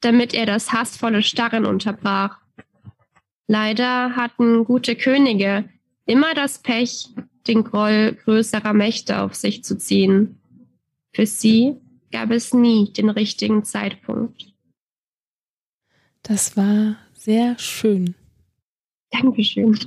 damit 0.02 0.34
er 0.34 0.46
das 0.46 0.74
hassvolle 0.74 1.22
Starren 1.22 1.66
unterbrach. 1.66 2.39
Leider 3.52 4.16
hatten 4.16 4.64
gute 4.64 4.96
Könige 4.96 5.68
immer 6.06 6.36
das 6.36 6.60
Pech, 6.60 7.10
den 7.48 7.64
Groll 7.64 8.16
größerer 8.24 8.74
Mächte 8.74 9.22
auf 9.22 9.34
sich 9.34 9.64
zu 9.64 9.76
ziehen. 9.76 10.40
Für 11.16 11.26
sie 11.26 11.76
gab 12.12 12.30
es 12.30 12.54
nie 12.54 12.94
den 12.94 13.10
richtigen 13.10 13.64
Zeitpunkt. 13.64 14.54
Das 16.22 16.58
war 16.58 16.98
sehr 17.14 17.58
schön. 17.58 18.14
Dankeschön. 19.10 19.80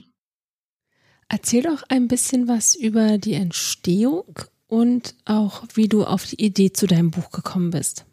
Erzähl 1.29 1.63
doch 1.63 1.85
ein 1.89 2.09
bisschen 2.09 2.49
was 2.49 2.75
über 2.75 3.17
die 3.17 3.35
Entstehung 3.35 4.41
und 4.67 5.15
auch, 5.25 5.63
wie 5.75 5.87
du 5.87 6.03
auf 6.03 6.27
die 6.27 6.45
Idee 6.45 6.73
zu 6.73 6.89
deinem 6.89 7.13
Buch 7.13 7.31
gekommen 7.31 7.71
bist. 7.71 8.07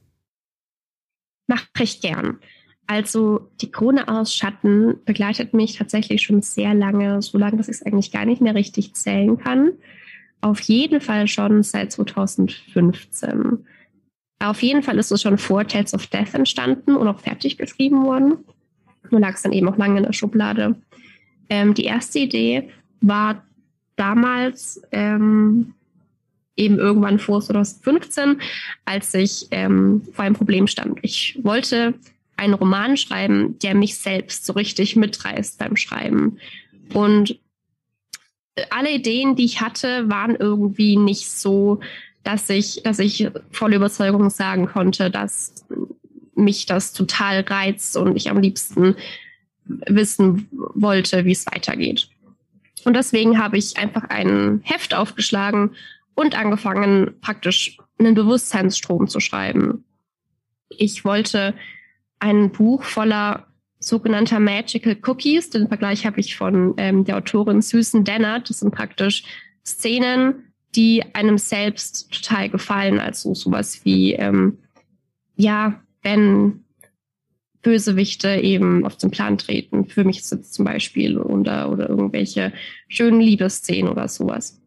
Mach 1.48 1.66
ich 1.80 2.02
gern. 2.02 2.40
Also 2.90 3.48
die 3.62 3.72
Krone 3.72 4.08
aus 4.08 4.34
Schatten 4.34 4.96
begleitet 5.06 5.54
mich 5.54 5.78
tatsächlich 5.78 6.24
schon 6.24 6.42
sehr 6.42 6.74
lange, 6.74 7.22
so 7.22 7.38
lange, 7.38 7.58
dass 7.58 7.68
ich 7.68 7.76
es 7.76 7.86
eigentlich 7.86 8.12
gar 8.12 8.26
nicht 8.26 8.42
mehr 8.42 8.56
richtig 8.56 8.96
zählen 8.96 9.38
kann. 9.38 9.74
Auf 10.42 10.60
jeden 10.62 11.00
Fall 11.00 11.28
schon 11.28 11.62
seit 11.62 11.92
2015. 11.92 13.64
Auf 14.40 14.64
jeden 14.64 14.82
Fall 14.82 14.98
ist 14.98 15.12
es 15.12 15.22
schon 15.22 15.38
vor 15.38 15.68
Tales 15.68 15.94
of 15.94 16.08
Death 16.08 16.34
entstanden 16.34 16.96
und 16.96 17.08
auch 17.08 17.20
fertig 17.20 17.60
geschrieben 17.60 18.06
worden. 18.06 18.40
Nur 19.12 19.22
lag 19.22 19.36
es 19.36 19.44
dann 19.44 19.54
eben 19.54 19.70
auch 19.70 19.78
lange 19.78 19.98
in 19.98 20.06
der 20.06 20.14
Schublade. 20.14 20.76
Ähm, 21.48 21.76
die 21.76 21.86
erste 21.86 22.18
Idee 22.18 22.72
war 23.02 23.44
damals 23.98 24.82
ähm, 24.92 25.76
eben 26.56 26.80
irgendwann 26.80 27.20
vor 27.20 27.40
2015, 27.40 28.42
als 28.86 29.14
ich 29.14 29.46
ähm, 29.52 30.02
vor 30.12 30.26
einem 30.26 30.36
Problem 30.36 30.66
stand. 30.66 30.98
Ich 31.04 31.38
wollte 31.44 31.94
einen 32.40 32.54
Roman 32.54 32.98
schreiben, 32.98 33.60
der 33.60 33.76
mich 33.76 33.98
selbst 33.98 34.46
so 34.46 34.54
richtig 34.54 34.96
mitreißt 34.96 35.60
beim 35.60 35.76
Schreiben. 35.76 36.40
Und 36.94 37.40
alle 38.70 38.92
Ideen, 38.92 39.36
die 39.36 39.46
ich 39.46 39.62
hatte, 39.62 40.10
waren 40.10 40.36
irgendwie 40.36 40.98
nicht 40.98 41.30
so, 41.30 41.80
dass 42.24 42.50
ich, 42.50 42.82
dass 42.84 43.00
ich 43.00 43.30
voll 43.52 43.74
Überzeugung 43.74 44.30
sagen 44.30 44.68
konnte, 44.68 45.12
dass 45.12 45.66
mich 46.36 46.66
das 46.66 46.94
total 46.94 47.42
reizt 47.42 47.98
und 47.98 48.16
ich 48.16 48.30
am 48.30 48.40
liebsten 48.40 48.96
wissen 49.66 50.48
wollte, 50.52 51.26
wie 51.26 51.32
es 51.32 51.46
weitergeht. 51.46 52.10
Und 52.86 52.94
deswegen 52.94 53.38
habe 53.38 53.58
ich 53.58 53.78
einfach 53.78 54.04
ein 54.06 54.62
Heft 54.64 54.94
aufgeschlagen 54.94 55.72
und 56.16 56.38
angefangen, 56.38 57.20
praktisch 57.22 57.78
einen 57.98 58.16
Bewusstseinsstrom 58.16 59.08
zu 59.08 59.20
schreiben. 59.20 59.84
Ich 60.70 61.04
wollte 61.04 61.54
ein 62.20 62.52
Buch 62.52 62.84
voller 62.84 63.48
sogenannter 63.80 64.40
Magical 64.40 64.98
Cookies. 65.06 65.50
Den 65.50 65.68
Vergleich 65.68 66.06
habe 66.06 66.20
ich 66.20 66.36
von 66.36 66.74
ähm, 66.78 67.06
der 67.06 67.18
Autorin 67.18 67.62
Susan 67.62 68.04
Dennard. 68.04 68.50
Das 68.50 68.60
sind 68.60 68.72
praktisch 68.72 69.24
Szenen, 69.66 70.54
die 70.76 71.04
einem 71.14 71.38
selbst 71.38 72.12
total 72.12 72.50
gefallen. 72.50 73.00
Also 73.00 73.34
sowas 73.34 73.84
wie, 73.86 74.14
ähm, 74.14 74.58
ja, 75.36 75.82
wenn 76.04 76.66
Bösewichte 77.62 78.36
eben 78.36 78.86
auf 78.86 78.98
den 78.98 79.12
Plan 79.12 79.38
treten. 79.38 79.86
Für 79.86 80.04
mich 80.04 80.20
es 80.20 80.52
zum 80.52 80.66
Beispiel 80.66 81.18
oder, 81.18 81.72
oder 81.72 81.90
irgendwelche 81.90 82.54
schönen 82.88 83.20
Liebesszenen 83.20 83.92
oder 83.92 84.08
sowas. 84.08 84.62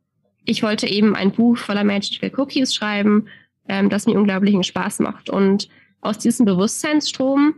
Ich 0.45 0.63
wollte 0.63 0.87
eben 0.89 1.15
ein 1.15 1.33
Buch 1.33 1.57
voller 1.57 1.85
Magical 1.85 2.33
Cookies 2.37 2.75
schreiben, 2.75 3.29
ähm, 3.69 3.89
das 3.89 4.07
mir 4.07 4.19
unglaublichen 4.19 4.65
Spaß 4.65 4.99
macht. 5.01 5.31
Und 5.31 5.69
aus 6.03 6.19
diesem 6.19 6.45
Bewusstseinsstrom 6.45 7.55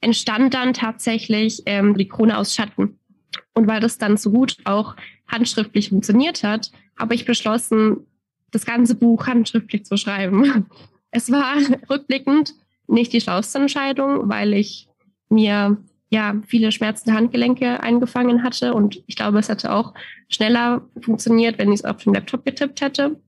entstand 0.00 0.52
dann 0.52 0.74
tatsächlich 0.74 1.62
ähm, 1.64 1.96
die 1.96 2.08
Krone 2.08 2.36
aus 2.36 2.54
Schatten. 2.54 2.98
Und 3.54 3.66
weil 3.66 3.80
das 3.80 3.96
dann 3.96 4.18
so 4.18 4.30
gut 4.30 4.58
auch 4.64 4.96
handschriftlich 5.26 5.88
funktioniert 5.88 6.42
hat, 6.42 6.70
habe 6.98 7.14
ich 7.14 7.24
beschlossen, 7.24 8.06
das 8.50 8.66
ganze 8.66 8.94
Buch 8.94 9.26
handschriftlich 9.26 9.86
zu 9.86 9.96
schreiben. 9.96 10.66
Es 11.16 11.30
war 11.30 11.54
rückblickend 11.90 12.54
nicht 12.88 13.12
die 13.12 13.20
schlauste 13.20 13.58
Entscheidung, 13.58 14.28
weil 14.28 14.52
ich 14.52 14.88
mir 15.28 15.76
ja 16.10 16.34
viele 16.44 16.72
schmerzende 16.72 17.16
Handgelenke 17.16 17.80
eingefangen 17.80 18.42
hatte 18.42 18.74
und 18.74 19.00
ich 19.06 19.14
glaube, 19.14 19.38
es 19.38 19.48
hätte 19.48 19.72
auch 19.72 19.94
schneller 20.28 20.82
funktioniert, 21.00 21.56
wenn 21.58 21.70
ich 21.70 21.80
es 21.80 21.84
auf 21.84 21.98
dem 21.98 22.14
Laptop 22.14 22.44
getippt 22.44 22.80
hätte. 22.80 23.20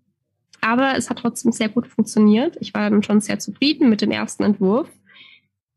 Aber 0.66 0.96
es 0.96 1.08
hat 1.08 1.20
trotzdem 1.20 1.52
sehr 1.52 1.68
gut 1.68 1.86
funktioniert. 1.86 2.56
Ich 2.58 2.74
war 2.74 2.90
dann 2.90 3.04
schon 3.04 3.20
sehr 3.20 3.38
zufrieden 3.38 3.88
mit 3.88 4.00
dem 4.00 4.10
ersten 4.10 4.42
Entwurf. 4.42 4.88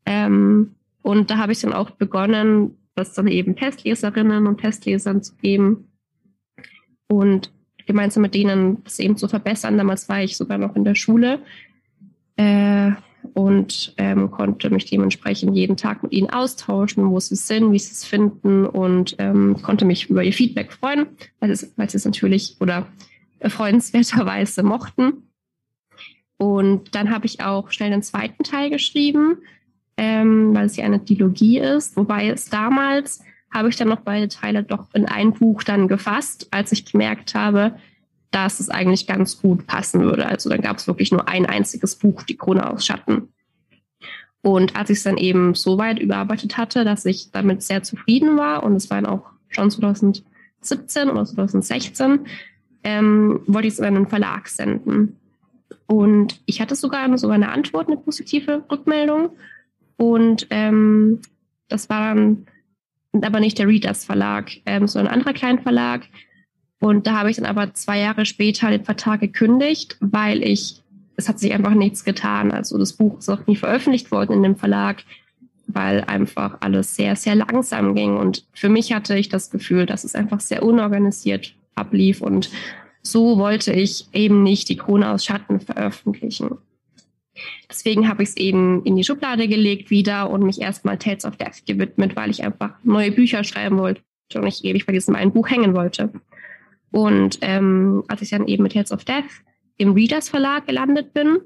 Ähm, 0.04 0.74
und 1.02 1.30
da 1.30 1.36
habe 1.36 1.52
ich 1.52 1.60
dann 1.60 1.72
auch 1.72 1.90
begonnen, 1.90 2.76
das 2.96 3.14
dann 3.14 3.28
eben 3.28 3.54
Testleserinnen 3.54 4.48
und 4.48 4.60
Testlesern 4.60 5.22
zu 5.22 5.36
geben 5.36 5.92
und 7.06 7.52
gemeinsam 7.86 8.22
mit 8.22 8.34
denen 8.34 8.82
das 8.82 8.98
eben 8.98 9.16
zu 9.16 9.28
verbessern. 9.28 9.78
Damals 9.78 10.08
war 10.08 10.24
ich 10.24 10.36
sogar 10.36 10.58
noch 10.58 10.74
in 10.74 10.82
der 10.82 10.96
Schule. 10.96 11.38
Äh, 12.34 12.90
und 13.34 13.94
ähm, 13.96 14.30
konnte 14.32 14.70
mich 14.70 14.86
dementsprechend 14.86 15.54
jeden 15.54 15.76
Tag 15.76 16.02
mit 16.02 16.10
ihnen 16.10 16.30
austauschen, 16.30 17.10
wo 17.10 17.20
sie 17.20 17.36
sind, 17.36 17.70
wie 17.70 17.78
sie 17.78 17.92
es 17.92 18.04
finden 18.04 18.66
und 18.66 19.14
ähm, 19.18 19.56
konnte 19.62 19.84
mich 19.84 20.10
über 20.10 20.24
ihr 20.24 20.32
Feedback 20.32 20.72
freuen, 20.72 21.06
weil 21.38 21.54
sie, 21.54 21.68
weil 21.76 21.86
es 21.86 22.04
natürlich 22.04 22.56
oder 22.60 22.88
freundenswerterweise 23.48 24.62
mochten. 24.62 25.30
Und 26.36 26.94
dann 26.94 27.10
habe 27.10 27.26
ich 27.26 27.42
auch 27.42 27.70
schnell 27.70 27.90
den 27.90 28.02
zweiten 28.02 28.44
Teil 28.44 28.70
geschrieben, 28.70 29.38
ähm, 29.96 30.54
weil 30.54 30.66
es 30.66 30.76
ja 30.76 30.84
eine 30.84 30.98
Dilogie 30.98 31.58
ist, 31.58 31.96
wobei 31.96 32.28
es 32.28 32.48
damals 32.48 33.22
habe 33.52 33.68
ich 33.68 33.76
dann 33.76 33.88
noch 33.88 34.00
beide 34.00 34.28
Teile 34.28 34.62
doch 34.62 34.88
in 34.94 35.06
ein 35.06 35.32
Buch 35.32 35.62
dann 35.62 35.88
gefasst, 35.88 36.48
als 36.50 36.72
ich 36.72 36.90
gemerkt 36.90 37.34
habe, 37.34 37.76
dass 38.30 38.60
es 38.60 38.68
eigentlich 38.68 39.06
ganz 39.06 39.40
gut 39.40 39.66
passen 39.66 40.00
würde. 40.00 40.26
Also 40.26 40.48
dann 40.48 40.60
gab 40.60 40.78
es 40.78 40.86
wirklich 40.86 41.10
nur 41.10 41.28
ein 41.28 41.46
einziges 41.46 41.96
Buch, 41.96 42.22
die 42.22 42.36
Krone 42.36 42.70
aus 42.70 42.86
Schatten. 42.86 43.28
Und 44.42 44.76
als 44.76 44.90
ich 44.90 44.98
es 44.98 45.04
dann 45.04 45.18
eben 45.18 45.54
so 45.54 45.76
weit 45.78 45.98
überarbeitet 45.98 46.56
hatte, 46.56 46.84
dass 46.84 47.04
ich 47.04 47.30
damit 47.30 47.62
sehr 47.62 47.82
zufrieden 47.82 48.36
war, 48.38 48.62
und 48.62 48.76
es 48.76 48.88
war 48.88 49.02
dann 49.02 49.10
auch 49.10 49.26
schon 49.48 49.70
2017 49.70 51.10
oder 51.10 51.24
2016, 51.26 52.20
ähm, 52.84 53.40
wollte 53.46 53.68
ich 53.68 53.74
es 53.74 53.80
an 53.80 53.94
den 53.94 54.08
Verlag 54.08 54.48
senden. 54.48 55.16
Und 55.86 56.40
ich 56.46 56.60
hatte 56.60 56.74
sogar, 56.74 57.16
sogar 57.18 57.34
eine 57.34 57.50
Antwort, 57.50 57.88
eine 57.88 57.96
positive 57.96 58.64
Rückmeldung. 58.70 59.30
Und 59.96 60.46
ähm, 60.50 61.20
das 61.68 61.88
war 61.88 62.14
dann 62.14 62.46
aber 63.12 63.40
nicht 63.40 63.58
der 63.58 63.68
Readers 63.68 64.04
Verlag, 64.04 64.50
ähm, 64.66 64.86
sondern 64.86 65.08
ein 65.08 65.18
anderer 65.18 65.34
Kleinverlag, 65.34 66.06
und 66.80 67.06
da 67.06 67.18
habe 67.18 67.30
ich 67.30 67.36
dann 67.36 67.46
aber 67.46 67.74
zwei 67.74 68.00
Jahre 68.00 68.24
später 68.24 68.70
den 68.70 68.84
Vertrag 68.84 69.20
gekündigt, 69.20 69.98
weil 70.00 70.42
ich, 70.42 70.82
es 71.16 71.28
hat 71.28 71.38
sich 71.38 71.52
einfach 71.52 71.74
nichts 71.74 72.04
getan. 72.04 72.50
Also 72.50 72.78
das 72.78 72.94
Buch 72.94 73.18
ist 73.18 73.28
auch 73.28 73.46
nie 73.46 73.56
veröffentlicht 73.56 74.10
worden 74.10 74.32
in 74.32 74.42
dem 74.42 74.56
Verlag, 74.56 75.04
weil 75.66 76.02
einfach 76.04 76.56
alles 76.60 76.96
sehr, 76.96 77.16
sehr 77.16 77.34
langsam 77.34 77.94
ging. 77.94 78.16
Und 78.16 78.46
für 78.54 78.70
mich 78.70 78.94
hatte 78.94 79.16
ich 79.16 79.28
das 79.28 79.50
Gefühl, 79.50 79.84
dass 79.84 80.04
es 80.04 80.14
einfach 80.14 80.40
sehr 80.40 80.62
unorganisiert 80.62 81.54
ablief. 81.74 82.20
Und 82.20 82.50
so 83.02 83.38
wollte 83.38 83.72
ich 83.72 84.06
eben 84.12 84.42
nicht 84.42 84.68
die 84.68 84.76
Krone 84.76 85.10
aus 85.10 85.24
Schatten 85.24 85.60
veröffentlichen. 85.60 86.58
Deswegen 87.68 88.08
habe 88.08 88.22
ich 88.22 88.30
es 88.30 88.36
eben 88.36 88.84
in 88.84 88.96
die 88.96 89.04
Schublade 89.04 89.48
gelegt 89.48 89.90
wieder 89.90 90.30
und 90.30 90.42
mich 90.42 90.60
erstmal 90.60 90.98
Tales 90.98 91.24
of 91.24 91.36
Death 91.36 91.64
gewidmet, 91.66 92.16
weil 92.16 92.30
ich 92.30 92.44
einfach 92.44 92.72
neue 92.82 93.12
Bücher 93.12 93.44
schreiben 93.44 93.78
wollte 93.78 94.02
und 94.34 94.46
ich 94.46 94.64
ewig 94.64 94.86
bei 94.86 94.92
diesem 94.92 95.14
einen 95.14 95.32
Buch 95.32 95.48
hängen 95.48 95.74
wollte. 95.74 96.12
Und 96.90 97.38
ähm, 97.40 98.04
als 98.08 98.22
ich 98.22 98.30
dann 98.30 98.48
eben 98.48 98.62
mit 98.62 98.74
Heads 98.74 98.92
of 98.92 99.04
Death 99.04 99.44
im 99.76 99.92
Readers 99.92 100.28
Verlag 100.28 100.66
gelandet 100.66 101.12
bin 101.14 101.38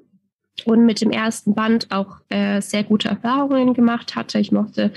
und 0.64 0.86
mit 0.86 1.00
dem 1.00 1.10
ersten 1.10 1.54
Band 1.54 1.90
auch 1.90 2.20
äh, 2.30 2.60
sehr 2.60 2.84
gute 2.84 3.08
Erfahrungen 3.08 3.74
gemacht 3.74 4.16
hatte, 4.16 4.38
ich 4.38 4.52
mochte 4.52 4.92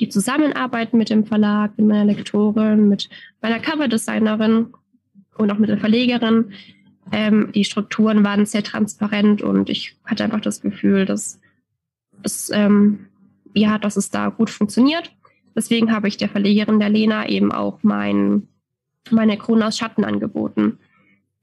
die 0.00 0.08
Zusammenarbeit 0.08 0.92
mit 0.92 1.10
dem 1.10 1.24
Verlag, 1.24 1.76
mit 1.78 1.86
meiner 1.86 2.04
Lektorin, 2.04 2.88
mit 2.88 3.08
meiner 3.40 3.60
Coverdesignerin 3.60 4.74
und 5.36 5.52
auch 5.52 5.58
mit 5.58 5.70
der 5.70 5.78
Verlegerin. 5.78 6.52
Ähm, 7.12 7.52
die 7.54 7.64
Strukturen 7.64 8.24
waren 8.24 8.46
sehr 8.46 8.62
transparent 8.62 9.42
und 9.42 9.70
ich 9.70 9.96
hatte 10.04 10.24
einfach 10.24 10.40
das 10.40 10.60
Gefühl, 10.60 11.04
dass 11.04 11.40
es, 12.22 12.50
ähm, 12.52 13.06
ja, 13.54 13.78
dass 13.78 13.96
es 13.96 14.10
da 14.10 14.28
gut 14.28 14.50
funktioniert. 14.50 15.12
Deswegen 15.54 15.92
habe 15.92 16.08
ich 16.08 16.16
der 16.16 16.28
Verlegerin 16.28 16.80
der 16.80 16.88
Lena 16.88 17.28
eben 17.28 17.52
auch 17.52 17.78
mein, 17.82 18.48
meine 19.10 19.36
Krone 19.36 19.66
aus 19.66 19.78
Schatten 19.78 20.04
angeboten. 20.04 20.78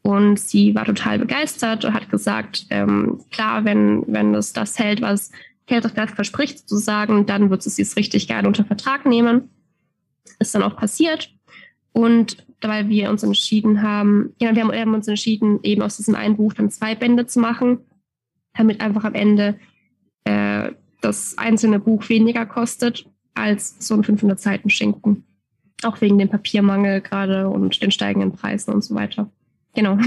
Und 0.01 0.39
sie 0.39 0.73
war 0.73 0.85
total 0.85 1.19
begeistert 1.19 1.85
und 1.85 1.93
hat 1.93 2.09
gesagt, 2.09 2.65
ähm, 2.71 3.21
klar, 3.29 3.65
wenn, 3.65 4.03
wenn 4.07 4.33
es 4.33 4.51
das 4.51 4.79
hält, 4.79 5.01
was 5.01 5.31
Death 5.80 6.11
verspricht 6.11 6.59
sozusagen, 6.59 7.26
dann 7.26 7.49
wird 7.49 7.65
es 7.65 7.95
richtig 7.95 8.28
gerne 8.28 8.47
unter 8.47 8.65
Vertrag 8.65 9.05
nehmen. 9.05 9.49
Ist 10.39 10.53
dann 10.53 10.63
auch 10.63 10.76
passiert. 10.76 11.34
Und 11.93 12.45
weil 12.61 12.89
wir 12.89 13.09
uns 13.09 13.24
entschieden 13.24 13.82
haben, 13.82 14.34
ja, 14.39 14.55
wir 14.55 14.63
haben 14.63 14.93
uns 14.93 15.07
entschieden, 15.07 15.59
eben 15.63 15.82
aus 15.82 15.97
diesem 15.97 16.15
einen 16.15 16.38
Buch 16.38 16.53
dann 16.53 16.69
zwei 16.69 16.95
Bände 16.95 17.26
zu 17.26 17.39
machen, 17.39 17.80
damit 18.53 18.82
einfach 18.82 19.03
am 19.03 19.15
Ende 19.15 19.59
äh, 20.26 20.72
das 21.01 21.38
einzelne 21.38 21.80
Buch 21.80 22.09
weniger 22.09 22.45
kostet 22.45 23.05
als 23.34 23.76
so 23.80 23.95
ein 23.95 24.03
500 24.03 24.39
Seiten 24.39 24.69
Schinken. 24.69 25.26
Auch 25.84 25.99
wegen 26.01 26.17
dem 26.17 26.30
Papiermangel 26.30 27.01
gerade 27.01 27.49
und 27.49 27.82
den 27.82 27.91
steigenden 27.91 28.34
Preisen 28.34 28.74
und 28.74 28.84
so 28.84 28.93
weiter. 28.93 29.32
Genau. 29.74 29.97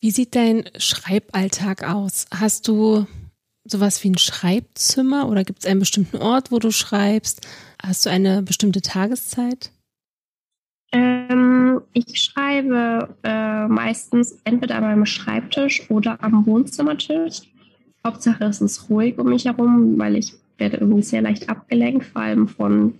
Wie 0.00 0.10
sieht 0.10 0.34
dein 0.34 0.68
Schreiballtag 0.76 1.88
aus? 1.88 2.26
Hast 2.30 2.68
du 2.68 3.06
sowas 3.64 4.02
wie 4.04 4.10
ein 4.10 4.18
Schreibzimmer 4.18 5.28
oder 5.28 5.44
gibt 5.44 5.60
es 5.60 5.66
einen 5.66 5.80
bestimmten 5.80 6.18
Ort, 6.18 6.52
wo 6.52 6.58
du 6.58 6.70
schreibst? 6.70 7.46
Hast 7.82 8.04
du 8.06 8.10
eine 8.10 8.42
bestimmte 8.42 8.82
Tageszeit? 8.82 9.70
Ähm, 10.92 11.80
ich 11.92 12.20
schreibe 12.20 13.16
äh, 13.22 13.66
meistens 13.66 14.38
entweder 14.44 14.76
an 14.76 14.82
meinem 14.82 15.06
Schreibtisch 15.06 15.90
oder 15.90 16.22
am 16.22 16.46
Wohnzimmertisch. 16.46 17.42
Hauptsache 18.06 18.44
es 18.44 18.60
ist 18.60 18.90
ruhig 18.90 19.18
um 19.18 19.30
mich 19.30 19.46
herum, 19.46 19.98
weil 19.98 20.16
ich 20.16 20.34
werde 20.58 20.76
irgendwie 20.76 21.02
sehr 21.02 21.22
leicht 21.22 21.48
abgelenkt, 21.48 22.04
vor 22.04 22.22
allem 22.22 22.46
von 22.46 22.94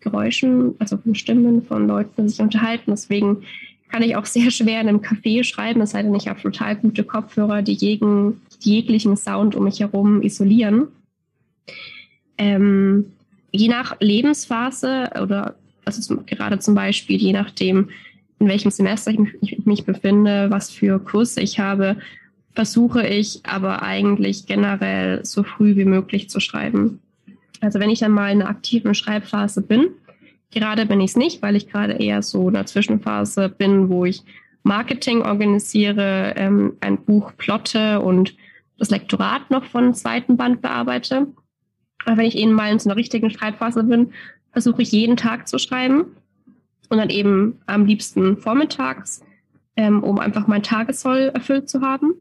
Geräuschen, 0.00 0.74
also 0.78 0.96
von 0.96 1.14
Stimmen, 1.14 1.62
von 1.62 1.86
Leuten, 1.86 2.22
die 2.22 2.28
sich 2.30 2.40
unterhalten. 2.40 2.90
Deswegen 2.90 3.42
kann 3.90 4.02
ich 4.02 4.16
auch 4.16 4.26
sehr 4.26 4.50
schwer 4.50 4.80
in 4.80 4.88
einem 4.88 5.00
Café 5.00 5.44
schreiben, 5.44 5.80
es 5.80 5.90
sei 5.90 6.02
denn, 6.02 6.14
ich 6.14 6.28
habe 6.28 6.40
total 6.40 6.76
gute 6.76 7.04
Kopfhörer, 7.04 7.62
die 7.62 7.74
jeden, 7.74 8.40
jeglichen 8.64 9.16
Sound 9.16 9.54
um 9.54 9.64
mich 9.64 9.80
herum 9.80 10.22
isolieren. 10.22 10.88
Ähm, 12.38 13.06
je 13.52 13.68
nach 13.68 13.98
Lebensphase 14.00 15.10
oder 15.22 15.56
also 15.84 16.16
gerade 16.26 16.58
zum 16.58 16.74
Beispiel 16.74 17.16
je 17.16 17.32
nachdem, 17.32 17.90
in 18.38 18.48
welchem 18.48 18.70
Semester 18.70 19.10
ich 19.10 19.18
mich, 19.18 19.34
ich 19.40 19.66
mich 19.66 19.84
befinde, 19.84 20.50
was 20.50 20.70
für 20.70 20.98
Kurse 20.98 21.40
ich 21.40 21.58
habe, 21.58 21.96
versuche 22.54 23.06
ich 23.06 23.40
aber 23.44 23.82
eigentlich 23.82 24.46
generell 24.46 25.24
so 25.24 25.42
früh 25.42 25.76
wie 25.76 25.84
möglich 25.84 26.28
zu 26.28 26.40
schreiben. 26.40 27.00
Also 27.60 27.78
wenn 27.80 27.90
ich 27.90 28.00
dann 28.00 28.12
mal 28.12 28.32
in 28.32 28.42
einer 28.42 28.50
aktiven 28.50 28.94
Schreibphase 28.94 29.62
bin, 29.62 29.88
Gerade 30.50 30.86
bin 30.86 31.00
ich 31.00 31.10
es 31.10 31.16
nicht, 31.16 31.42
weil 31.42 31.56
ich 31.56 31.68
gerade 31.68 31.94
eher 31.94 32.22
so 32.22 32.48
in 32.48 32.54
der 32.54 32.66
Zwischenphase 32.66 33.48
bin, 33.48 33.88
wo 33.88 34.04
ich 34.04 34.22
Marketing 34.62 35.22
organisiere, 35.22 36.34
ähm, 36.36 36.76
ein 36.80 36.98
Buch 36.98 37.32
plotte 37.36 38.00
und 38.00 38.34
das 38.78 38.90
Lektorat 38.90 39.50
noch 39.50 39.64
von 39.64 39.94
zweiten 39.94 40.36
Band 40.36 40.60
bearbeite. 40.62 41.28
Aber 42.04 42.16
wenn 42.18 42.26
ich 42.26 42.36
eben 42.36 42.52
mal 42.52 42.70
in 42.70 42.78
so 42.78 42.88
einer 42.88 42.96
richtigen 42.96 43.30
Schreibphase 43.30 43.84
bin, 43.84 44.12
versuche 44.52 44.82
ich 44.82 44.92
jeden 44.92 45.16
Tag 45.16 45.48
zu 45.48 45.58
schreiben 45.58 46.06
und 46.88 46.98
dann 46.98 47.10
eben 47.10 47.60
am 47.66 47.86
liebsten 47.86 48.36
vormittags, 48.36 49.22
ähm, 49.76 50.02
um 50.02 50.18
einfach 50.18 50.46
mein 50.46 50.62
Tagessoll 50.62 51.30
erfüllt 51.34 51.68
zu 51.68 51.80
haben. 51.80 52.14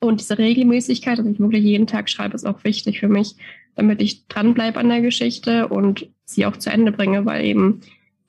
Und 0.00 0.20
diese 0.20 0.38
Regelmäßigkeit, 0.38 1.18
dass 1.18 1.26
ich 1.26 1.38
wirklich 1.38 1.64
jeden 1.64 1.86
Tag 1.86 2.08
schreibe, 2.08 2.34
ist 2.34 2.46
auch 2.46 2.64
wichtig 2.64 3.00
für 3.00 3.08
mich, 3.08 3.36
damit 3.76 4.00
ich 4.00 4.26
dranbleibe 4.28 4.78
an 4.78 4.88
der 4.88 5.02
Geschichte 5.02 5.68
und 5.68 6.08
sie 6.24 6.46
auch 6.46 6.56
zu 6.56 6.70
Ende 6.70 6.90
bringe, 6.90 7.26
weil 7.26 7.44
eben, 7.44 7.80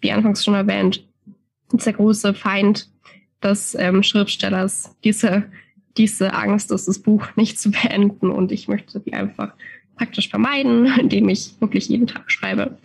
wie 0.02 0.12
anfangs 0.12 0.44
schon 0.44 0.54
erwähnt, 0.54 1.06
ist 1.74 1.86
der 1.86 1.94
große 1.94 2.34
Feind 2.34 2.90
des 3.42 3.76
ähm, 3.76 4.04
Schriftstellers 4.04 4.96
diese, 5.04 5.46
diese 5.98 6.34
Angst 6.34 6.72
ist, 6.72 6.88
das 6.88 7.00
Buch 7.00 7.28
nicht 7.36 7.60
zu 7.60 7.72
beenden. 7.72 8.30
Und 8.30 8.52
ich 8.52 8.68
möchte 8.68 9.00
die 9.00 9.14
einfach 9.14 9.54
praktisch 9.96 10.30
vermeiden, 10.30 10.86
indem 11.00 11.30
ich 11.30 11.56
wirklich 11.60 11.90
jeden 11.90 12.08
Tag 12.08 12.32
schreibe. 12.32 12.78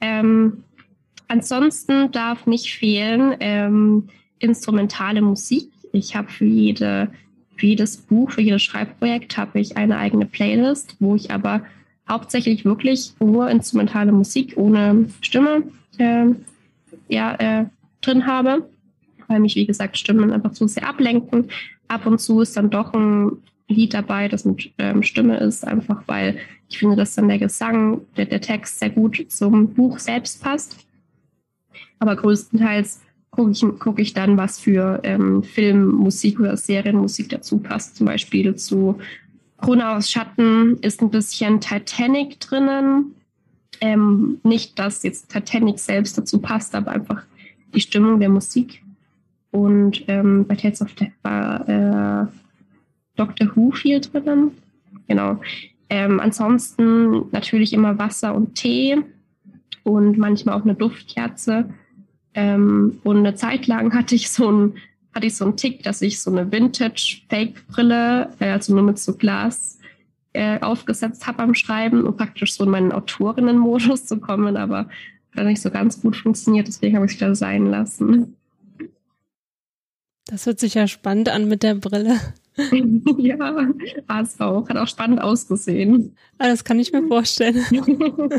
Ähm, 0.00 0.64
ansonsten 1.28 2.10
darf 2.10 2.46
nicht 2.46 2.72
fehlen 2.74 3.36
ähm, 3.40 4.08
instrumentale 4.38 5.22
Musik. 5.22 5.70
Ich 5.92 6.16
habe 6.16 6.28
für 6.28 6.44
jede 6.44 7.10
für 7.56 7.66
jedes 7.66 7.96
Buch, 7.96 8.32
für 8.32 8.40
jedes 8.40 8.62
Schreibprojekt 8.62 9.36
habe 9.36 9.60
ich 9.60 9.76
eine 9.76 9.96
eigene 9.96 10.26
Playlist, 10.26 10.96
wo 10.98 11.14
ich 11.14 11.30
aber 11.30 11.62
hauptsächlich 12.08 12.64
wirklich 12.64 13.12
nur 13.20 13.48
instrumentale 13.50 14.10
Musik 14.10 14.54
ohne 14.56 15.06
Stimme 15.20 15.62
äh, 15.98 16.26
ja, 17.08 17.34
äh, 17.36 17.66
drin 18.00 18.26
habe, 18.26 18.68
weil 19.28 19.40
mich, 19.40 19.54
wie 19.54 19.66
gesagt, 19.66 19.96
Stimmen 19.96 20.32
einfach 20.32 20.52
zu 20.52 20.66
sehr 20.66 20.88
ablenken. 20.88 21.50
Ab 21.92 22.06
und 22.06 22.18
zu 22.18 22.40
ist 22.40 22.56
dann 22.56 22.70
doch 22.70 22.94
ein 22.94 23.32
Lied 23.68 23.92
dabei, 23.92 24.28
das 24.28 24.46
mit 24.46 24.72
ähm, 24.78 25.02
Stimme 25.02 25.38
ist, 25.38 25.66
einfach 25.66 26.02
weil 26.06 26.38
ich 26.70 26.78
finde, 26.78 26.96
dass 26.96 27.14
dann 27.14 27.28
der 27.28 27.38
Gesang, 27.38 28.00
der, 28.16 28.24
der 28.24 28.40
Text 28.40 28.78
sehr 28.78 28.88
gut 28.88 29.26
zum 29.28 29.74
Buch 29.74 29.98
selbst 29.98 30.42
passt. 30.42 30.86
Aber 31.98 32.16
größtenteils 32.16 33.02
gucke 33.30 33.50
ich, 33.50 33.64
guck 33.78 33.98
ich 33.98 34.14
dann, 34.14 34.38
was 34.38 34.58
für 34.58 35.00
ähm, 35.02 35.42
Filmmusik 35.42 36.40
oder 36.40 36.56
Serienmusik 36.56 37.28
dazu 37.28 37.58
passt. 37.58 37.96
Zum 37.96 38.06
Beispiel 38.06 38.56
zu 38.56 38.98
Krone 39.58 39.90
aus 39.90 40.10
Schatten 40.10 40.78
ist 40.80 41.02
ein 41.02 41.10
bisschen 41.10 41.60
Titanic 41.60 42.40
drinnen. 42.40 43.14
Ähm, 43.82 44.40
nicht, 44.44 44.78
dass 44.78 45.02
jetzt 45.02 45.30
Titanic 45.30 45.78
selbst 45.78 46.16
dazu 46.16 46.38
passt, 46.38 46.74
aber 46.74 46.90
einfach 46.90 47.22
die 47.74 47.80
Stimmung 47.80 48.18
der 48.18 48.30
Musik. 48.30 48.82
Und 49.52 50.04
ähm, 50.08 50.46
bei 50.46 50.56
Tales 50.56 50.82
of 50.82 50.94
Death 50.94 51.12
war 51.22 51.68
äh, 51.68 52.26
Doctor 53.16 53.54
Who 53.54 53.70
viel 53.70 54.00
drinnen. 54.00 54.52
Genau. 55.06 55.40
Ähm, 55.88 56.18
ansonsten 56.20 57.26
natürlich 57.32 57.72
immer 57.72 57.98
Wasser 57.98 58.34
und 58.34 58.54
Tee 58.54 58.98
und 59.84 60.18
manchmal 60.18 60.58
auch 60.58 60.64
eine 60.64 60.74
Duftkerze. 60.74 61.68
Ähm, 62.34 62.98
und 63.04 63.18
eine 63.18 63.34
Zeit 63.34 63.66
lang 63.66 63.94
hatte 63.94 64.14
ich 64.14 64.30
so 64.30 64.50
ein 64.50 64.74
hatte 65.14 65.26
ich 65.26 65.36
so 65.36 65.44
einen 65.44 65.56
Tick, 65.56 65.82
dass 65.82 66.00
ich 66.00 66.20
so 66.20 66.30
eine 66.30 66.50
Vintage-Fake-Brille, 66.50 68.30
äh, 68.40 68.50
also 68.50 68.74
nur 68.74 68.82
mit 68.82 68.98
so 68.98 69.14
Glas, 69.14 69.78
äh, 70.32 70.58
aufgesetzt 70.60 71.26
habe 71.26 71.42
am 71.42 71.54
Schreiben, 71.54 72.04
um 72.04 72.16
praktisch 72.16 72.54
so 72.54 72.64
in 72.64 72.70
meinen 72.70 72.92
Autorinnen-Modus 72.92 74.06
zu 74.06 74.18
kommen, 74.18 74.56
aber 74.56 74.88
hat 75.36 75.44
nicht 75.44 75.60
so 75.60 75.70
ganz 75.70 76.00
gut 76.00 76.16
funktioniert, 76.16 76.68
deswegen 76.68 76.96
habe 76.96 77.06
ich 77.06 77.12
es 77.12 77.18
wieder 77.18 77.34
sein 77.34 77.66
lassen. 77.66 78.36
Das 80.26 80.46
hört 80.46 80.60
sich 80.60 80.74
ja 80.74 80.86
spannend 80.86 81.28
an 81.28 81.48
mit 81.48 81.62
der 81.62 81.74
Brille. 81.74 82.20
ja, 83.18 83.38
war 83.38 84.22
es 84.22 84.40
auch. 84.40 84.68
Hat 84.68 84.76
auch 84.76 84.88
spannend 84.88 85.20
ausgesehen. 85.20 86.16
Ah, 86.38 86.48
das 86.48 86.64
kann 86.64 86.78
ich 86.78 86.92
mir 86.92 87.06
vorstellen. 87.08 87.64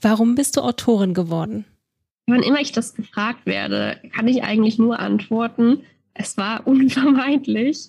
Warum 0.00 0.34
bist 0.34 0.56
du 0.56 0.60
Autorin 0.60 1.14
geworden? 1.14 1.64
wann 2.28 2.42
immer 2.42 2.60
ich 2.60 2.72
das 2.72 2.94
gefragt 2.94 3.46
werde, 3.46 3.98
kann 4.14 4.28
ich 4.28 4.44
eigentlich 4.44 4.78
nur 4.78 5.00
antworten, 5.00 5.80
es 6.14 6.36
war 6.36 6.66
unvermeidlich. 6.66 7.88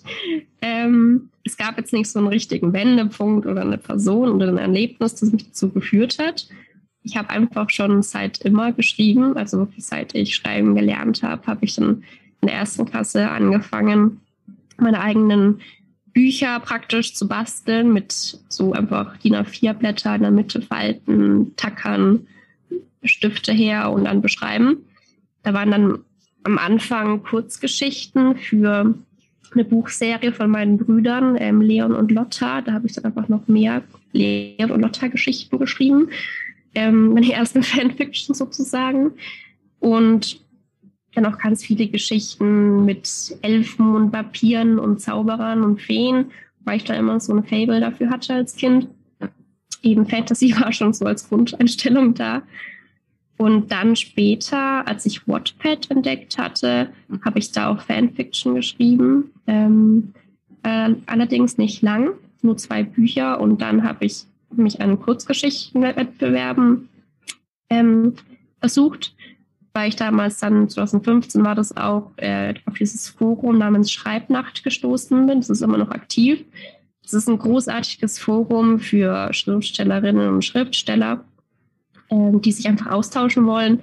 Ähm, 0.62 1.30
es 1.44 1.56
gab 1.56 1.78
jetzt 1.78 1.92
nicht 1.92 2.10
so 2.10 2.18
einen 2.18 2.28
richtigen 2.28 2.72
Wendepunkt 2.72 3.46
oder 3.46 3.62
eine 3.62 3.78
Person 3.78 4.30
oder 4.30 4.48
ein 4.48 4.58
Erlebnis, 4.58 5.14
das 5.14 5.32
mich 5.32 5.46
dazu 5.46 5.70
geführt 5.70 6.18
hat. 6.18 6.48
Ich 7.02 7.16
habe 7.16 7.30
einfach 7.30 7.70
schon 7.70 8.02
seit 8.02 8.38
immer 8.42 8.72
geschrieben, 8.72 9.36
also 9.36 9.58
wirklich 9.58 9.86
seit 9.86 10.14
ich 10.14 10.34
schreiben 10.34 10.74
gelernt 10.74 11.22
habe, 11.22 11.46
habe 11.46 11.64
ich 11.64 11.74
dann 11.74 12.04
der 12.48 12.54
ersten 12.54 12.86
Klasse 12.86 13.28
angefangen, 13.30 14.20
meine 14.78 15.00
eigenen 15.00 15.60
Bücher 16.12 16.58
praktisch 16.60 17.14
zu 17.14 17.28
basteln 17.28 17.92
mit 17.92 18.12
so 18.48 18.72
einfach 18.72 19.16
DIN 19.18 19.36
A4-Blätter 19.36 20.14
in 20.16 20.22
der 20.22 20.30
Mitte 20.30 20.62
falten, 20.62 21.54
tackern, 21.56 22.26
Stifte 23.02 23.52
her 23.52 23.90
und 23.90 24.04
dann 24.04 24.20
beschreiben. 24.20 24.84
Da 25.42 25.54
waren 25.54 25.70
dann 25.70 25.98
am 26.44 26.58
Anfang 26.58 27.22
Kurzgeschichten 27.22 28.36
für 28.36 28.94
eine 29.52 29.64
Buchserie 29.64 30.32
von 30.32 30.50
meinen 30.50 30.78
Brüdern, 30.78 31.36
ähm, 31.38 31.60
Leon 31.60 31.94
und 31.94 32.12
Lotta. 32.12 32.60
Da 32.62 32.72
habe 32.72 32.86
ich 32.86 32.92
dann 32.94 33.04
einfach 33.04 33.28
noch 33.28 33.48
mehr 33.48 33.82
Leon 34.12 34.70
und 34.70 34.80
Lotta 34.80 35.08
Geschichten 35.08 35.58
geschrieben. 35.58 36.08
ähm, 36.74 37.14
meine 37.14 37.32
ersten 37.32 37.62
Fanfiction 37.64 38.34
sozusagen. 38.34 39.12
Und 39.80 40.40
dann 41.14 41.26
auch 41.26 41.38
ganz 41.38 41.64
viele 41.64 41.88
Geschichten 41.88 42.84
mit 42.84 43.36
Elfen 43.42 43.94
und 43.94 44.12
Vampiren 44.12 44.78
und 44.78 45.00
Zauberern 45.00 45.64
und 45.64 45.80
Feen, 45.80 46.26
weil 46.60 46.76
ich 46.76 46.84
da 46.84 46.94
immer 46.94 47.18
so 47.20 47.34
ein 47.34 47.44
Fable 47.44 47.80
dafür 47.80 48.10
hatte 48.10 48.34
als 48.34 48.56
Kind. 48.56 48.88
Eben 49.82 50.06
Fantasy 50.06 50.54
war 50.60 50.72
schon 50.72 50.92
so 50.92 51.04
als 51.06 51.28
Grundeinstellung 51.28 52.14
da. 52.14 52.42
Und 53.38 53.72
dann 53.72 53.96
später, 53.96 54.86
als 54.86 55.06
ich 55.06 55.26
Wattpad 55.26 55.90
entdeckt 55.90 56.36
hatte, 56.36 56.90
habe 57.24 57.38
ich 57.38 57.50
da 57.52 57.70
auch 57.70 57.80
Fanfiction 57.80 58.54
geschrieben. 58.54 59.30
Ähm, 59.46 60.12
äh, 60.62 60.90
allerdings 61.06 61.56
nicht 61.56 61.80
lang, 61.80 62.10
nur 62.42 62.58
zwei 62.58 62.82
Bücher. 62.82 63.40
Und 63.40 63.62
dann 63.62 63.82
habe 63.82 64.04
ich 64.04 64.24
mich 64.54 64.82
an 64.82 65.00
Kurzgeschichtenwettbewerben 65.00 66.90
ähm, 67.70 68.14
versucht, 68.60 69.14
weil 69.72 69.88
ich 69.88 69.96
damals 69.96 70.38
dann 70.38 70.68
2015 70.68 71.44
war 71.44 71.54
das 71.54 71.76
auch 71.76 72.10
äh, 72.16 72.54
auf 72.66 72.74
dieses 72.74 73.08
Forum 73.08 73.58
namens 73.58 73.92
Schreibnacht 73.92 74.64
gestoßen 74.64 75.26
bin. 75.26 75.40
Das 75.40 75.50
ist 75.50 75.62
immer 75.62 75.78
noch 75.78 75.90
aktiv. 75.90 76.44
Das 77.02 77.14
ist 77.14 77.28
ein 77.28 77.38
großartiges 77.38 78.18
Forum 78.18 78.78
für 78.78 79.32
Schriftstellerinnen 79.32 80.28
und 80.28 80.44
Schriftsteller 80.44 81.24
ähm, 82.10 82.42
die 82.42 82.52
sich 82.52 82.66
einfach 82.66 82.90
austauschen 82.90 83.46
wollen. 83.46 83.80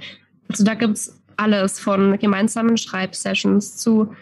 Also 0.49 0.63
da 0.63 0.73
gibt 0.73 0.95
es 0.95 1.21
alles 1.37 1.79
von 1.79 2.19
gemeinsamen 2.19 2.77
Schreibsessions 2.77 3.77
zu 3.77 4.13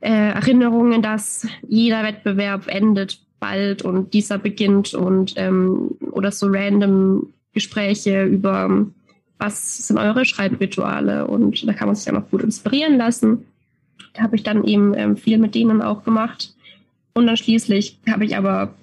äh, 0.00 0.10
Erinnerungen, 0.10 1.02
dass 1.02 1.46
jeder 1.68 2.02
Wettbewerb 2.02 2.66
endet 2.66 3.20
bald 3.38 3.82
und 3.82 4.14
dieser 4.14 4.38
beginnt 4.38 4.94
und 4.94 5.34
ähm, 5.36 5.90
oder 6.12 6.32
so 6.32 6.46
random 6.48 7.32
Gespräche 7.52 8.24
über 8.24 8.86
was 9.38 9.86
sind 9.86 9.98
eure 9.98 10.24
Schreibrituale 10.24 11.26
und 11.26 11.66
da 11.66 11.72
kann 11.72 11.88
man 11.88 11.94
sich 11.94 12.06
dann 12.06 12.16
auch 12.16 12.30
gut 12.30 12.42
inspirieren 12.42 12.96
lassen. 12.96 13.44
Da 14.14 14.22
habe 14.22 14.36
ich 14.36 14.42
dann 14.42 14.64
eben 14.64 14.94
ähm, 14.94 15.16
viel 15.16 15.38
mit 15.38 15.54
denen 15.54 15.82
auch 15.82 16.04
gemacht. 16.04 16.54
Und 17.14 17.26
dann 17.26 17.36
schließlich 17.36 17.98
habe 18.10 18.24
ich 18.24 18.36
aber 18.36 18.74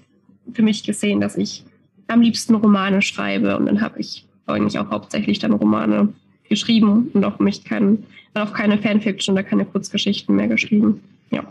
für 0.54 0.62
mich 0.62 0.84
gesehen, 0.84 1.22
dass 1.22 1.38
ich 1.38 1.64
am 2.08 2.22
liebsten 2.22 2.56
Romane 2.56 3.02
schreibe 3.02 3.58
und 3.58 3.66
dann 3.66 3.82
habe 3.82 4.00
ich 4.00 4.26
eigentlich 4.46 4.78
auch 4.78 4.90
hauptsächlich 4.90 5.40
dann 5.40 5.54
Romane 5.54 6.10
geschrieben 6.50 7.10
und 7.14 7.24
auch 7.24 7.40
mich 7.40 7.64
kein, 7.64 8.04
auch 8.34 8.54
keine 8.54 8.78
Fanfiction 8.78 9.34
oder 9.34 9.44
keine 9.44 9.66
Kurzgeschichten 9.66 10.36
mehr 10.36 10.48
geschrieben. 10.48 11.02
Ja. 11.32 11.44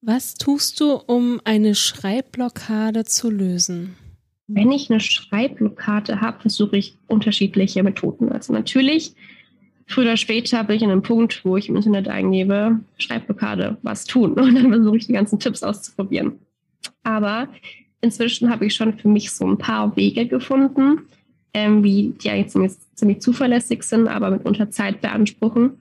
Was 0.00 0.34
tust 0.34 0.80
du, 0.80 0.92
um 0.92 1.40
eine 1.44 1.74
Schreibblockade 1.74 3.04
zu 3.04 3.30
lösen? 3.30 3.96
Wenn 4.48 4.72
ich 4.72 4.90
eine 4.90 4.98
Schreibblockade 4.98 6.22
habe, 6.22 6.40
versuche 6.40 6.78
ich 6.78 6.96
unterschiedliche 7.06 7.82
Methoden. 7.82 8.32
Also 8.32 8.54
natürlich, 8.54 9.14
früher 9.86 10.06
oder 10.06 10.16
später 10.16 10.64
bin 10.64 10.76
ich 10.76 10.84
an 10.84 10.90
einem 10.90 11.02
Punkt, 11.02 11.44
wo 11.44 11.58
ich 11.58 11.68
im 11.68 11.76
Internet 11.76 12.08
eingebe, 12.08 12.80
Schreibblockade, 12.96 13.76
was 13.82 14.06
tun. 14.06 14.32
Und 14.40 14.54
dann 14.54 14.70
versuche 14.70 14.96
ich 14.96 15.06
die 15.06 15.12
ganzen 15.12 15.38
Tipps 15.38 15.62
auszuprobieren. 15.62 16.38
Aber 17.02 17.48
inzwischen 18.00 18.48
habe 18.50 18.64
ich 18.64 18.74
schon 18.74 18.96
für 18.96 19.08
mich 19.08 19.30
so 19.30 19.46
ein 19.46 19.58
paar 19.58 19.94
Wege 19.96 20.26
gefunden, 20.26 21.02
ähm, 21.52 21.84
wie 21.84 22.14
die 22.22 22.30
eigentlich 22.30 22.48
ziemlich, 22.48 22.72
ziemlich 22.94 23.20
zuverlässig 23.20 23.82
sind, 23.82 24.08
aber 24.08 24.30
mitunter 24.30 24.70
Zeit 24.70 25.02
beanspruchen. 25.02 25.78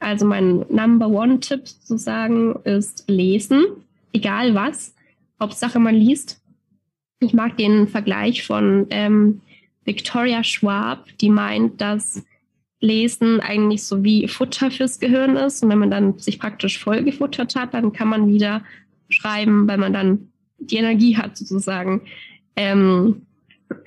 Also 0.00 0.26
mein 0.26 0.66
Number 0.68 1.08
One-Tipp 1.08 1.66
sozusagen 1.66 2.56
ist 2.64 3.04
lesen, 3.08 3.64
egal 4.12 4.54
was. 4.54 4.94
Hauptsache 5.40 5.78
man 5.78 5.94
liest. 5.94 6.41
Ich 7.22 7.34
mag 7.34 7.56
den 7.56 7.86
Vergleich 7.86 8.44
von 8.44 8.86
ähm, 8.90 9.40
Victoria 9.84 10.42
Schwab, 10.44 11.06
die 11.20 11.30
meint, 11.30 11.80
dass 11.80 12.24
Lesen 12.80 13.40
eigentlich 13.40 13.84
so 13.84 14.02
wie 14.02 14.26
Futter 14.26 14.70
fürs 14.70 14.98
Gehirn 14.98 15.36
ist. 15.36 15.62
Und 15.62 15.70
wenn 15.70 15.78
man 15.78 15.90
dann 15.90 16.18
sich 16.18 16.38
praktisch 16.38 16.78
vollgefuttert 16.78 17.54
hat, 17.54 17.74
dann 17.74 17.92
kann 17.92 18.08
man 18.08 18.26
wieder 18.26 18.62
schreiben, 19.08 19.68
weil 19.68 19.78
man 19.78 19.92
dann 19.92 20.32
die 20.58 20.76
Energie 20.76 21.16
hat 21.16 21.36
sozusagen. 21.36 22.02
Ähm, 22.56 23.22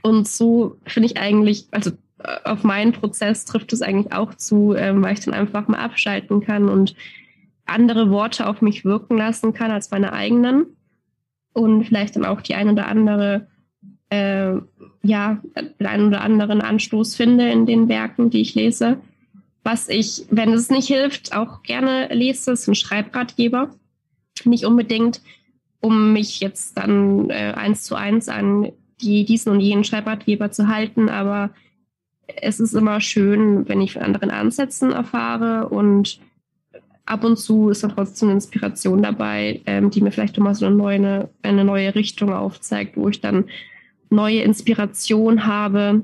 und 0.02 0.28
so 0.28 0.78
finde 0.86 1.08
ich 1.08 1.18
eigentlich, 1.18 1.68
also 1.72 1.92
äh, 2.20 2.38
auf 2.46 2.64
meinen 2.64 2.94
Prozess 2.94 3.46
trifft 3.46 3.74
es 3.74 3.82
eigentlich 3.82 4.14
auch 4.14 4.34
zu, 4.36 4.74
ähm, 4.76 5.02
weil 5.04 5.14
ich 5.14 5.26
dann 5.26 5.34
einfach 5.34 5.68
mal 5.68 5.80
abschalten 5.80 6.42
kann 6.42 6.70
und 6.70 6.96
andere 7.66 8.10
Worte 8.12 8.48
auf 8.48 8.62
mich 8.62 8.86
wirken 8.86 9.18
lassen 9.18 9.54
kann 9.54 9.72
als 9.72 9.92
meine 9.92 10.14
eigenen 10.14 10.68
und 11.56 11.86
vielleicht 11.86 12.16
dann 12.16 12.26
auch 12.26 12.42
die 12.42 12.54
ein 12.54 12.70
oder 12.70 12.88
andere, 12.88 13.48
äh, 14.10 14.54
ja, 15.04 15.42
den 15.80 15.88
einen 15.88 16.08
oder 16.08 16.22
anderen 16.22 16.62
Anstoß 16.62 17.16
finde 17.16 17.50
in 17.50 17.66
den 17.66 17.88
Werken, 17.88 18.30
die 18.30 18.42
ich 18.42 18.56
lese. 18.56 18.98
Was 19.64 19.90
ich, 19.90 20.26
wenn 20.30 20.54
es 20.54 20.70
nicht 20.70 20.88
hilft, 20.88 21.36
auch 21.36 21.64
gerne 21.64 22.14
lese, 22.14 22.52
ist 22.52 22.68
ein 22.68 22.76
Schreibratgeber. 22.76 23.74
Nicht 24.44 24.66
unbedingt, 24.66 25.22
um 25.80 26.14
mich 26.14 26.42
jetzt 26.42 26.78
dann 26.78 27.30
äh, 27.30 27.54
eins 27.56 27.84
zu 27.84 27.96
eins 27.96 28.28
an 28.28 28.72
die 29.02 29.26
diesen 29.26 29.52
und 29.52 29.62
jenen 29.62 29.84
Schreibratgeber 29.84 30.52
zu 30.52 30.68
halten, 30.68 31.10
aber 31.10 31.52
es 32.28 32.60
ist 32.60 32.74
immer 32.74 33.02
schön, 33.02 33.68
wenn 33.68 33.82
ich 33.82 33.94
von 33.94 34.02
anderen 34.02 34.32
Ansätzen 34.32 34.92
erfahre 34.92 35.70
und 35.70 36.20
ab 37.06 37.24
und 37.24 37.38
zu 37.38 37.70
ist 37.70 37.84
dann 37.84 37.92
trotzdem 37.92 38.30
eine 38.30 38.36
Inspiration 38.36 39.04
dabei, 39.04 39.62
ähm, 39.66 39.90
die 39.92 40.02
mir 40.02 40.12
vielleicht 40.12 40.38
nochmal 40.38 40.56
so 40.56 40.66
eine 40.66 40.76
neue, 40.76 41.30
eine 41.44 41.64
neue 41.64 41.94
Richtung 41.96 42.34
aufzeigt, 42.34 42.98
wo 42.98 43.10
ich 43.10 43.22
dann 43.22 43.46
neue 44.10 44.42
Inspiration 44.42 45.46
habe, 45.46 46.02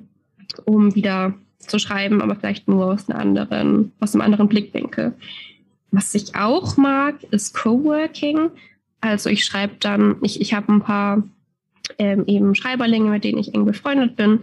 um 0.65 0.95
wieder 0.95 1.33
zu 1.57 1.79
schreiben, 1.79 2.21
aber 2.21 2.35
vielleicht 2.35 2.67
nur 2.67 2.85
aus, 2.85 3.09
einer 3.09 3.19
anderen, 3.19 3.91
aus 3.99 4.13
einem 4.13 4.21
anderen 4.21 4.47
Blickwinkel. 4.47 5.13
Was 5.91 6.13
ich 6.15 6.35
auch 6.35 6.77
mag, 6.77 7.23
ist 7.31 7.53
Coworking. 7.53 8.49
Also 9.01 9.29
ich 9.29 9.45
schreibe 9.45 9.75
dann, 9.79 10.15
ich, 10.21 10.41
ich 10.41 10.53
habe 10.53 10.71
ein 10.71 10.81
paar 10.81 11.23
ähm, 11.97 12.23
eben 12.27 12.55
Schreiberlinge, 12.55 13.09
mit 13.09 13.23
denen 13.23 13.39
ich 13.39 13.53
eng 13.53 13.65
befreundet 13.65 14.15
bin. 14.15 14.41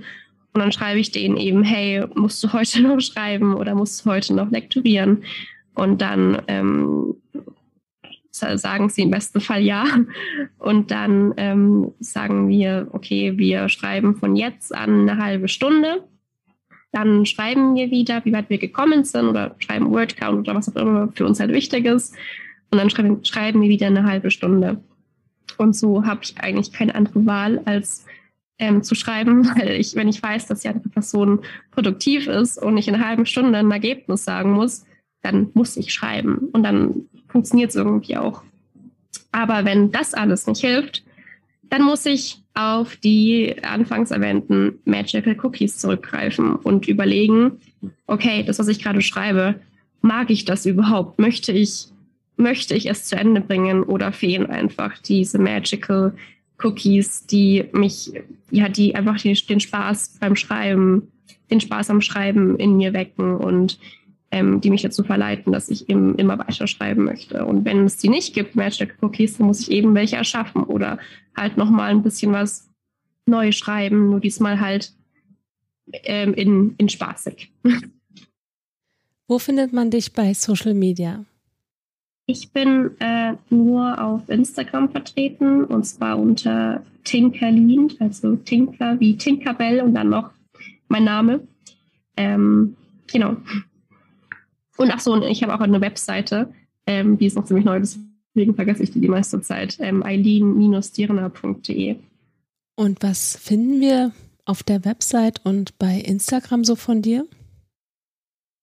Und 0.53 0.61
dann 0.61 0.73
schreibe 0.73 0.99
ich 0.99 1.11
denen 1.11 1.37
eben, 1.37 1.63
hey, 1.63 2.05
musst 2.15 2.43
du 2.43 2.53
heute 2.53 2.83
noch 2.83 3.01
schreiben 3.01 3.55
oder 3.55 3.75
musst 3.75 4.05
du 4.05 4.11
heute 4.11 4.35
noch 4.35 4.51
lektorieren? 4.51 5.25
Und 5.79 6.03
dann 6.03 6.43
ähm, 6.49 7.14
sagen 8.33 8.89
sie 8.89 9.03
im 9.03 9.12
besten 9.12 9.41
Fall 9.41 9.62
ja. 9.62 9.85
Und 10.59 10.91
dann 10.91 11.35
ähm, 11.37 11.93
sagen 12.01 12.49
wir, 12.49 12.89
okay, 12.91 13.39
wir 13.39 13.68
schreiben 13.68 14.16
von 14.16 14.35
jetzt 14.35 14.74
an 14.74 15.09
eine 15.09 15.22
halbe 15.22 15.47
Stunde. 15.47 16.05
Dann 16.91 17.26
schreiben 17.26 17.76
wir 17.76 17.93
wieder, 17.93 18.24
wie 18.24 18.33
weit 18.33 18.51
wir 18.51 18.59
gekommen 18.59 19.05
sind 19.05 19.29
oder 19.29 19.55
schreiben 19.61 19.93
Wordcount 19.93 20.49
oder 20.49 20.57
was 20.57 20.74
auch 20.74 20.83
immer 20.83 21.12
für 21.14 21.24
uns 21.24 21.39
halt 21.39 21.53
wichtig 21.53 21.85
ist. 21.85 22.12
Und 22.72 22.79
dann 22.79 22.91
schreiben, 22.91 23.24
schreiben 23.24 23.62
wir 23.62 23.68
wieder 23.68 23.87
eine 23.87 24.03
halbe 24.03 24.33
Stunde. 24.33 24.83
Und 25.59 25.76
so 25.76 26.05
habe 26.05 26.20
ich 26.24 26.39
eigentlich 26.41 26.72
keine 26.72 26.97
andere 26.97 27.24
Wahl, 27.24 27.62
als 27.66 28.05
ähm, 28.59 28.83
zu 28.83 28.97
schreiben, 28.97 29.47
weil 29.57 29.70
ich, 29.79 29.95
wenn 29.95 30.09
ich 30.09 30.20
weiß, 30.20 30.47
dass 30.47 30.61
die 30.61 30.68
andere 30.68 30.89
Person 30.89 31.41
produktiv 31.70 32.26
ist 32.26 32.61
und 32.61 32.76
ich 32.79 32.89
in 32.89 32.97
einer 32.97 33.07
halben 33.07 33.26
Stunde 33.26 33.59
ein 33.59 33.70
Ergebnis 33.70 34.24
sagen 34.24 34.51
muss, 34.51 34.85
dann 35.23 35.51
muss 35.55 35.77
ich 35.77 35.93
schreiben. 35.93 36.49
Und 36.53 36.62
dann 36.62 37.07
funktioniert 37.29 37.71
es 37.71 37.77
irgendwie 37.77 38.16
auch. 38.16 38.43
Aber 39.33 39.64
wenn 39.64 39.91
das 39.91 40.14
alles 40.14 40.47
nicht 40.47 40.61
hilft, 40.61 41.05
dann 41.71 41.83
muss 41.83 42.07
ich 42.07 42.43
auf 42.55 42.97
die 42.97 43.57
anfangs 43.62 44.11
erwähnten 44.11 44.79
Magical 44.85 45.37
Cookies 45.43 45.79
zurückgreifen 45.79 46.57
und 46.57 46.89
überlegen, 46.89 47.61
okay, 48.07 48.43
das, 48.43 48.59
was 48.59 48.69
ich 48.69 48.83
gerade 48.83 49.03
schreibe, 49.03 49.57
mag 50.01 50.31
ich 50.31 50.45
das 50.45 50.64
überhaupt? 50.66 51.19
Möchte 51.19 51.53
ich 51.53 51.89
möchte 52.39 52.75
ich 52.75 52.89
es 52.89 53.05
zu 53.05 53.16
Ende 53.16 53.41
bringen 53.41 53.83
oder 53.83 54.12
fehlen 54.12 54.47
einfach 54.47 54.97
diese 54.99 55.39
Magical 55.39 56.14
Cookies, 56.62 57.27
die 57.27 57.64
mich, 57.73 58.12
ja, 58.51 58.69
die 58.69 58.95
einfach 58.95 59.21
den, 59.21 59.37
den 59.49 59.61
Spaß 59.61 60.19
beim 60.21 60.37
Schreiben, 60.37 61.09
den 61.51 61.61
Spaß 61.61 61.91
am 61.91 62.01
Schreiben 62.01 62.57
in 62.57 62.77
mir 62.77 62.93
wecken 62.93 63.37
und 63.37 63.79
ähm, 64.31 64.61
die 64.61 64.70
mich 64.70 64.83
dazu 64.83 65.03
verleiten, 65.03 65.53
dass 65.53 65.68
ich 65.68 65.89
eben 65.89 66.14
immer 66.16 66.39
weiter 66.39 66.66
schreiben 66.66 67.05
möchte. 67.05 67.45
Und 67.47 67.64
wenn 67.64 67.85
es 67.85 67.97
die 67.97 68.09
nicht 68.09 68.35
gibt, 68.35 68.57
Magical 68.57 68.95
Cookies, 69.01 69.39
dann 69.39 69.47
muss 69.47 69.61
ich 69.61 69.70
eben 69.70 69.95
welche 69.95 70.16
erschaffen 70.16 70.64
oder 70.64 70.99
halt 71.37 71.57
nochmal 71.57 71.91
ein 71.91 72.03
bisschen 72.03 72.33
was 72.33 72.68
neu 73.26 73.53
schreiben, 73.53 74.11
nur 74.11 74.20
diesmal 74.20 74.61
halt 74.61 74.93
ähm, 75.93 76.35
in, 76.35 76.74
in 76.79 76.89
spaßig. 76.89 77.53
Wo 79.29 79.39
findet 79.39 79.72
man 79.72 79.91
dich 79.91 80.12
bei 80.12 80.33
Social 80.35 80.74
Media? 80.74 81.24
Ich 82.26 82.53
bin 82.53 82.91
äh, 83.01 83.35
nur 83.49 84.03
auf 84.03 84.29
Instagram 84.29 84.91
vertreten 84.91 85.64
und 85.64 85.85
zwar 85.85 86.18
unter 86.18 86.83
Tinkerlin, 87.05 87.91
also 88.01 88.37
Tinkler 88.37 89.01
wie 89.01 89.16
Tinkerbell 89.16 89.81
und 89.81 89.95
dann 89.95 90.11
noch 90.11 90.31
mein 90.89 91.05
Name. 91.05 91.41
Ähm, 92.18 92.76
genau. 93.07 93.37
Und 94.79 94.91
ach 94.93 95.01
so, 95.01 95.12
und 95.12 95.24
ich 95.24 95.43
habe 95.43 95.55
auch 95.55 95.61
eine 95.61 95.81
Webseite, 95.81 96.53
ähm, 96.87 97.18
die 97.18 97.26
ist 97.26 97.35
noch 97.37 97.45
ziemlich 97.45 97.66
neu, 97.66 97.81
deswegen 97.81 98.55
vergesse 98.55 98.85
ich 98.85 98.93
die 98.93 99.01
die 99.01 99.09
meiste 99.09 99.41
Zeit. 99.41 99.76
Ähm, 99.81 100.05
eileen-dirner.de. 100.05 101.97
Und 102.76 103.03
was 103.03 103.37
finden 103.37 103.81
wir 103.81 104.12
auf 104.45 104.62
der 104.62 104.85
Website 104.85 105.45
und 105.45 105.76
bei 105.79 105.99
Instagram 105.99 106.62
so 106.64 106.76
von 106.76 107.03
dir? 107.03 107.26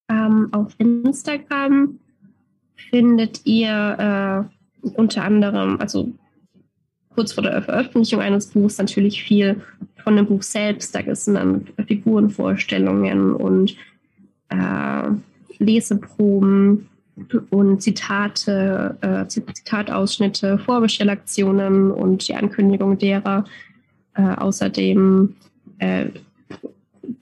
Ähm, 0.09 0.47
auf 0.53 0.74
Instagram 0.78 1.99
findet 2.76 3.45
ihr 3.45 4.47
äh, 4.84 4.89
unter 4.95 5.24
anderem, 5.24 5.80
also 5.82 6.11
kurz 7.09 7.34
vor 7.34 7.43
der 7.43 7.61
Veröffentlichung 7.61 8.22
eines 8.22 8.47
Buchs 8.47 8.78
natürlich 8.78 9.22
viel 9.22 9.61
von 10.03 10.16
dem 10.16 10.28
Buch 10.28 10.43
selbst. 10.43 10.95
Da 10.95 11.16
sind 11.16 11.36
dann 11.36 11.68
Figurenvorstellungen 11.88 13.34
und 13.34 13.76
äh, 14.49 15.09
Leseproben 15.60 16.89
und 17.49 17.82
Zitate, 17.82 18.97
äh, 19.01 19.28
Zitatausschnitte, 19.28 20.60
Vorbestellaktionen 20.60 21.91
und 21.91 22.28
die 22.28 22.36
Ankündigung 22.36 22.97
derer. 22.97 23.45
Äh, 24.16 24.36
außerdem 24.36 25.36
äh, 25.80 26.08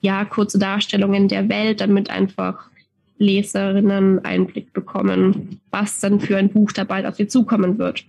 ja 0.00 0.24
kurze 0.24 0.58
Darstellungen 0.58 1.28
der 1.28 1.48
Welt, 1.48 1.80
damit 1.80 2.10
einfach 2.10 2.70
Leserinnen 3.18 4.24
Einblick 4.24 4.72
bekommen, 4.72 5.60
was 5.70 6.00
dann 6.00 6.20
für 6.20 6.36
ein 6.36 6.50
Buch 6.50 6.72
dabei 6.72 7.06
auf 7.08 7.14
sie 7.14 7.28
zukommen 7.28 7.78
wird. 7.78 8.04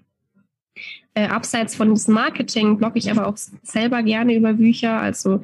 Äh, 1.14 1.28
abseits 1.28 1.76
von 1.76 1.94
diesem 1.94 2.16
Marketing 2.16 2.78
blogge 2.78 3.00
ich 3.00 3.10
aber 3.10 3.28
auch 3.28 3.38
selber 3.38 4.04
gerne 4.04 4.36
über 4.36 4.54
Bücher. 4.54 5.00
Also 5.00 5.44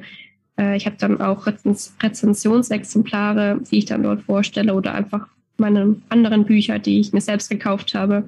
äh, 0.62 0.76
ich 0.76 0.86
habe 0.86 0.96
dann 0.98 1.20
auch 1.20 1.46
Rezens 1.46 1.94
Rezensionsexemplare, 2.02 3.60
die 3.70 3.78
ich 3.78 3.84
dann 3.86 4.02
dort 4.02 4.22
vorstelle 4.22 4.74
oder 4.74 4.94
einfach 4.94 5.26
meine 5.58 5.96
anderen 6.08 6.44
Bücher, 6.44 6.78
die 6.78 7.00
ich 7.00 7.12
mir 7.12 7.20
selbst 7.20 7.50
gekauft 7.50 7.94
habe. 7.94 8.24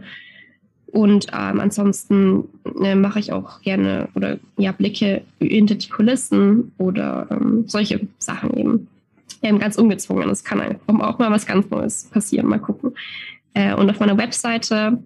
Und 0.87 1.27
ähm, 1.33 1.59
ansonsten 1.59 2.45
äh, 2.83 2.95
mache 2.95 3.19
ich 3.19 3.33
auch 3.33 3.61
gerne 3.63 4.09
oder 4.15 4.39
ja, 4.57 4.71
Blicke 4.71 5.23
hinter 5.41 5.75
die 5.75 5.89
Kulissen 5.89 6.73
oder 6.79 7.27
ähm, 7.31 7.65
solche 7.67 8.07
Sachen 8.19 8.57
eben. 8.57 8.89
Ähm, 9.43 9.59
ganz 9.59 9.77
ungezwungen. 9.77 10.31
Es 10.31 10.45
kann 10.45 10.63
auch 10.87 11.19
mal 11.19 11.31
was 11.31 11.47
ganz 11.47 11.69
Neues 11.69 12.05
passieren. 12.05 12.47
Mal 12.47 12.61
gucken. 12.61 12.93
Äh, 13.55 13.75
und 13.75 13.91
auf 13.91 13.99
meiner 13.99 14.17
Webseite 14.17 15.03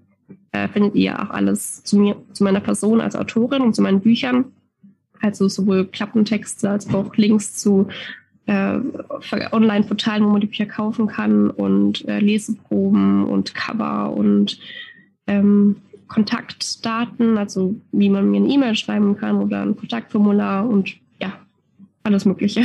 äh, 0.52 0.68
findet 0.68 0.94
ihr 0.94 1.18
auch 1.20 1.30
alles 1.30 1.82
zu 1.84 1.98
mir, 1.98 2.16
zu 2.32 2.44
meiner 2.44 2.60
Person 2.60 3.00
als 3.00 3.16
Autorin 3.16 3.62
und 3.62 3.74
zu 3.74 3.80
meinen 3.80 4.00
Büchern. 4.00 4.44
Also 5.20 5.48
sowohl 5.48 5.86
Klappentexte 5.86 6.70
als 6.70 6.92
auch 6.92 7.14
Links 7.16 7.56
zu 7.56 7.88
äh, 8.46 8.78
Online-Portalen, 9.52 10.24
wo 10.24 10.30
man 10.30 10.40
die 10.40 10.46
Bücher 10.46 10.66
kaufen 10.66 11.06
kann 11.06 11.50
und 11.50 12.06
äh, 12.08 12.18
Leseproben 12.18 13.24
und 13.24 13.54
Cover 13.54 14.12
und 14.12 14.58
ähm, 15.26 15.76
Kontaktdaten, 16.08 17.36
also 17.36 17.74
wie 17.92 18.08
man 18.08 18.30
mir 18.30 18.38
eine 18.38 18.48
E-Mail 18.48 18.74
schreiben 18.74 19.16
kann 19.16 19.36
oder 19.36 19.62
ein 19.62 19.76
Kontaktformular 19.76 20.66
und 20.66 20.96
ja, 21.20 21.38
alles 22.02 22.24
Mögliche. 22.24 22.64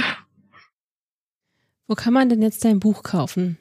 Wo 1.87 1.95
kann 1.95 2.13
man 2.13 2.29
denn 2.29 2.41
jetzt 2.41 2.63
dein 2.63 2.79
Buch 2.79 3.03
kaufen? 3.03 3.57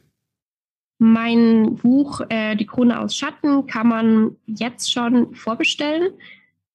Mein 0.98 1.74
Buch 1.74 2.20
äh, 2.28 2.54
Die 2.54 2.66
Krone 2.66 3.00
aus 3.00 3.16
Schatten 3.16 3.66
kann 3.66 3.88
man 3.88 4.36
jetzt 4.46 4.92
schon 4.92 5.34
vorbestellen 5.34 6.12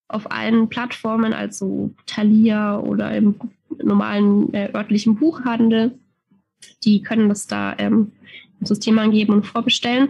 auf 0.08 0.32
allen 0.32 0.70
Plattformen, 0.70 1.34
also 1.34 1.91
Thalia 2.05 2.80
oder 2.80 3.16
im 3.16 3.36
normalen 3.84 4.53
äh, 4.53 4.72
örtlichen 4.74 5.16
Buchhandel. 5.16 5.97
Die 6.84 7.01
können 7.01 7.30
das 7.30 7.47
da 7.47 7.76
ähm, 7.78 8.12
im 8.60 8.66
System 8.66 8.97
angeben 8.99 9.34
und 9.34 9.45
vorbestellen. 9.45 10.10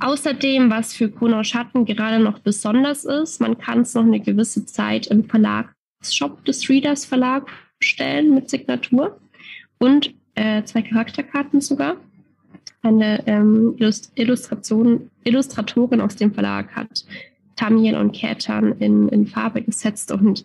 Außerdem, 0.00 0.70
was 0.70 0.94
für 0.94 1.10
Krone 1.10 1.38
aus 1.38 1.48
Schatten 1.48 1.84
gerade 1.84 2.22
noch 2.22 2.38
besonders 2.38 3.04
ist, 3.04 3.40
man 3.40 3.58
kann 3.58 3.80
es 3.80 3.94
noch 3.94 4.04
eine 4.04 4.20
gewisse 4.20 4.64
Zeit 4.64 5.08
im 5.08 5.24
Verlagsshop 5.24 6.44
des 6.44 6.68
Readers 6.68 7.04
Verlag 7.04 7.50
bestellen 7.80 8.34
mit 8.34 8.48
Signatur 8.48 9.20
und 9.78 10.14
äh, 10.34 10.62
zwei 10.64 10.82
Charakterkarten 10.82 11.60
sogar 11.60 11.96
eine 12.82 13.26
ähm, 13.26 13.76
Illustration, 14.14 15.10
Illustratorin 15.24 16.00
aus 16.00 16.14
dem 16.14 16.32
Verlag 16.32 16.74
hat 16.76 17.04
Tamiel 17.58 17.96
und 17.96 18.12
Ketan 18.12 18.72
in, 18.78 19.08
in 19.08 19.26
Farbe 19.26 19.62
gesetzt 19.62 20.12
und 20.12 20.44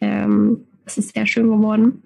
ähm, 0.00 0.66
es 0.84 0.98
ist 0.98 1.14
sehr 1.14 1.26
schön 1.26 1.50
geworden. 1.50 2.02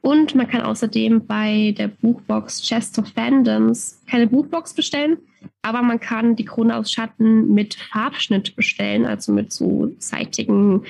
Und 0.00 0.34
man 0.34 0.48
kann 0.48 0.62
außerdem 0.62 1.26
bei 1.26 1.74
der 1.78 1.88
Buchbox 1.88 2.62
Chest 2.62 2.98
of 2.98 3.08
Fandoms 3.08 4.02
keine 4.08 4.26
Buchbox 4.26 4.74
bestellen, 4.74 5.18
aber 5.62 5.80
man 5.82 6.00
kann 6.00 6.36
die 6.36 6.44
Krone 6.44 6.76
aus 6.76 6.92
Schatten 6.92 7.54
mit 7.54 7.74
Farbschnitt 7.74 8.56
bestellen, 8.56 9.06
also 9.06 9.32
mit 9.32 9.52
so 9.52 9.92
seitigen, 9.98 10.82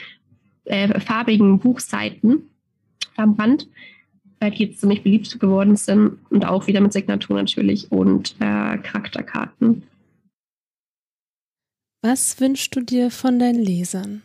äh, 0.64 0.99
farbigen 0.99 1.59
Buchseiten 1.59 2.49
am 3.16 3.35
Rand 3.35 3.68
die 4.51 4.64
jetzt 4.64 4.80
ziemlich 4.80 5.03
beliebt 5.03 5.39
geworden 5.39 5.76
sind 5.76 6.18
und 6.30 6.45
auch 6.45 6.66
wieder 6.66 6.80
mit 6.80 6.93
Signatur 6.93 7.37
natürlich 7.37 7.93
und 7.93 8.35
äh, 8.41 8.78
Charakterkarten. 8.78 9.85
Was 12.05 12.40
wünschst 12.40 12.74
du 12.74 12.80
dir 12.80 13.12
von 13.12 13.38
deinen 13.38 13.62
Lesern? 13.62 14.22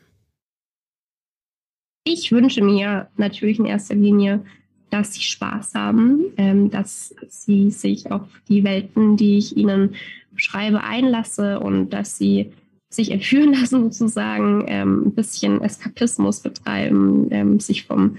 Ich 2.05 2.31
wünsche 2.31 2.63
mir 2.63 3.07
natürlich 3.17 3.59
in 3.59 3.65
erster 3.65 3.93
Linie, 3.93 4.43
dass 4.89 5.13
sie 5.13 5.21
Spaß 5.21 5.75
haben, 5.75 6.25
ähm, 6.37 6.71
dass 6.71 7.13
sie 7.29 7.69
sich 7.69 8.09
auf 8.11 8.27
die 8.47 8.63
Welten, 8.63 9.15
die 9.15 9.37
ich 9.37 9.55
ihnen 9.55 9.93
schreibe, 10.35 10.83
einlasse 10.83 11.59
und 11.59 11.91
dass 11.91 12.17
sie 12.17 12.51
sich 12.89 13.11
entführen 13.11 13.53
lassen 13.59 13.83
sozusagen, 13.83 14.65
ähm, 14.67 15.07
ein 15.07 15.13
bisschen 15.13 15.61
Eskapismus 15.61 16.39
betreiben, 16.39 17.27
ähm, 17.29 17.59
sich 17.59 17.85
vom 17.85 18.17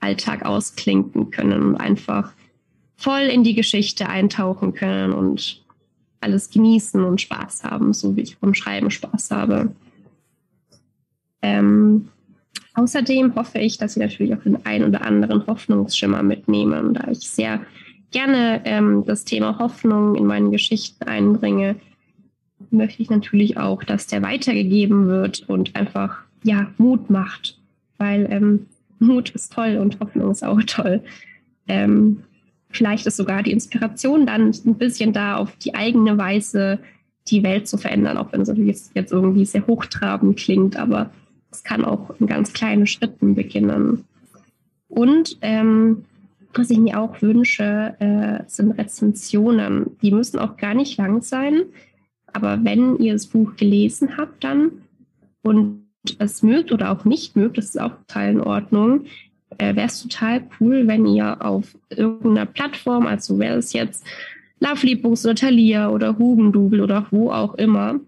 Alltag 0.00 0.44
ausklinken 0.44 1.30
können 1.30 1.62
und 1.62 1.76
einfach 1.76 2.34
voll 2.96 3.22
in 3.22 3.42
die 3.42 3.54
Geschichte 3.54 4.10
eintauchen 4.10 4.74
können 4.74 5.14
und 5.14 5.64
alles 6.20 6.50
genießen 6.50 7.02
und 7.02 7.20
Spaß 7.20 7.64
haben, 7.64 7.92
so 7.92 8.16
wie 8.16 8.22
ich 8.22 8.36
vom 8.36 8.54
Schreiben 8.54 8.90
Spaß 8.90 9.30
habe. 9.30 9.72
Ähm, 11.42 12.08
außerdem 12.74 13.34
hoffe 13.34 13.58
ich, 13.58 13.78
dass 13.78 13.94
Sie 13.94 14.00
natürlich 14.00 14.34
auch 14.34 14.42
den 14.42 14.64
einen 14.66 14.84
oder 14.84 15.04
anderen 15.04 15.46
Hoffnungsschimmer 15.46 16.22
mitnehmen, 16.22 16.94
da 16.94 17.08
ich 17.10 17.30
sehr 17.30 17.60
gerne 18.10 18.62
ähm, 18.64 19.04
das 19.06 19.24
Thema 19.24 19.58
Hoffnung 19.58 20.14
in 20.14 20.26
meinen 20.26 20.50
Geschichten 20.50 21.04
einbringe, 21.04 21.76
möchte 22.70 23.02
ich 23.02 23.10
natürlich 23.10 23.56
auch, 23.56 23.84
dass 23.84 24.06
der 24.06 24.22
weitergegeben 24.22 25.06
wird 25.06 25.48
und 25.48 25.76
einfach 25.76 26.18
ja 26.42 26.72
Mut 26.78 27.10
macht, 27.10 27.58
weil 27.98 28.26
ähm, 28.30 28.66
Mut 28.98 29.30
ist 29.30 29.52
toll 29.52 29.78
und 29.80 30.00
Hoffnung 30.00 30.30
ist 30.30 30.44
auch 30.44 30.60
toll. 30.66 31.02
Ähm, 31.68 32.24
vielleicht 32.70 33.06
ist 33.06 33.16
sogar 33.16 33.42
die 33.42 33.52
Inspiration 33.52 34.26
dann 34.26 34.50
ein 34.50 34.74
bisschen 34.74 35.12
da, 35.12 35.36
auf 35.36 35.56
die 35.56 35.74
eigene 35.74 36.18
Weise 36.18 36.78
die 37.28 37.42
Welt 37.42 37.68
zu 37.68 37.76
verändern, 37.76 38.16
auch 38.16 38.32
wenn 38.32 38.40
es 38.40 38.48
natürlich 38.48 38.80
jetzt 38.94 39.12
irgendwie 39.12 39.44
sehr 39.44 39.66
hochtrabend 39.66 40.38
klingt, 40.38 40.76
aber 40.76 41.10
es 41.50 41.62
kann 41.62 41.84
auch 41.84 42.10
in 42.18 42.26
ganz 42.26 42.52
kleinen 42.52 42.86
Schritten 42.86 43.34
beginnen. 43.34 44.04
Und 44.88 45.38
ähm, 45.42 46.04
was 46.54 46.70
ich 46.70 46.78
mir 46.78 46.98
auch 47.00 47.20
wünsche, 47.22 47.94
äh, 47.98 48.42
sind 48.46 48.72
Rezensionen. 48.72 49.96
Die 50.02 50.10
müssen 50.10 50.38
auch 50.38 50.56
gar 50.56 50.74
nicht 50.74 50.96
lang 50.96 51.22
sein, 51.22 51.62
aber 52.32 52.64
wenn 52.64 52.96
ihr 52.98 53.12
das 53.12 53.26
Buch 53.26 53.56
gelesen 53.56 54.16
habt 54.16 54.44
dann 54.44 54.72
und 55.42 55.84
es 56.18 56.42
mögt 56.42 56.72
oder 56.72 56.90
auch 56.90 57.04
nicht 57.04 57.36
mögt, 57.36 57.58
das 57.58 57.66
ist 57.66 57.80
auch 57.80 57.92
total 58.06 58.30
in 58.30 58.40
Ordnung, 58.40 59.04
äh, 59.56 59.74
wäre 59.74 59.86
es 59.86 60.02
total 60.02 60.42
cool, 60.60 60.86
wenn 60.86 61.06
ihr 61.06 61.42
auf 61.44 61.76
irgendeiner 61.88 62.46
Plattform, 62.46 63.06
also 63.06 63.38
wäre 63.38 63.56
es 63.56 63.72
jetzt 63.72 64.04
Lovely 64.60 64.96
Books 64.96 65.24
oder 65.24 65.34
Thalia 65.34 65.88
oder 65.88 66.18
Hugendubel 66.18 66.80
oder 66.80 67.06
wo 67.10 67.30
auch 67.30 67.54
immer, 67.54 68.00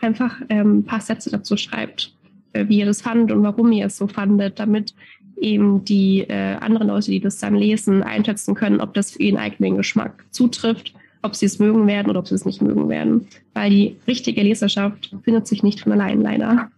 einfach 0.00 0.40
ähm, 0.48 0.78
ein 0.78 0.84
paar 0.84 1.00
Sätze 1.00 1.30
dazu 1.30 1.56
schreibt, 1.56 2.12
äh, 2.52 2.66
wie 2.68 2.78
ihr 2.78 2.86
das 2.86 3.02
fandet 3.02 3.30
und 3.36 3.42
warum 3.42 3.70
ihr 3.72 3.86
es 3.86 3.96
so 3.96 4.06
fandet, 4.06 4.58
damit 4.58 4.94
eben 5.40 5.84
die 5.84 6.20
äh, 6.20 6.56
anderen 6.56 6.88
Leute, 6.88 7.10
die 7.10 7.20
das 7.20 7.38
dann 7.38 7.54
lesen, 7.54 8.02
einschätzen 8.02 8.54
können, 8.54 8.80
ob 8.80 8.94
das 8.94 9.12
für 9.12 9.22
ihren 9.22 9.38
eigenen 9.38 9.76
Geschmack 9.76 10.24
zutrifft, 10.30 10.94
ob 11.22 11.34
sie 11.34 11.46
es 11.46 11.58
mögen 11.58 11.86
werden 11.86 12.10
oder 12.10 12.20
ob 12.20 12.28
sie 12.28 12.34
es 12.34 12.44
nicht 12.44 12.62
mögen 12.62 12.88
werden. 12.88 13.26
Weil 13.54 13.70
die 13.70 13.96
richtige 14.06 14.42
Leserschaft 14.42 15.14
findet 15.24 15.46
sich 15.46 15.62
nicht 15.62 15.80
von 15.80 15.92
allein 15.92 16.20
leider. 16.20 16.70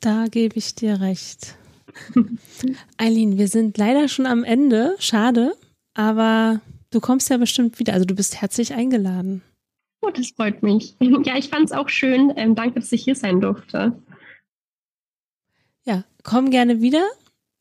Da 0.00 0.26
gebe 0.30 0.56
ich 0.56 0.74
dir 0.74 1.00
recht. 1.00 1.56
Eileen, 2.96 3.38
wir 3.38 3.48
sind 3.48 3.78
leider 3.78 4.08
schon 4.08 4.26
am 4.26 4.44
Ende. 4.44 4.96
Schade, 4.98 5.52
aber 5.94 6.60
du 6.90 7.00
kommst 7.00 7.30
ja 7.30 7.36
bestimmt 7.36 7.78
wieder. 7.78 7.92
Also 7.94 8.04
du 8.04 8.14
bist 8.14 8.40
herzlich 8.40 8.74
eingeladen. 8.74 9.42
Oh, 10.02 10.10
das 10.10 10.30
freut 10.30 10.62
mich. 10.62 10.96
Ja, 11.24 11.36
ich 11.36 11.48
fand 11.48 11.66
es 11.66 11.72
auch 11.72 11.88
schön. 11.88 12.32
Ähm, 12.36 12.54
danke, 12.54 12.80
dass 12.80 12.92
ich 12.92 13.04
hier 13.04 13.14
sein 13.14 13.40
durfte. 13.40 13.92
Ja, 15.84 16.04
komm 16.22 16.50
gerne 16.50 16.80
wieder. 16.80 17.04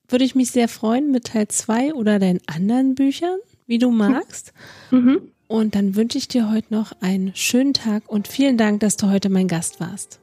Würde 0.07 0.25
ich 0.25 0.35
mich 0.35 0.51
sehr 0.51 0.67
freuen 0.67 1.11
mit 1.11 1.25
Teil 1.25 1.47
2 1.47 1.93
oder 1.93 2.19
deinen 2.19 2.39
anderen 2.47 2.95
Büchern, 2.95 3.37
wie 3.67 3.77
du 3.77 3.91
magst. 3.91 4.53
Mhm. 4.91 5.31
Und 5.45 5.73
dann 5.73 5.95
wünsche 5.95 6.17
ich 6.17 6.27
dir 6.27 6.51
heute 6.51 6.73
noch 6.73 6.93
einen 7.01 7.35
schönen 7.35 7.73
Tag 7.73 8.07
und 8.07 8.27
vielen 8.27 8.57
Dank, 8.57 8.79
dass 8.81 8.97
du 8.97 9.09
heute 9.09 9.29
mein 9.29 9.47
Gast 9.47 9.79
warst. 9.79 10.19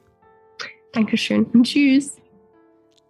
Dankeschön 0.93 1.45
und 1.45 1.63
tschüss. 1.63 2.17